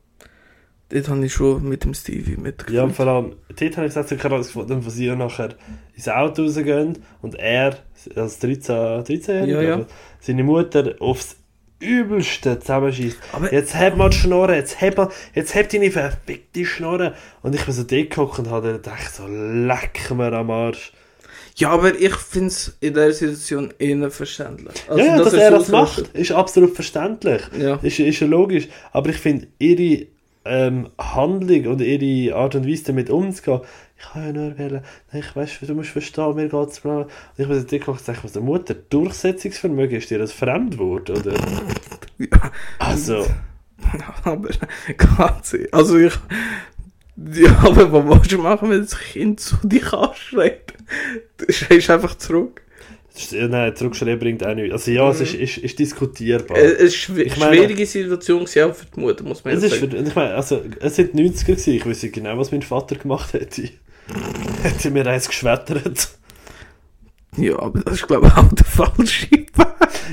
dort 0.89 1.07
habe 1.09 1.25
ich 1.25 1.33
schon 1.33 1.67
mit 1.67 1.83
dem 1.83 1.93
Stevie 1.93 2.37
mitgefühlt. 2.37 2.75
ja 2.77 2.83
und 2.83 2.95
vor 2.95 3.07
allem, 3.07 3.35
dort 3.49 3.77
habe 3.77 3.87
ich 3.87 3.95
es 3.95 4.09
so 4.09 4.15
krass 4.15 4.47
gefunden, 4.47 4.85
wo 4.85 4.89
sie 4.89 5.09
nachher 5.15 5.55
ins 5.95 6.07
Auto 6.07 6.43
rausgehen 6.43 6.99
und 7.21 7.35
er, 7.35 7.79
als 8.15 8.39
13, 8.39 9.03
13 9.03 9.47
Ja, 9.49 9.61
ja. 9.61 9.85
seine 10.19 10.43
Mutter 10.43 10.95
aufs 10.99 11.37
Übelste 11.79 12.59
zusammenschießt. 12.59 13.17
Aber 13.33 13.51
Jetzt 13.51 13.75
heb 13.75 13.97
mal 13.97 14.09
die 14.09 14.17
Schnorre, 14.17 14.55
jetzt 14.55 14.79
heb, 14.79 14.97
mal, 14.97 15.09
jetzt 15.33 15.55
heb 15.55 15.69
deine 15.69 15.91
verfickte 15.91 16.65
Schnorre. 16.65 17.15
Und 17.41 17.53
ich 17.55 17.65
bin 17.65 17.73
so 17.73 17.85
gehockt 17.85 18.39
und 18.39 18.49
habe 18.49 18.73
gedacht, 18.73 19.13
so 19.13 19.27
leck 19.27 20.09
mir 20.11 20.31
am 20.33 20.49
Arsch. 20.51 20.93
Ja, 21.57 21.69
aber 21.69 21.95
ich 21.95 22.15
finde 22.15 22.47
es 22.47 22.75
in 22.81 22.93
der 22.93 23.13
Situation 23.13 23.73
eher 23.79 24.11
verständlich. 24.11 24.75
Also, 24.89 24.99
ja, 24.99 25.17
ja, 25.17 25.23
dass, 25.23 25.33
er 25.33 25.51
das 25.51 25.69
macht, 25.69 26.09
ist 26.13 26.31
absolut 26.33 26.75
verständlich. 26.75 27.41
Ja. 27.57 27.75
Ist, 27.81 27.99
ist 27.99 28.19
ja 28.19 28.27
logisch. 28.27 28.67
Aber 28.91 29.09
ich 29.09 29.17
finde, 29.17 29.47
ihre 29.57 30.07
ähm, 30.43 30.89
Handlung 30.99 31.65
und 31.67 31.81
ihre 31.81 32.35
Art 32.35 32.55
und 32.55 32.67
Weise 32.67 32.85
damit 32.85 33.09
umzugehen, 33.09 33.61
ich 33.97 34.03
kann 34.11 34.25
ja 34.25 34.33
nur 34.33 34.57
wählen, 34.57 34.83
ich 35.13 35.33
weiß, 35.33 35.59
du 35.61 35.73
musst 35.73 35.91
verstehen, 35.91 36.35
mir 36.35 36.49
geht 36.49 36.69
es. 36.69 36.79
Und 36.83 37.07
ich 37.37 37.47
gehockt 37.47 37.99
und 37.99 38.07
dachte, 38.07 38.23
was 38.23 38.33
der 38.33 38.41
Mutter, 38.41 38.73
Durchsetzungsvermögen 38.73 39.97
ist 39.97 40.09
dir 40.09 40.19
ein 40.19 40.27
Fremdwort, 40.27 41.09
oder? 41.09 41.33
Ja, 42.17 42.51
Also, 42.79 43.25
aber 44.23 44.49
ganz 44.97 45.55
Also 45.71 45.97
ich. 45.97 46.13
Ja, 47.17 47.57
aber 47.63 47.91
was 47.93 48.05
willst 48.19 48.31
du 48.33 48.37
machen, 48.39 48.69
wenn 48.69 48.81
das 48.81 48.97
Kind 48.99 49.39
zu 49.39 49.55
dich 49.63 49.91
anschreit? 49.93 50.73
Du 51.37 51.51
schreist 51.51 51.89
einfach 51.89 52.15
zurück. 52.15 52.61
ja, 53.31 53.47
nein, 53.47 53.73
zurückschreiben 53.75 54.19
bringt 54.19 54.45
auch 54.45 54.53
nichts. 54.53 54.73
Also 54.73 54.91
ja, 54.91 55.09
es 55.09 55.21
ist, 55.21 55.33
ist, 55.35 55.57
ist 55.59 55.79
diskutierbar. 55.79 56.57
Es 56.57 56.93
Ich 56.93 57.37
meine- 57.37 57.55
schwierige 57.55 57.85
Situation 57.85 58.43
gewesen, 58.43 58.69
auch 58.69 58.75
für 58.75 58.85
die 58.93 58.99
Mutter, 58.99 59.23
muss 59.23 59.43
man 59.45 59.53
Es 59.55 59.63
ist 59.63 59.75
für, 59.75 59.89
sagen. 59.89 60.05
ich 60.05 60.15
meine, 60.15 60.35
also, 60.35 60.61
es 60.81 60.95
sind 60.97 61.15
90er 61.15 61.45
gewesen. 61.45 61.73
Ich 61.73 61.85
weiß 61.85 62.03
nicht 62.03 62.15
genau, 62.15 62.37
was 62.37 62.51
mein 62.51 62.61
Vater 62.61 62.95
gemacht 62.95 63.31
hätte. 63.33 63.69
hätte 64.63 64.91
mir 64.91 65.07
eins 65.07 65.27
geschwettert. 65.27 66.09
Ja, 67.37 67.59
aber 67.59 67.79
das 67.81 67.95
ist 67.95 68.07
glaube 68.07 68.27
ich 68.27 68.33
auch 68.33 68.47
der 68.53 68.65
falsche 68.65 69.31
Weg. 69.31 69.51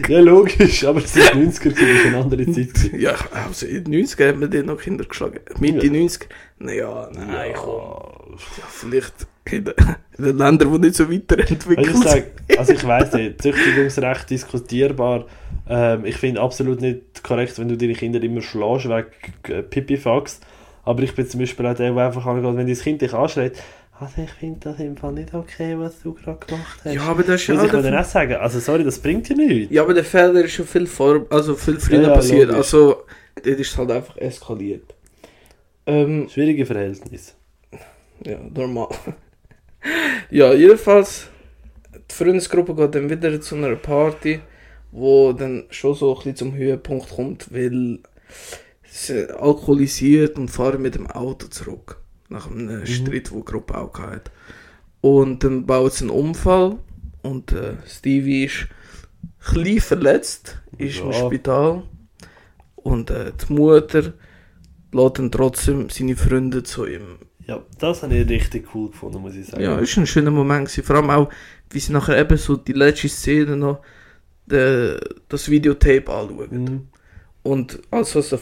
Ja, 0.08 0.20
logisch, 0.20 0.84
aber 0.84 1.00
es 1.04 1.12
sind 1.12 1.24
90er 1.26 1.60
gewesen, 1.70 1.76
das 1.78 2.04
war 2.04 2.06
eine 2.12 2.16
andere 2.24 2.46
Zeit. 2.46 2.74
gewesen. 2.74 2.98
Ja, 3.00 3.14
also 3.46 3.66
in 3.66 3.84
den 3.84 3.92
90 4.00 4.20
hat 4.26 4.38
man 4.38 4.50
den 4.50 4.66
noch 4.66 4.78
Kinder 4.80 5.04
geschlagen. 5.04 5.38
Mitte 5.60 5.86
Ja. 5.86 5.92
90 5.92 6.28
Naja, 6.58 7.10
nein, 7.14 7.52
komm. 7.54 7.80
Ja. 7.80 8.38
Ja, 8.58 8.64
vielleicht 8.68 9.12
in 9.50 9.64
den, 10.18 10.38
Ländern, 10.38 10.72
die 10.72 10.78
nicht 10.78 10.94
so 10.94 11.10
weiterentwickelt 11.12 11.88
Also 11.88 11.90
ich, 12.02 12.08
sind. 12.10 12.24
sag, 12.48 12.58
also 12.58 12.72
ich 12.72 12.86
weiss 12.86 13.12
nicht, 13.12 13.42
Züchtigungsrecht 13.42 14.30
diskutierbar. 14.30 15.26
Ähm, 15.68 16.04
ich 16.06 16.16
finde 16.16 16.40
absolut 16.40 16.80
nicht 16.80 17.22
korrekt, 17.22 17.58
wenn 17.58 17.68
du 17.68 17.76
deine 17.76 17.92
Kinder 17.94 18.22
immer 18.22 18.40
schlägst 18.40 18.88
wegen 18.88 19.68
Pipifax. 19.70 20.40
Aber 20.84 21.02
ich 21.02 21.14
bin 21.14 21.28
zum 21.28 21.40
Beispiel 21.40 21.66
auch 21.66 21.74
der, 21.74 21.92
der 21.92 22.06
einfach 22.06 22.26
angeht, 22.26 22.56
wenn 22.56 22.66
dein 22.66 22.76
Kind 22.76 23.02
dich 23.02 23.14
anschreit, 23.14 23.52
also 24.02 24.22
ich 24.22 24.30
finde 24.30 24.60
das 24.60 24.78
im 24.80 24.96
Fall 24.96 25.12
nicht 25.12 25.32
okay, 25.32 25.78
was 25.78 26.00
du 26.02 26.12
gerade 26.14 26.44
gemacht 26.46 26.80
hast. 26.84 26.94
Ja, 26.94 27.02
aber 27.02 27.22
das 27.22 27.40
ist 27.40 27.46
ja 27.46 27.54
Muss 27.54 27.64
ich 27.72 27.94
auch 27.94 28.04
sagen, 28.04 28.34
also 28.34 28.58
sorry, 28.60 28.84
das 28.84 28.98
bringt 28.98 29.28
dir 29.28 29.36
nichts. 29.36 29.72
Ja, 29.72 29.82
aber 29.82 29.94
der 29.94 30.04
Fehler 30.04 30.44
ist 30.44 30.52
schon 30.52 30.66
viel, 30.66 30.86
vor, 30.86 31.26
also 31.30 31.54
viel 31.54 31.78
früher 31.78 32.02
Ja, 32.02 32.08
ja, 32.08 32.14
passiert. 32.14 32.48
logisch. 32.48 32.56
Also, 32.56 33.04
dort 33.36 33.46
ist 33.46 33.78
halt 33.78 33.90
einfach 33.90 34.16
eskaliert. 34.16 34.94
Ähm, 35.86 36.28
Schwierige 36.28 36.66
Verhältnisse. 36.66 37.32
ja, 38.24 38.38
normal. 38.54 38.88
ja, 40.30 40.52
jedenfalls, 40.52 41.28
die 41.94 42.14
Freundesgruppe 42.14 42.74
geht 42.74 42.94
dann 42.94 43.10
wieder 43.10 43.40
zu 43.40 43.56
einer 43.56 43.76
Party, 43.76 44.40
wo 44.90 45.32
dann 45.32 45.64
schon 45.70 45.94
so 45.94 46.10
ein 46.12 46.16
bisschen 46.16 46.36
zum 46.36 46.54
Höhepunkt 46.54 47.10
kommt, 47.10 47.52
weil 47.52 48.00
sie 48.84 49.28
alkoholisiert 49.30 50.38
und 50.38 50.50
fahren 50.50 50.82
mit 50.82 50.94
dem 50.94 51.06
Auto 51.06 51.46
zurück. 51.48 52.01
Nach 52.32 52.50
einem 52.50 52.84
Streit, 52.86 53.30
wo 53.30 53.38
die 53.40 53.44
Gruppe 53.44 53.76
auch 53.78 53.98
hatte. 53.98 54.30
Und 55.00 55.44
dann 55.44 55.66
baut 55.66 55.92
sie 55.94 56.04
einen 56.04 56.10
Unfall 56.10 56.76
und 57.22 57.52
äh, 57.52 57.74
Stevie 57.86 58.44
ist 58.44 58.68
ein 59.54 59.54
bisschen 59.62 59.80
verletzt, 59.80 60.60
ist 60.78 61.00
im 61.00 61.10
Ja. 61.10 61.26
Spital. 61.26 61.82
Und 62.76 63.10
äh, 63.10 63.32
die 63.32 63.52
Mutter 63.52 64.12
lässt 64.92 65.18
dann 65.18 65.30
trotzdem 65.30 65.88
seine 65.90 66.16
Freunde 66.16 66.62
zu 66.62 66.86
ihm 66.86 67.18
Ja, 67.46 67.60
das 67.78 68.02
habe 68.02 68.14
ich 68.16 68.28
richtig 68.28 68.74
cool 68.74 68.90
gefunden, 68.90 69.20
muss 69.20 69.34
ich 69.34 69.46
sagen. 69.46 69.62
ja, 69.62 69.76
ist 69.78 69.96
ein 69.96 70.06
schöner 70.06 70.30
Moment 70.30 70.66
gewesen. 70.68 70.84
Vor 70.84 70.96
allem 70.96 71.10
auch, 71.10 71.28
wie 71.70 71.80
sie 71.80 71.92
nachher 71.92 72.18
eben 72.18 72.36
so 72.38 72.56
die 72.56 72.72
letzte 72.72 73.08
Szene 73.08 73.56
noch 73.56 73.80
de, 74.46 74.98
das 75.28 75.48
Videotape 75.48 76.08
anschauen. 76.12 76.48
Mhm. 76.64 76.88
Und 77.42 77.80
als 77.90 78.14
was 78.14 78.28
der, 78.30 78.38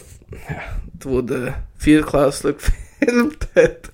ja, 0.49 0.61
wo 1.05 1.22
der 1.22 1.62
Vierklässler 1.76 2.55
gefilmt 3.11 3.48
hat, 3.54 3.90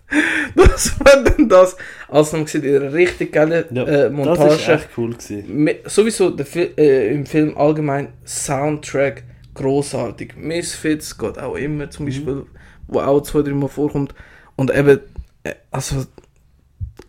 das 0.54 0.98
war 1.00 1.22
dann 1.24 1.48
das, 1.48 1.76
als 2.08 2.32
man 2.32 2.46
sieht, 2.46 2.64
in 2.64 2.76
einer 2.82 2.92
richtig 2.92 3.32
geile 3.32 3.66
Ja, 3.70 3.82
äh, 3.82 3.86
das 3.86 4.04
ist 4.06 4.12
Montage. 4.12 4.72
echt 4.72 4.88
cool 4.96 5.14
gewesen. 5.14 5.68
Sowieso 5.86 6.30
der 6.30 6.46
äh, 6.78 7.12
im 7.14 7.26
Film 7.26 7.56
allgemein 7.56 8.08
Soundtrack 8.24 9.24
großartig. 9.54 10.34
Misfits 10.36 11.16
geht 11.16 11.38
auch 11.38 11.54
immer 11.56 11.86
Mhm. 11.86 11.90
zum 11.90 12.06
Beispiel, 12.06 12.46
wo 12.88 13.00
auch 13.00 13.20
zwei, 13.22 13.42
drei 13.42 13.52
Mal 13.52 13.68
vorkommt. 13.68 14.14
Und 14.56 14.74
eben, 14.74 15.00
äh, 15.44 15.54
also 15.70 16.04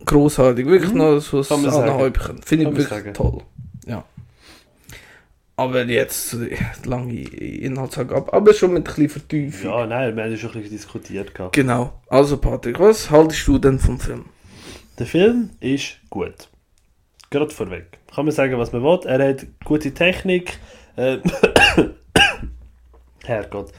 großartig. 0.05 0.65
Wirklich 0.65 0.91
Mhm. 0.93 0.97
noch 0.97 1.19
so 1.19 1.37
man 1.37 1.45
sagen. 1.45 1.63
Sahnehäubchen. 1.71 2.41
Finde 2.43 2.63
ich 2.63 2.69
man 2.69 2.77
wirklich 2.77 2.87
sagen. 2.87 3.13
toll. 3.13 3.41
Ja. 3.85 4.03
Aber 5.59 5.83
jetzt 5.85 6.35
äh, 6.35 6.55
lange 6.85 7.19
Inhaltsangabe, 7.19 8.31
aber 8.31 8.53
schon 8.53 8.73
mit 8.73 8.81
ein 8.81 8.83
bisschen 8.83 9.09
Vertiefung. 9.09 9.71
Ja, 9.71 9.87
nein, 9.87 10.15
wir 10.15 10.23
haben 10.23 10.31
ja 10.31 10.37
schon 10.37 10.51
ein 10.51 10.61
bisschen 10.61 10.77
diskutiert. 10.77 11.33
Gehabt. 11.33 11.55
Genau. 11.55 11.99
Also 12.07 12.37
Patrick, 12.37 12.79
was 12.79 13.09
haltest 13.09 13.47
du 13.47 13.57
denn 13.57 13.79
vom 13.79 13.99
Film? 13.99 14.25
Der 14.99 15.07
Film 15.07 15.49
ist 15.59 15.97
gut. 16.11 16.49
Gerade 17.31 17.49
vorweg. 17.49 17.97
Kann 18.13 18.25
man 18.25 18.33
sagen, 18.35 18.57
was 18.59 18.71
man 18.71 18.83
will. 18.83 18.99
Er 19.05 19.29
hat 19.29 19.47
gute 19.65 19.91
Technik. 19.95 20.59
Ähm, 20.95 21.23
Herrgott. 23.25 23.71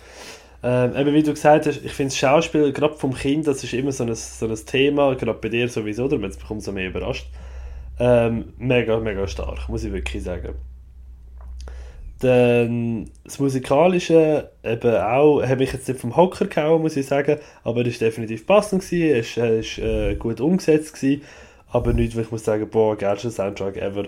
Ähm, 0.64 0.96
eben 0.96 1.14
wie 1.14 1.22
du 1.22 1.32
gesagt 1.32 1.66
hast, 1.66 1.84
ich 1.84 1.92
finde 1.92 2.10
das 2.10 2.18
Schauspiel, 2.18 2.72
gerade 2.72 2.94
vom 2.94 3.14
Kind, 3.14 3.46
das 3.46 3.62
ist 3.62 3.72
immer 3.72 3.92
so 3.92 4.02
ein, 4.02 4.14
so 4.16 4.46
ein 4.46 4.56
Thema, 4.66 5.14
gerade 5.14 5.38
bei 5.38 5.48
dir 5.48 5.68
sowieso, 5.68 6.06
oder 6.06 6.18
man 6.18 6.32
bekommt 6.32 6.64
so 6.64 6.72
mehr 6.72 6.88
überrascht. 6.88 7.28
Ähm, 8.00 8.52
mega, 8.58 8.98
mega 8.98 9.28
stark, 9.28 9.68
muss 9.68 9.84
ich 9.84 9.92
wirklich 9.92 10.24
sagen. 10.24 10.56
Dann 12.20 13.10
das 13.22 13.38
Musikalische 13.38 14.50
eben 14.64 14.96
auch, 14.96 15.40
hat 15.42 15.58
mich 15.58 15.72
jetzt 15.72 15.86
nicht 15.86 16.00
vom 16.00 16.16
Hocker 16.16 16.46
gehauen, 16.46 16.82
muss 16.82 16.96
ich 16.96 17.06
sagen, 17.06 17.38
aber 17.62 17.86
es 17.86 18.00
war 18.00 18.08
definitiv 18.08 18.44
passend, 18.44 18.82
es 18.82 19.36
war 19.36 19.50
ist, 19.50 19.78
äh, 19.78 20.16
gut 20.16 20.40
umgesetzt, 20.40 20.94
gewesen, 20.94 21.22
aber 21.70 21.92
nicht, 21.92 22.16
wo 22.16 22.20
ich 22.20 22.30
muss 22.32 22.44
sagen, 22.44 22.68
boah, 22.68 22.96
geilster 22.96 23.30
Soundtrack 23.30 23.76
ever. 23.76 24.06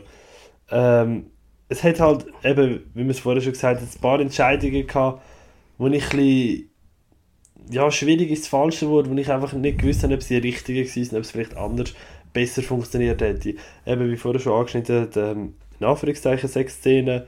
Ähm, 0.70 1.26
es 1.68 1.84
hat 1.84 2.00
halt 2.00 2.26
eben, 2.42 2.90
wie 2.94 3.04
wir 3.04 3.10
es 3.10 3.20
vorher 3.20 3.40
schon 3.40 3.52
gesagt 3.52 3.80
haben, 3.80 3.88
ein 3.88 4.00
paar 4.00 4.20
Entscheidungen 4.20 4.86
gehabt, 4.86 5.22
wo 5.78 5.86
ich 5.86 6.02
ein 6.10 6.16
bisschen, 6.16 6.70
ja, 7.70 7.90
schwierig 7.92 8.30
ist 8.32 8.42
das 8.42 8.48
falsche 8.48 8.88
Wort, 8.88 9.08
wo 9.08 9.14
ich 9.14 9.30
einfach 9.30 9.52
nicht 9.52 9.78
gewusst 9.78 10.02
habe, 10.02 10.14
ob 10.14 10.22
sie 10.22 10.40
die 10.40 10.48
richtigen 10.48 10.84
waren, 10.84 11.16
ob 11.16 11.22
es 11.22 11.30
vielleicht 11.30 11.56
anders 11.56 11.94
besser 12.32 12.62
funktioniert 12.62 13.20
hätte. 13.20 13.54
Eben, 13.86 14.10
wie 14.10 14.16
vorher 14.16 14.40
schon 14.40 14.58
angeschnitten, 14.58 15.08
ähm, 15.14 15.54
in 15.78 15.86
Anführungszeichen 15.86 16.48
sechs 16.48 16.74
Szenen, 16.74 17.22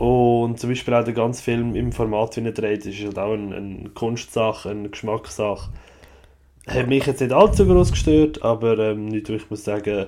und 0.00 0.58
zum 0.58 0.70
Beispiel 0.70 0.94
auch 0.94 1.04
der 1.04 1.12
ganze 1.12 1.42
Film 1.42 1.76
im 1.76 1.92
Format, 1.92 2.34
wie 2.38 2.40
er 2.40 2.52
dreht, 2.52 2.86
ist 2.86 3.04
halt 3.04 3.18
auch 3.18 3.34
eine, 3.34 3.54
eine 3.54 3.90
Kunstsache, 3.90 4.70
eine 4.70 4.88
Geschmackssache. 4.88 5.70
Hat 6.66 6.88
mich 6.88 7.04
jetzt 7.04 7.20
nicht 7.20 7.34
allzu 7.34 7.66
groß 7.66 7.90
gestört, 7.90 8.42
aber 8.42 8.78
ähm, 8.78 9.08
nicht, 9.08 9.28
wo 9.28 9.34
ich 9.34 9.50
muss 9.50 9.62
sagen, 9.62 10.06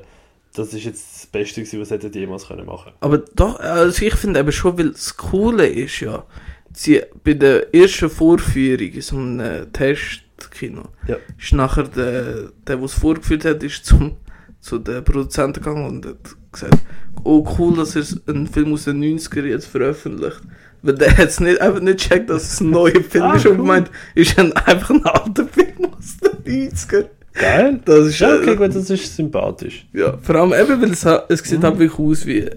das 0.55 0.73
ist 0.73 0.85
jetzt 0.85 1.15
das 1.15 1.27
Beste 1.27 1.61
gewesen, 1.61 1.79
was 1.79 1.91
hätte 1.91 2.09
jemals 2.19 2.49
können 2.49 2.65
machen 2.65 2.93
Aber 3.01 3.19
doch, 3.19 3.61
also 3.61 4.03
ich 4.03 4.15
finde 4.15 4.41
eben 4.41 4.51
schon, 4.51 4.79
weil 4.79 4.93
das 4.93 5.15
Coole 5.15 5.67
ist 5.67 6.01
ja, 6.01 6.25
sie, 6.73 7.03
bei 7.23 7.35
der 7.35 7.75
ersten 7.75 8.09
Vorführung 8.09 8.93
in 8.95 9.01
so 9.03 9.17
einem 9.19 9.71
Testkino, 9.75 10.85
Ja. 11.07 11.17
ist 11.39 11.53
nachher 11.53 11.85
der, 11.85 12.23
der, 12.67 12.77
der 12.77 12.83
es 12.83 12.95
vorgeführt 12.95 13.45
hat, 13.45 13.63
ist 13.63 13.85
zum, 13.85 14.17
zu 14.59 14.79
den 14.79 15.05
Produzenten 15.05 15.63
gegangen 15.63 15.85
und 15.87 16.07
hat 16.07 16.37
gesagt, 16.53 16.79
oh 17.25 17.47
cool, 17.59 17.77
dass 17.77 17.97
er 17.97 18.05
einen 18.29 18.47
Film 18.47 18.73
aus 18.73 18.85
den 18.85 19.03
90er 19.03 19.45
jetzt 19.45 19.67
veröffentlicht. 19.67 20.41
Weil 20.85 20.95
der 20.97 21.17
hat 21.17 21.29
es 21.29 21.39
nicht, 21.41 21.61
einfach 21.61 21.81
nicht 21.81 21.99
gecheckt, 21.99 22.29
dass 22.31 22.53
es 22.55 22.61
ein 22.61 22.71
neuer 22.71 23.01
Film 23.09 23.25
Ah, 23.25 23.35
ist 23.37 23.47
und 23.47 23.53
cool. 23.53 23.57
gemeint, 23.59 23.91
ist 24.15 24.39
ein, 24.39 24.53
einfach 24.53 24.91
ein 24.91 25.05
alter 25.05 25.47
Film 25.47 25.87
aus 25.97 26.17
den 26.45 26.71
90er. 26.73 27.05
Geil. 27.35 27.81
Das 27.85 28.09
ist 28.09 28.19
Ja, 28.19 28.35
okay, 28.37 28.51
äh, 28.53 28.57
gut, 28.57 28.75
das 28.75 28.91
ist 28.91 29.17
sympathisch. 29.17 29.87
Ja, 29.93 30.19
vor 30.21 30.35
allem 30.35 30.53
eben, 30.53 30.83
weil 30.83 30.91
es, 30.91 31.05
es 31.05 31.49
sieht 31.49 31.61
Mhm. 31.61 31.65
halt 31.65 31.79
wirklich 31.79 31.99
aus 31.99 32.27
wie 32.27 32.51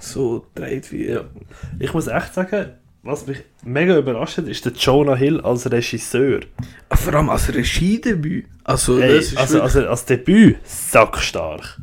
so 0.00 0.46
dreht 0.54 0.90
wie. 0.92 1.06
Ja. 1.10 1.24
Ich 1.78 1.92
muss 1.92 2.06
echt 2.06 2.32
sagen, 2.34 2.66
was 3.02 3.26
mich 3.26 3.38
mega 3.64 3.98
überrascht 3.98 4.38
hat, 4.38 4.46
ist 4.48 4.64
der 4.64 4.72
Jonah 4.72 5.16
Hill 5.16 5.40
als 5.40 5.70
Regisseur. 5.70 6.40
Ah, 6.88 6.96
Vor 6.96 7.14
allem 7.14 7.28
als 7.30 7.52
Regiedebüt. 7.52 8.46
Also, 8.64 9.00
Hey, 9.00 9.16
das 9.16 9.26
ist 9.26 9.36
also, 9.36 9.60
also 9.60 9.86
als 9.88 10.04
Debüt 10.06 10.56
sackstark. 10.64 11.78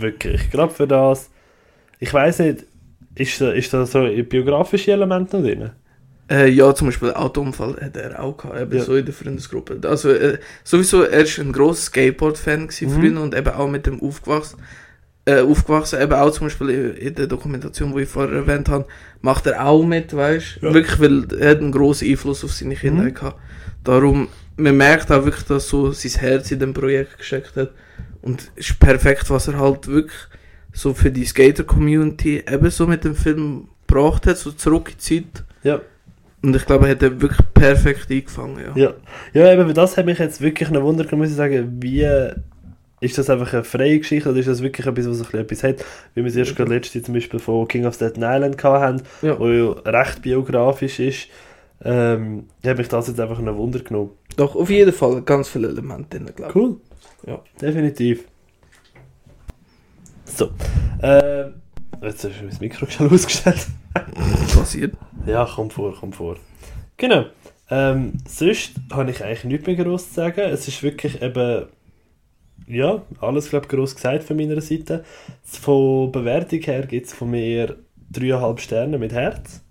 Wirklich. 0.00 0.50
Gerade 0.50 0.72
für 0.72 0.86
das. 0.86 1.30
Ich 2.00 2.12
weiß 2.12 2.40
nicht, 2.40 2.64
ist 3.14 3.40
da, 3.40 3.50
ist 3.52 3.72
da 3.72 3.86
so 3.86 4.00
biografische 4.28 4.92
Elemente 4.92 5.36
noch 5.38 5.44
drin? 5.44 5.70
äh, 6.30 6.48
ja, 6.48 6.74
zum 6.74 6.88
Beispiel 6.88 7.12
Autounfall 7.12 7.76
hat 7.82 7.96
er 7.98 8.22
auch 8.22 8.36
gehabt, 8.36 8.58
eben 8.58 8.76
Ja. 8.78 8.82
so 8.82 8.96
in 8.96 9.04
der 9.04 9.12
Freundesgruppe. 9.14 9.78
Also, 9.86 10.10
äh, 10.10 10.38
sowieso, 10.64 11.02
er 11.02 11.20
ist 11.20 11.38
ein 11.38 11.52
grosser 11.52 11.82
Skateboard-Fan 11.82 12.62
Mhm. 12.80 12.88
früher 12.90 13.20
und 13.20 13.34
eben 13.34 13.48
auch 13.54 13.68
mit 13.68 13.86
dem 13.86 14.00
aufgewachsen. 14.02 14.58
Äh, 15.26 15.40
aufgewachsen, 15.42 16.00
eben 16.02 16.12
auch 16.14 16.30
zum 16.30 16.46
Beispiel 16.46 16.68
in, 16.70 16.94
in 16.96 17.14
der 17.14 17.26
Dokumentation, 17.26 17.94
die 17.94 18.02
ich 18.02 18.08
vorher 18.08 18.34
erwähnt 18.34 18.68
habe, 18.70 18.86
macht 19.20 19.46
er 19.46 19.66
auch 19.66 19.82
mit, 19.84 20.14
weißt 20.16 20.58
du? 20.62 20.66
Ja. 20.68 20.74
Wirklich, 20.74 20.98
weil 21.00 21.26
er 21.38 21.50
hat 21.50 21.58
einen 21.58 21.72
grossen 21.72 22.08
Einfluss 22.10 22.42
auf 22.44 22.52
seine 22.52 22.74
Kinder 22.74 23.04
Mhm. 23.04 23.14
gehabt. 23.14 23.38
Darum, 23.84 24.28
man 24.56 24.76
merkt 24.78 25.10
auch 25.12 25.24
wirklich, 25.26 25.44
dass 25.44 25.68
so 25.68 25.92
sein 25.92 26.12
Herz 26.20 26.50
in 26.50 26.58
dem 26.58 26.72
Projekt 26.74 27.18
gesteckt 27.18 27.54
hat. 27.56 27.70
Und 28.24 28.50
es 28.56 28.70
ist 28.70 28.80
perfekt, 28.80 29.28
was 29.30 29.48
er 29.48 29.58
halt 29.58 29.86
wirklich 29.86 30.18
so 30.72 30.94
für 30.94 31.10
die 31.10 31.24
Skater-Community 31.24 32.42
eben 32.50 32.70
so 32.70 32.86
mit 32.86 33.04
dem 33.04 33.14
Film 33.14 33.68
gebracht 33.86 34.26
hat, 34.26 34.38
so 34.38 34.50
zurück 34.50 34.88
in 34.90 34.94
die 34.94 34.98
Zeit. 35.24 35.44
Ja. 35.62 35.80
Und 36.42 36.56
ich 36.56 36.66
glaube, 36.66 36.86
er 36.86 36.92
hat 36.92 37.02
er 37.02 37.20
wirklich 37.20 37.40
perfekt 37.54 38.10
eingefangen, 38.10 38.58
ja. 38.58 38.72
Ja, 38.74 38.94
ja 39.32 39.52
eben, 39.52 39.72
das 39.74 39.96
hat 39.96 40.06
mich 40.06 40.18
jetzt 40.18 40.40
wirklich 40.40 40.70
noch 40.70 40.82
Wunder 40.82 41.04
gemacht, 41.04 41.18
muss 41.18 41.30
ich 41.30 41.36
sagen, 41.36 41.78
wie 41.80 42.06
ist 43.00 43.18
das 43.18 43.28
einfach 43.30 43.52
eine 43.52 43.64
freie 43.64 43.98
Geschichte 43.98 44.28
oder 44.30 44.38
ist 44.38 44.48
das 44.48 44.62
wirklich 44.62 44.86
etwas, 44.86 45.06
was 45.08 45.18
ein 45.18 45.24
bisschen 45.24 45.40
etwas 45.40 45.62
hat, 45.62 45.84
wie 46.14 46.22
wir 46.22 46.28
es 46.28 46.36
erst 46.36 46.56
gerade 46.56 46.72
letzte 46.74 47.02
zum 47.02 47.14
Beispiel 47.14 47.40
von 47.40 47.68
King 47.68 47.84
of 47.86 47.94
Staten 47.94 48.22
Island 48.22 48.56
gehabt 48.58 48.82
haben, 48.82 49.02
Ja. 49.22 49.38
wo 49.38 49.48
ja 49.48 49.70
recht 49.84 50.22
biografisch 50.22 51.00
ist, 51.00 51.28
ähm, 51.82 52.44
hat 52.64 52.78
mich 52.78 52.88
das 52.88 53.08
jetzt 53.08 53.20
einfach 53.20 53.40
noch 53.40 53.56
Wunder 53.56 53.80
genommen. 53.80 54.10
Doch, 54.36 54.54
auf 54.54 54.70
jeden 54.70 54.92
Fall 54.92 55.20
ganz 55.22 55.48
viele 55.48 55.68
Elemente 55.68 56.18
drin, 56.18 56.30
glaube 56.34 56.50
ich. 56.50 56.56
Cool. 56.56 56.76
Ja. 57.26 57.42
Definitiv. 57.60 58.24
So. 60.24 60.50
Ähm, 61.02 61.54
jetzt 62.02 62.24
hast 62.24 62.40
du 62.40 62.46
das 62.46 62.60
Mikro 62.60 62.86
schon 62.86 63.10
ausgestellt. 63.12 63.66
Passiert. 64.54 64.94
Ja, 65.26 65.44
kommt 65.44 65.72
vor, 65.72 65.94
kommt 65.94 66.16
vor. 66.16 66.36
Genau. 66.96 67.26
Ähm, 67.70 68.12
sonst 68.28 68.72
habe 68.92 69.10
ich 69.10 69.24
eigentlich 69.24 69.44
nichts 69.44 69.66
mehr 69.66 69.76
groß 69.76 70.08
zu 70.08 70.14
sagen. 70.14 70.40
Es 70.40 70.68
ist 70.68 70.82
wirklich 70.82 71.22
eben, 71.22 71.66
ja, 72.66 73.02
alles, 73.20 73.50
glaube 73.50 73.66
ich, 73.66 73.70
gross 73.70 73.94
gesagt 73.94 74.24
von 74.24 74.36
meiner 74.36 74.60
Seite. 74.60 75.04
Von 75.42 76.12
Bewertung 76.12 76.60
her 76.60 76.86
gibt 76.86 77.06
es 77.06 77.12
von 77.12 77.30
mir 77.30 77.76
3,5 78.12 78.58
Sterne 78.58 78.98
mit 78.98 79.12
Herz. 79.12 79.62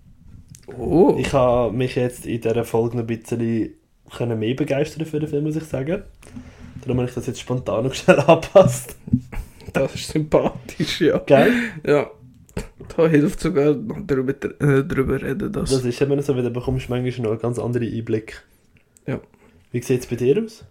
Oh. 0.78 1.14
Ich 1.18 1.32
habe 1.32 1.72
mich 1.72 1.94
jetzt 1.94 2.26
in 2.26 2.40
dieser 2.40 2.64
Folge 2.64 2.96
noch 2.96 3.04
ein 3.04 3.06
bisschen 3.06 3.74
können 4.10 4.38
mehr 4.38 4.54
begeistern 4.54 5.06
für 5.06 5.20
den 5.20 5.28
Film, 5.28 5.44
muss 5.44 5.56
ich 5.56 5.64
sagen. 5.64 6.02
Darum 6.82 6.98
habe 6.98 7.08
ich 7.08 7.14
das 7.14 7.26
jetzt 7.26 7.40
spontan 7.40 7.84
noch 7.86 7.94
schnell 7.94 8.20
angepasst. 8.20 8.96
Das 9.72 9.94
ist 9.94 10.08
sympathisch, 10.08 11.00
ja. 11.00 11.18
Geil? 11.18 11.52
Ja. 11.86 12.10
Da 12.96 13.08
hilft 13.08 13.40
sogar 13.40 13.74
darüber, 13.74 14.32
äh, 14.32 14.84
darüber 14.84 15.20
reden, 15.20 15.52
dass... 15.52 15.70
Das 15.70 15.84
ist 15.84 16.00
immer 16.00 16.20
so, 16.22 16.36
weil 16.36 16.42
du 16.42 16.50
bekommst 16.50 16.88
manchmal 16.88 17.24
noch 17.24 17.32
einen 17.32 17.40
ganz 17.40 17.58
anderen 17.58 17.92
Einblick. 17.92 18.42
Ja. 19.06 19.20
Wie 19.72 19.82
sieht 19.82 20.02
es 20.02 20.06
bei 20.06 20.16
dir 20.16 20.42
aus? 20.44 20.64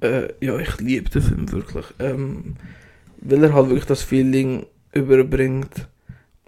Äh, 0.00 0.28
ja, 0.40 0.58
ich 0.58 0.78
liebe 0.78 1.08
den 1.08 1.22
Film 1.22 1.50
wirklich. 1.52 1.86
Ähm, 1.98 2.56
weil 3.20 3.42
er 3.42 3.54
halt 3.54 3.68
wirklich 3.68 3.86
das 3.86 4.02
Feeling 4.02 4.66
überbringt. 4.92 5.88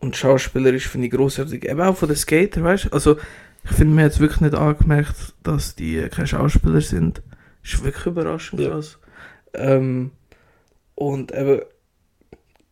Und 0.00 0.16
schauspielerisch 0.16 0.88
finde 0.88 1.06
ich 1.06 1.12
großartig. 1.12 1.68
Eben 1.68 1.80
auch 1.80 1.96
von 1.96 2.08
den 2.08 2.16
Skater, 2.16 2.62
weißt 2.62 2.86
du? 2.86 2.92
Also, 2.92 3.16
ich 3.64 3.72
finde, 3.72 4.02
hat 4.02 4.12
es 4.12 4.20
wirklich 4.20 4.40
nicht 4.40 4.54
angemerkt, 4.54 5.34
dass 5.42 5.74
die 5.74 5.98
äh, 5.98 6.08
keine 6.08 6.26
Schauspieler 6.26 6.80
sind. 6.80 7.22
Ist 7.62 7.82
wirklich 7.84 8.06
überraschend 8.06 8.60
Ja. 8.60 8.70
krass. 8.70 8.98
Ähm, 9.54 10.12
und 10.94 11.32
eben 11.32 11.60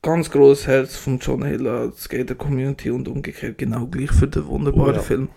ganz 0.03 0.31
großes 0.31 0.67
Herz 0.67 0.97
von 0.97 1.19
John 1.19 1.45
Hill 1.45 1.67
an 1.67 1.93
die 1.93 2.01
Skater-Community 2.01 2.91
und 2.91 3.09
umgekehrt 3.09 3.59
genau 3.59 3.87
gleich 3.87 4.11
für 4.13 4.29
den 4.29 4.47
wunderbaren 4.47 4.93
Oh 4.93 4.97
ja. 4.97 5.03
Film. 5.03 5.29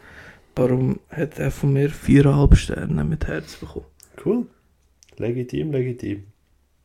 Darum 0.55 0.99
hat 1.09 1.39
er 1.39 1.49
von 1.51 1.73
mir 1.73 1.89
viereinhalb 1.89 2.55
Sterne 2.57 3.03
mit 3.03 3.25
Herz 3.27 3.55
bekommen. 3.55 3.85
Cool. 4.23 4.45
Legitim, 5.17 5.71
legitim. 5.71 6.23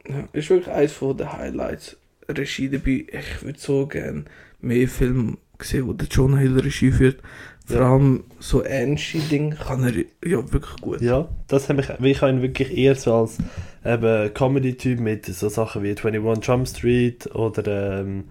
Ja, 0.09 0.29
ist 0.33 0.51
wirklich 0.51 0.73
eines 0.73 0.93
von 0.93 1.17
den 1.17 1.33
Highlights. 1.33 1.97
Regie 2.29 2.69
dabei. 2.69 3.07
Ich 3.11 3.43
würde 3.43 3.59
so 3.59 3.87
gerne 3.87 4.25
mehr 4.61 4.89
Filme 4.89 5.37
sehen, 5.61 5.87
wo 5.87 5.93
der 5.93 6.09
John 6.09 6.37
Hill 6.39 6.59
Regie 6.59 6.93
führt. 6.93 7.21
Vor 7.67 7.81
allem 7.81 8.25
so 8.39 8.63
ernste 8.63 9.19
Dinge 9.19 9.57
kann 9.57 9.83
er 9.83 9.93
ja 10.29 10.53
wirklich 10.53 10.77
gut. 10.81 11.01
Ja, 11.01 11.29
das 11.49 11.69
habe 11.69 11.81
ich, 11.81 11.89
ich 12.01 12.23
habe 12.23 12.33
ihn 12.33 12.43
wirklich 12.43 12.77
eher 12.77 12.95
so 12.95 13.13
als 13.15 13.39
eben 13.85 14.33
Comedy-Typ 14.35 15.01
mit 15.01 15.27
so 15.27 15.49
Sachen 15.49 15.83
wie 15.83 15.91
21 15.91 16.47
Jump 16.47 16.69
Street 16.69 17.35
oder 17.35 18.01
ähm, 18.01 18.25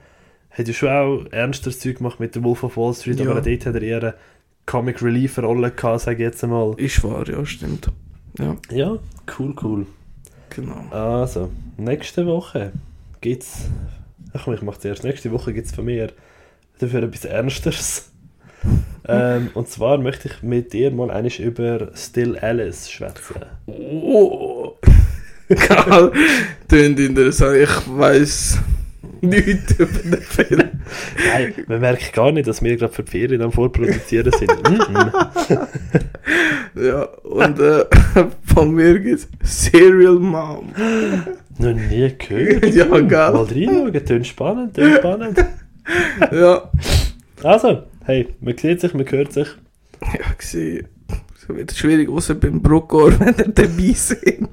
hat 0.52 0.68
ja 0.68 0.74
schon 0.74 0.90
auch 0.90 1.26
ernsteres 1.32 1.80
Zeug 1.80 1.98
gemacht 1.98 2.20
mit 2.22 2.34
The 2.34 2.44
Wolf 2.44 2.64
of 2.64 2.78
Wall 2.78 2.94
Street, 2.94 3.20
Ja. 3.20 3.30
aber 3.30 3.42
dort 3.42 3.66
hat 3.66 3.76
er 3.76 3.82
eher 3.82 3.98
eine 4.02 4.14
Comic 4.66 5.02
Relief 5.04 5.38
Rolle 5.38 5.70
gehabt, 5.72 6.02
sage 6.02 6.16
ich 6.18 6.22
jetzt 6.22 6.44
einmal. 6.44 6.74
Ist 6.78 7.04
wahr, 7.04 7.28
ja, 7.30 7.46
stimmt. 7.46 7.92
Ja, 8.40 8.56
Ja, 8.72 8.98
cool, 9.38 9.54
cool. 9.64 9.86
genau. 10.50 10.86
Also, 10.92 11.50
nächste 11.78 12.26
Woche 12.26 12.72
gibt's. 13.22 13.66
Ach 14.34 14.46
komm, 14.46 14.54
ich 14.54 14.62
mach 14.62 14.78
zuerst. 14.78 15.04
Nächste 15.04 15.32
Woche 15.32 15.54
gibt's 15.54 15.74
von 15.74 15.86
mir 15.86 16.12
dafür 16.80 17.04
etwas 17.04 17.26
Ernsteres. 17.26 18.12
Ähm, 19.08 19.50
und 19.54 19.70
zwar 19.70 19.98
möchte 19.98 20.28
ich 20.28 20.44
mit 20.44 20.74
dir 20.74 20.92
mal 20.92 21.12
eigentlich 21.12 21.40
über 21.40 21.90
Still 21.96 22.38
Alice 22.38 22.90
schwätzen. 22.90 23.36
Oh! 23.68 24.74
Geil. 25.48 26.12
Tönt 26.68 27.00
interessant. 27.00 27.58
Ich 27.58 27.70
weiß 27.88 28.60
nichts 29.22 29.74
über 29.74 30.00
den 30.00 30.22
Film. 30.22 30.70
Nein, 31.28 31.54
man 31.68 31.82
merkt 31.82 32.14
gar 32.14 32.32
nicht, 32.32 32.48
dass 32.48 32.64
wir 32.64 32.76
gerade 32.78 32.94
für 32.94 33.04
die 33.04 33.12
Ferien 33.12 33.42
am 33.42 33.52
Vorproduzieren 33.52 34.32
sind. 34.32 34.52
Mhm. 36.76 36.84
Ja, 36.84 37.04
und 37.24 37.60
äh, 37.60 37.86
von 38.54 38.72
mir 38.72 39.00
gibt's 39.00 39.30
Serial 39.44 40.16
Mom. 40.16 40.74
Noch 41.58 41.74
nie 41.74 42.14
gehört. 42.18 42.66
Ja, 42.76 42.86
geil. 42.86 43.32
Mal 43.32 43.44
reinschauen, 43.44 44.06
tönt 44.06 44.28
spannend, 44.28 44.74
tönt 44.74 44.98
spannend. 44.98 45.46
Ja. 46.32 46.70
Also, 47.44 47.84
hey, 48.06 48.28
man 48.40 48.58
sieht 48.58 48.82
sich, 48.82 48.94
man 48.94 49.10
hört 49.10 49.34
sich. 49.34 49.48
Ja, 50.02 50.32
gesehen. 50.38 50.88
So 51.36 51.56
wird 51.56 51.72
es 51.72 51.78
schwierig, 51.78 52.10
außer 52.10 52.36
beim 52.36 52.62
Bruckor, 52.62 53.12
wenn 53.20 53.36
er 53.38 53.50
dabei 53.50 53.94
sind. 53.94 54.50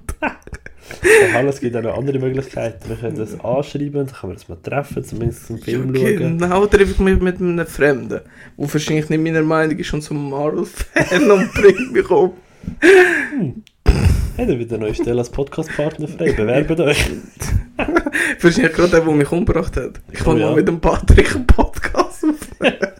Hallo, 1.32 1.48
es 1.48 1.60
gibt 1.60 1.74
auch 1.76 1.82
noch 1.82 1.96
andere 1.96 2.18
Möglichkeiten. 2.18 2.88
Wir 2.88 2.96
können 2.96 3.16
das 3.16 3.38
anschreiben, 3.40 3.92
dann 3.92 4.06
können 4.06 4.32
wir 4.32 4.36
uns 4.36 4.48
mal 4.48 4.58
treffen, 4.62 5.04
zumindest 5.04 5.50
einen 5.50 5.58
Film 5.60 5.94
ja, 5.94 6.00
schauen. 6.00 6.38
Genau, 6.38 6.66
treffe 6.66 6.92
ich 6.92 6.98
mich 6.98 7.20
mit 7.20 7.40
einem 7.40 7.66
Fremden, 7.66 8.08
der 8.08 8.22
wahrscheinlich 8.56 9.08
nicht 9.08 9.22
meiner 9.22 9.42
Meinung 9.42 9.78
ist 9.78 9.92
und 9.94 10.02
zum 10.02 10.30
Marvel-Fan 10.30 11.30
und 11.30 11.54
bringt 11.54 11.92
mich 11.92 12.10
um. 12.10 12.32
Hey, 14.36 14.46
dann 14.46 14.58
wieder 14.58 14.78
neue 14.78 14.94
Stelle 14.94 15.18
als 15.18 15.30
Podcast-Partner 15.30 16.08
frei. 16.08 16.32
Bewerbt 16.32 16.78
euch. 16.80 17.10
Wahrscheinlich 18.40 18.72
gerade 18.72 18.90
der, 18.90 19.00
der 19.00 19.14
mich 19.14 19.32
umgebracht 19.32 19.76
hat. 19.76 20.00
Ich 20.10 20.20
kann 20.20 20.36
Oh 20.36 20.38
ja. 20.38 20.46
mal 20.48 20.56
mit 20.56 20.68
dem 20.68 20.80
Patrick 20.80 21.34
einen 21.34 21.46
Podcast 21.46 22.24
aufnehmen. 22.24 22.92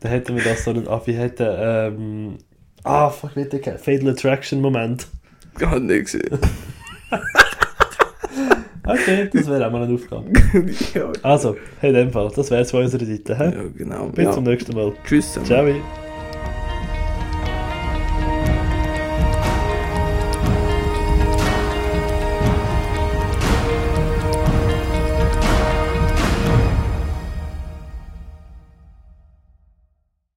Dann 0.00 0.10
hätten 0.12 0.36
wir 0.36 0.44
das 0.44 0.64
so 0.64 0.70
einen, 0.70 0.86
ah, 0.88 1.00
wie 1.04 1.12
hätte, 1.14 1.56
ähm, 1.60 2.38
ah, 2.84 3.10
fuck, 3.10 3.34
hätte 3.36 3.58
der 3.58 3.78
Fatal 3.78 4.10
Attraction 4.10 4.60
Moment. 4.60 5.06
Habe 5.60 5.80
nicht 5.80 6.04
gesehen. 6.04 6.38
Okay, 8.86 9.28
das 9.32 9.46
wäre 9.48 9.66
auch 9.66 9.72
mal 9.72 9.82
eine 9.82 9.94
Aufgabe. 9.94 10.26
ja, 10.94 11.12
Also, 11.22 11.56
hey, 11.80 11.90
in 11.90 11.96
dem 11.96 12.10
Fall, 12.12 12.30
das 12.34 12.50
wäre 12.50 12.62
es 12.62 12.70
von 12.70 12.82
unserer 12.84 13.04
Seite. 13.04 13.32
Ja, 13.32 13.50
genau. 13.76 14.06
Bis 14.08 14.24
Ja. 14.24 14.32
zum 14.32 14.44
nächsten 14.44 14.74
Mal. 14.74 14.92
Tschüss. 15.06 15.34
zusammen. 15.34 15.46
Ciao. 15.82 16.07